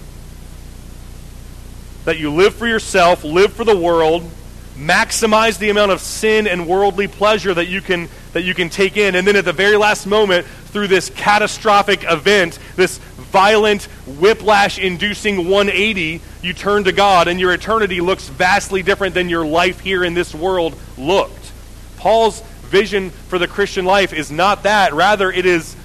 That 2.05 2.19
you 2.19 2.31
live 2.33 2.55
for 2.55 2.67
yourself, 2.67 3.25
live 3.25 3.53
for 3.53 3.65
the 3.65 3.77
world, 3.77 4.29
maximize 4.77 5.59
the 5.59 5.71
amount 5.71 5.93
of 5.93 6.01
sin 6.01 6.47
and 6.47 6.67
worldly 6.67 7.07
pleasure 7.07 7.53
that 7.53 7.67
you 7.67 7.81
can 7.81 8.09
that 8.33 8.43
you 8.43 8.55
can 8.55 8.71
take 8.71 8.97
in. 8.97 9.15
And 9.15 9.27
then 9.27 9.37
at 9.37 9.45
the 9.45 9.53
very 9.53 9.77
last 9.77 10.07
moment 10.07 10.47
through 10.47 10.89
this 10.89 11.11
catastrophic 11.11 12.05
event 12.05 12.59
this 12.77 12.99
violent 12.99 13.85
whiplash 14.07 14.79
inducing 14.79 15.49
180 15.49 16.21
you 16.43 16.53
turn 16.53 16.85
to 16.85 16.93
God 16.93 17.29
and 17.29 17.39
your 17.39 17.53
eternity 17.53 18.01
looks 18.01 18.29
vastly 18.29 18.83
different 18.83 19.15
than 19.15 19.29
your 19.29 19.45
life 19.45 19.81
here 19.81 20.05
in 20.05 20.15
this 20.15 20.35
world 20.35 20.75
looked. 20.97 21.53
Paul's 21.99 22.41
vision 22.63 23.11
for 23.11 23.39
the 23.39 23.47
Christian 23.47 23.85
life 23.85 24.13
is 24.13 24.31
not 24.31 24.63
that. 24.63 24.95
Rather 24.95 25.31
it 25.31 25.45
is 25.45 25.77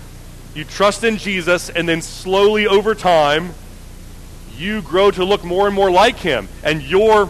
you 0.56 0.64
trust 0.64 1.04
in 1.04 1.18
Jesus 1.18 1.70
and 1.70 1.88
then 1.88 2.02
slowly 2.02 2.66
over 2.66 2.96
time 2.96 3.54
you 4.58 4.82
grow 4.82 5.12
to 5.12 5.24
look 5.24 5.44
more 5.44 5.68
and 5.68 5.76
more 5.76 5.92
like 5.92 6.18
him 6.18 6.48
and 6.64 6.82
your 6.82 7.30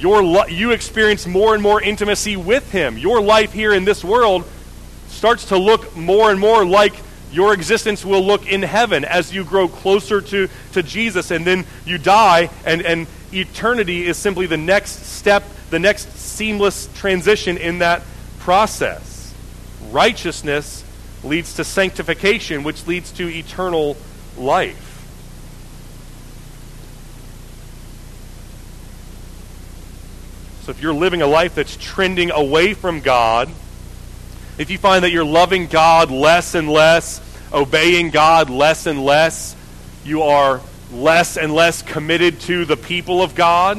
your 0.00 0.48
you 0.48 0.70
experience 0.70 1.26
more 1.26 1.54
and 1.54 1.62
more 1.62 1.80
intimacy 1.80 2.36
with 2.36 2.70
Him. 2.72 2.96
Your 2.96 3.20
life 3.20 3.52
here 3.52 3.74
in 3.74 3.84
this 3.84 4.02
world 4.02 4.44
starts 5.08 5.46
to 5.46 5.58
look 5.58 5.94
more 5.94 6.30
and 6.30 6.40
more 6.40 6.64
like 6.64 6.94
your 7.32 7.52
existence 7.52 8.04
will 8.04 8.22
look 8.22 8.46
in 8.46 8.62
heaven 8.62 9.04
as 9.04 9.32
you 9.32 9.44
grow 9.44 9.68
closer 9.68 10.20
to, 10.20 10.48
to 10.72 10.82
Jesus. 10.82 11.30
And 11.30 11.46
then 11.46 11.66
you 11.84 11.98
die, 11.98 12.50
and, 12.64 12.82
and 12.82 13.06
eternity 13.32 14.06
is 14.06 14.16
simply 14.16 14.46
the 14.46 14.56
next 14.56 15.04
step, 15.04 15.44
the 15.68 15.78
next 15.78 16.10
seamless 16.16 16.88
transition 16.94 17.56
in 17.56 17.78
that 17.78 18.02
process. 18.38 19.34
Righteousness 19.90 20.82
leads 21.22 21.54
to 21.54 21.64
sanctification, 21.64 22.62
which 22.62 22.86
leads 22.86 23.12
to 23.12 23.28
eternal 23.28 23.96
life. 24.38 24.89
If 30.70 30.80
you're 30.80 30.94
living 30.94 31.20
a 31.20 31.26
life 31.26 31.56
that's 31.56 31.76
trending 31.76 32.30
away 32.30 32.74
from 32.74 33.00
God, 33.00 33.48
if 34.56 34.70
you 34.70 34.78
find 34.78 35.02
that 35.04 35.10
you're 35.10 35.24
loving 35.24 35.66
God 35.66 36.12
less 36.12 36.54
and 36.54 36.70
less, 36.70 37.20
obeying 37.52 38.10
God 38.10 38.50
less 38.50 38.86
and 38.86 39.04
less, 39.04 39.56
you 40.04 40.22
are 40.22 40.60
less 40.92 41.36
and 41.36 41.52
less 41.52 41.82
committed 41.82 42.40
to 42.42 42.64
the 42.64 42.76
people 42.76 43.20
of 43.20 43.34
God. 43.34 43.78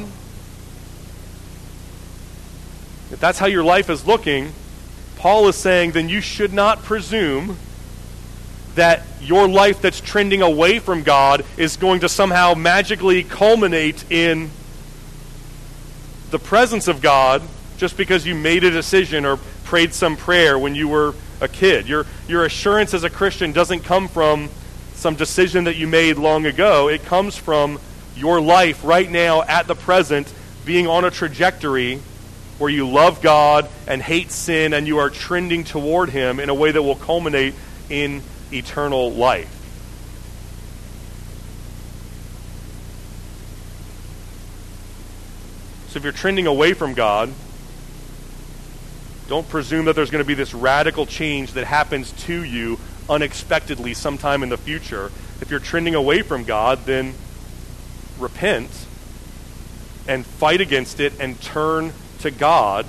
If 3.10 3.18
that's 3.18 3.38
how 3.38 3.46
your 3.46 3.64
life 3.64 3.88
is 3.88 4.06
looking, 4.06 4.52
Paul 5.16 5.48
is 5.48 5.56
saying 5.56 5.92
then 5.92 6.10
you 6.10 6.20
should 6.20 6.52
not 6.52 6.82
presume 6.82 7.56
that 8.74 9.02
your 9.20 9.48
life 9.48 9.80
that's 9.80 10.00
trending 10.00 10.42
away 10.42 10.78
from 10.78 11.02
God 11.02 11.44
is 11.56 11.76
going 11.76 12.00
to 12.00 12.08
somehow 12.08 12.54
magically 12.54 13.22
culminate 13.22 14.10
in 14.10 14.50
the 16.32 16.38
presence 16.38 16.88
of 16.88 17.02
God 17.02 17.42
just 17.76 17.96
because 17.96 18.26
you 18.26 18.34
made 18.34 18.64
a 18.64 18.70
decision 18.70 19.26
or 19.26 19.36
prayed 19.64 19.92
some 19.92 20.16
prayer 20.16 20.58
when 20.58 20.74
you 20.74 20.88
were 20.88 21.14
a 21.42 21.46
kid. 21.46 21.86
Your, 21.86 22.06
your 22.26 22.44
assurance 22.44 22.94
as 22.94 23.04
a 23.04 23.10
Christian 23.10 23.52
doesn't 23.52 23.80
come 23.80 24.08
from 24.08 24.48
some 24.94 25.14
decision 25.14 25.64
that 25.64 25.76
you 25.76 25.86
made 25.86 26.16
long 26.16 26.46
ago, 26.46 26.88
it 26.88 27.04
comes 27.04 27.36
from 27.36 27.78
your 28.16 28.40
life 28.40 28.82
right 28.82 29.10
now 29.10 29.42
at 29.42 29.66
the 29.66 29.74
present 29.74 30.32
being 30.64 30.86
on 30.86 31.04
a 31.04 31.10
trajectory 31.10 31.96
where 32.58 32.70
you 32.70 32.88
love 32.88 33.20
God 33.20 33.68
and 33.86 34.00
hate 34.00 34.30
sin 34.30 34.72
and 34.72 34.86
you 34.86 34.98
are 34.98 35.10
trending 35.10 35.64
toward 35.64 36.08
Him 36.08 36.40
in 36.40 36.48
a 36.48 36.54
way 36.54 36.70
that 36.70 36.82
will 36.82 36.96
culminate 36.96 37.54
in 37.90 38.22
eternal 38.52 39.12
life. 39.12 39.61
So 45.92 45.98
if 45.98 46.04
you're 46.04 46.12
trending 46.14 46.46
away 46.46 46.72
from 46.72 46.94
God, 46.94 47.30
don't 49.28 49.46
presume 49.46 49.84
that 49.84 49.94
there's 49.94 50.10
going 50.10 50.24
to 50.24 50.26
be 50.26 50.32
this 50.32 50.54
radical 50.54 51.04
change 51.04 51.52
that 51.52 51.66
happens 51.66 52.12
to 52.24 52.42
you 52.42 52.80
unexpectedly 53.10 53.92
sometime 53.92 54.42
in 54.42 54.48
the 54.48 54.56
future. 54.56 55.12
If 55.42 55.50
you're 55.50 55.60
trending 55.60 55.94
away 55.94 56.22
from 56.22 56.44
God, 56.44 56.86
then 56.86 57.12
repent 58.18 58.70
and 60.08 60.24
fight 60.24 60.62
against 60.62 60.98
it 60.98 61.12
and 61.20 61.38
turn 61.42 61.92
to 62.20 62.30
God 62.30 62.86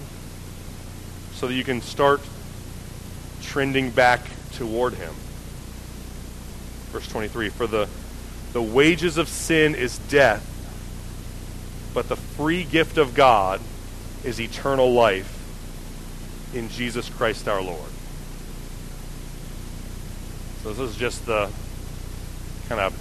so 1.34 1.48
that 1.48 1.56
you 1.56 1.66
can 1.66 1.82
start 1.82 2.22
trending 3.42 3.90
back 3.90 4.22
toward 4.54 4.94
Him. 4.94 5.14
Verse 6.94 7.10
23 7.10 7.50
For 7.50 7.68
the, 7.68 7.90
the 8.54 8.62
wages 8.62 9.18
of 9.18 9.28
sin 9.28 9.76
is 9.76 9.98
death 9.98 10.52
but 11.94 12.10
the 12.10 12.16
free 12.16 12.64
gift 12.64 12.98
of 12.98 13.14
God 13.14 13.62
is 14.24 14.40
eternal 14.40 14.92
life 14.94 15.40
in 16.54 16.70
Jesus 16.70 17.10
Christ 17.10 17.48
our 17.48 17.62
Lord. 17.62 17.90
So 20.64 20.74
this 20.74 20.92
is 20.92 20.96
just 20.96 21.26
the 21.26 21.50
kind 22.70 22.82
of 22.82 22.98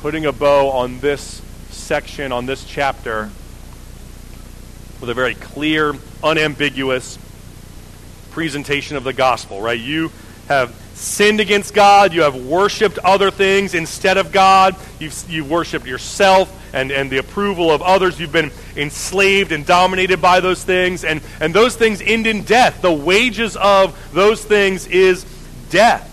putting 0.00 0.26
a 0.26 0.32
bow 0.32 0.70
on 0.70 0.98
this 1.00 1.42
section, 1.70 2.32
on 2.32 2.46
this 2.46 2.64
chapter, 2.64 3.30
with 5.00 5.10
a 5.10 5.14
very 5.14 5.34
clear, 5.34 5.94
unambiguous 6.22 7.18
presentation 8.30 8.96
of 8.96 9.04
the 9.04 9.12
gospel, 9.12 9.60
right? 9.60 9.78
You 9.78 10.10
have 10.48 10.74
sinned 11.02 11.40
against 11.40 11.74
God, 11.74 12.12
you 12.12 12.22
have 12.22 12.36
worshiped 12.36 12.98
other 13.00 13.30
things 13.30 13.74
instead 13.74 14.16
of 14.16 14.32
God, 14.32 14.76
you've, 14.98 15.24
you've 15.28 15.50
worshiped 15.50 15.86
yourself 15.86 16.58
and, 16.72 16.90
and 16.90 17.10
the 17.10 17.18
approval 17.18 17.70
of 17.70 17.82
others, 17.82 18.18
you've 18.18 18.32
been 18.32 18.50
enslaved 18.76 19.52
and 19.52 19.66
dominated 19.66 20.22
by 20.22 20.40
those 20.40 20.64
things, 20.64 21.04
and, 21.04 21.20
and 21.40 21.52
those 21.52 21.76
things 21.76 22.00
end 22.00 22.26
in 22.26 22.44
death. 22.44 22.80
The 22.80 22.92
wages 22.92 23.56
of 23.56 23.98
those 24.14 24.42
things 24.44 24.86
is 24.86 25.26
death. 25.68 26.08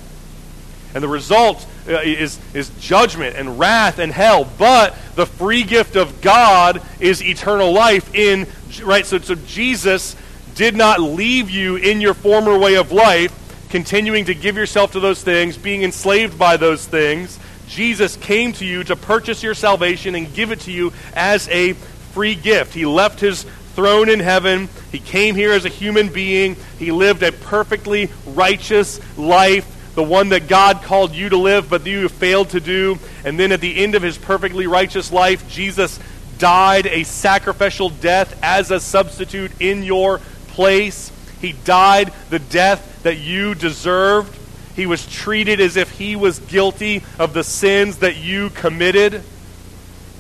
And 0.94 1.04
the 1.04 1.08
result 1.08 1.66
uh, 1.88 2.02
is, 2.04 2.40
is 2.54 2.70
judgment 2.80 3.36
and 3.36 3.60
wrath 3.60 4.00
and 4.00 4.12
hell. 4.12 4.50
But 4.58 4.98
the 5.16 5.26
free 5.26 5.64
gift 5.64 5.96
of 5.96 6.20
God 6.20 6.82
is 7.00 7.24
eternal 7.24 7.72
life 7.72 8.14
in, 8.14 8.48
right? 8.84 9.06
So, 9.06 9.20
so 9.20 9.36
Jesus 9.36 10.16
did 10.56 10.76
not 10.76 11.00
leave 11.00 11.50
you 11.50 11.76
in 11.76 12.02
your 12.02 12.16
former 12.16 12.58
way 12.58 12.76
of 12.76 12.92
life 12.92 13.36
continuing 13.70 14.26
to 14.26 14.34
give 14.34 14.58
yourself 14.58 14.94
to 14.94 15.00
those 15.00 15.22
things, 15.22 15.58
being 15.58 15.84
enslaved 15.84 16.38
by 16.38 16.58
those 16.58 16.86
things. 16.86 17.40
Jesus 17.68 18.18
came 18.18 18.52
to 18.54 18.66
you 18.66 18.84
to 18.84 18.96
purchase 18.96 19.44
your 19.44 19.54
salvation 19.54 20.16
and 20.16 20.34
give 20.34 20.52
it 20.52 20.62
to 20.62 20.72
you 20.72 20.92
as 21.14 21.48
a 21.50 21.74
free 22.14 22.36
gift. 22.36 22.74
He 22.74 22.86
left 22.86 23.20
his 23.20 23.46
throne 23.76 24.10
in 24.10 24.20
heaven. 24.20 24.68
He 24.92 25.00
came 25.00 25.36
here 25.36 25.54
as 25.54 25.66
a 25.66 25.70
human 25.70 26.10
being. 26.10 26.58
He 26.80 26.92
lived 26.92 27.22
a 27.22 27.32
perfectly 27.32 28.10
righteous 28.26 29.00
life, 29.18 29.94
the 29.94 30.04
one 30.04 30.30
that 30.30 30.48
God 30.48 30.82
called 30.82 31.14
you 31.14 31.30
to 31.30 31.38
live, 31.38 31.70
but 31.70 31.86
you 31.86 32.10
failed 32.10 32.50
to 32.50 32.60
do. 32.60 32.98
And 33.24 33.40
then 33.40 33.52
at 33.52 33.62
the 33.62 33.78
end 33.78 33.94
of 33.94 34.02
his 34.02 34.18
perfectly 34.18 34.66
righteous 34.66 35.12
life, 35.12 35.48
Jesus 35.48 36.00
died 36.40 36.88
a 36.88 37.04
sacrificial 37.04 37.90
death 37.90 38.38
as 38.42 38.72
a 38.72 38.80
substitute 38.80 39.52
in 39.60 39.84
your 39.84 40.20
place. 40.48 41.12
He 41.42 41.54
died 41.54 42.12
the 42.30 42.40
death 42.40 43.04
that 43.04 43.18
you 43.18 43.56
deserved. 43.56 44.38
He 44.76 44.86
was 44.86 45.06
treated 45.08 45.60
as 45.60 45.78
if 45.78 45.92
he 45.92 46.16
was 46.16 46.40
guilty 46.40 47.04
of 47.18 47.34
the 47.34 47.44
sins 47.44 47.98
that 47.98 48.18
you 48.18 48.50
committed, 48.50 49.24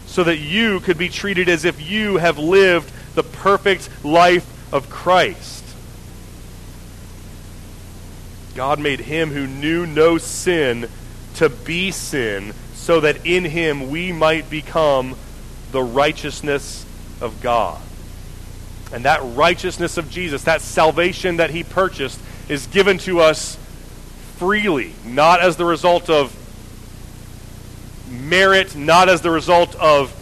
so 0.05 0.23
that 0.23 0.37
you 0.37 0.79
could 0.79 0.97
be 0.97 1.09
treated 1.09 1.49
as 1.49 1.65
if 1.65 1.89
you 1.89 2.17
have 2.17 2.37
lived 2.37 2.91
the 3.15 3.23
perfect 3.23 3.89
life 4.03 4.73
of 4.73 4.89
Christ. 4.89 5.63
God 8.55 8.79
made 8.79 8.99
him 8.99 9.29
who 9.29 9.47
knew 9.47 9.85
no 9.85 10.17
sin 10.17 10.89
to 11.35 11.47
be 11.49 11.91
sin, 11.91 12.53
so 12.73 12.99
that 13.01 13.25
in 13.25 13.45
him 13.45 13.89
we 13.89 14.11
might 14.11 14.49
become 14.49 15.15
the 15.71 15.81
righteousness 15.81 16.85
of 17.21 17.41
God. 17.41 17.79
And 18.91 19.05
that 19.05 19.21
righteousness 19.35 19.97
of 19.97 20.09
Jesus, 20.09 20.43
that 20.43 20.61
salvation 20.61 21.37
that 21.37 21.51
he 21.51 21.63
purchased, 21.63 22.19
is 22.47 22.65
given 22.67 22.97
to 22.99 23.19
us 23.19 23.57
freely, 24.37 24.93
not 25.05 25.41
as 25.41 25.57
the 25.57 25.65
result 25.65 26.09
of 26.09 26.35
merit, 28.09 28.75
not 28.75 29.09
as 29.09 29.21
the 29.21 29.29
result 29.29 29.75
of 29.75 30.15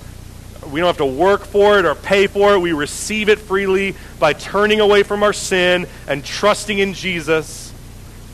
we 0.72 0.82
don't 0.82 0.88
have 0.88 0.98
to 0.98 1.06
work 1.06 1.46
for 1.46 1.80
it 1.80 1.86
or 1.86 1.96
pay 1.96 2.28
for 2.28 2.54
it. 2.54 2.60
We 2.60 2.74
receive 2.74 3.30
it 3.30 3.40
freely 3.40 3.96
by 4.20 4.34
turning 4.34 4.80
away 4.80 5.04
from 5.04 5.24
our 5.24 5.34
sin 5.34 5.88
and 6.08 6.26
trusting 6.26 6.80
in 6.80 6.94
Jesus, 6.94 7.74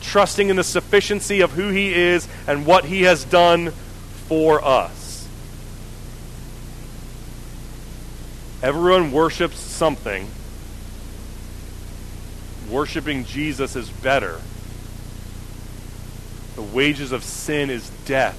trusting 0.00 0.48
in 0.48 0.56
the 0.56 0.64
sufficiency 0.64 1.42
of 1.42 1.52
who 1.52 1.68
He 1.68 1.94
is 1.94 2.26
and 2.46 2.66
what 2.66 2.84
He 2.84 3.02
has 3.02 3.24
done 3.24 3.70
for 4.26 4.64
us. 4.64 5.03
Everyone 8.64 9.12
worships 9.12 9.60
something 9.60 10.26
worshiping 12.70 13.26
Jesus 13.26 13.76
is 13.76 13.90
better. 13.90 14.40
The 16.54 16.62
wages 16.62 17.12
of 17.12 17.22
sin 17.24 17.68
is 17.68 17.90
death, 18.06 18.38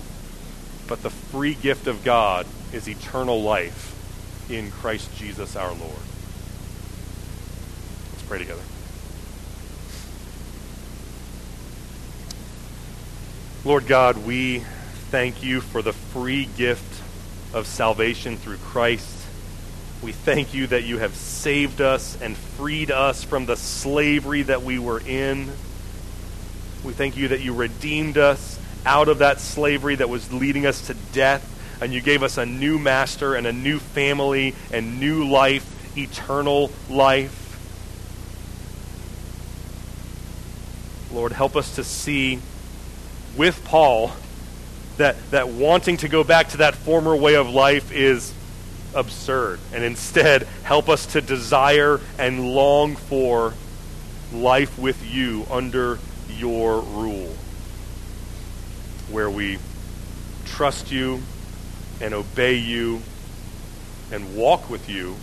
but 0.87 1.03
the 1.03 1.11
free 1.11 1.53
gift 1.53 1.85
of 1.85 2.03
God 2.03 2.47
is 2.73 2.89
eternal 2.89 3.43
life 3.43 4.49
in 4.49 4.71
Christ 4.71 5.15
Jesus 5.15 5.55
our 5.55 5.69
Lord. 5.69 5.93
Let's 8.11 8.23
pray 8.27 8.39
together. 8.39 8.63
Lord 13.63 13.85
God, 13.85 14.25
we 14.25 14.63
thank 15.11 15.43
you 15.43 15.61
for 15.61 15.83
the 15.83 15.93
free 15.93 16.49
gift 16.57 17.03
of 17.53 17.67
salvation 17.67 18.37
through 18.37 18.57
Christ. 18.57 19.14
We 20.05 20.11
thank 20.11 20.53
you 20.53 20.67
that 20.67 20.83
you 20.83 20.99
have 20.99 21.15
saved 21.15 21.81
us 21.81 22.15
and 22.21 22.37
freed 22.37 22.91
us 22.91 23.23
from 23.23 23.47
the 23.47 23.55
slavery 23.55 24.43
that 24.43 24.61
we 24.61 24.77
were 24.77 24.99
in. 24.99 25.49
We 26.83 26.93
thank 26.93 27.17
you 27.17 27.29
that 27.29 27.41
you 27.41 27.55
redeemed 27.55 28.19
us 28.19 28.59
out 28.85 29.07
of 29.07 29.17
that 29.17 29.39
slavery 29.39 29.95
that 29.95 30.07
was 30.07 30.31
leading 30.31 30.67
us 30.67 30.85
to 30.85 30.93
death, 31.11 31.43
and 31.81 31.91
you 31.91 32.01
gave 32.01 32.21
us 32.21 32.37
a 32.37 32.45
new 32.45 32.77
master 32.77 33.33
and 33.33 33.47
a 33.47 33.51
new 33.51 33.79
family 33.79 34.53
and 34.71 34.99
new 34.99 35.27
life, 35.27 35.97
eternal 35.97 36.69
life. 36.87 37.41
Lord, 41.11 41.31
help 41.31 41.55
us 41.55 41.77
to 41.77 41.83
see 41.83 42.41
with 43.35 43.65
Paul 43.65 44.11
that, 44.97 45.15
that 45.31 45.47
wanting 45.49 45.97
to 45.97 46.07
go 46.07 46.23
back 46.23 46.49
to 46.49 46.57
that 46.57 46.75
former 46.75 47.15
way 47.15 47.33
of 47.33 47.49
life 47.49 47.91
is 47.91 48.34
absurd, 48.95 49.59
and 49.73 49.83
instead 49.83 50.43
help 50.63 50.89
us 50.89 51.05
to 51.07 51.21
desire 51.21 51.99
and 52.17 52.53
long 52.55 52.95
for 52.95 53.53
life 54.33 54.79
with 54.79 55.05
you 55.05 55.45
under 55.51 55.99
your 56.37 56.81
rule. 56.81 57.35
where 59.09 59.29
we 59.29 59.59
trust 60.45 60.91
you 60.91 61.21
and 62.01 62.13
obey 62.13 62.55
you 62.55 63.01
and 64.11 64.35
walk 64.35 64.69
with 64.69 64.89
you 64.89 65.15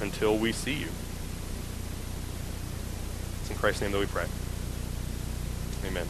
until 0.00 0.36
we 0.36 0.52
see 0.52 0.74
you. 0.74 0.88
It's 3.40 3.50
in 3.50 3.56
Christ's 3.56 3.82
name 3.82 3.92
that 3.92 4.00
we 4.00 4.06
pray. 4.06 4.26
Amen. 5.86 6.06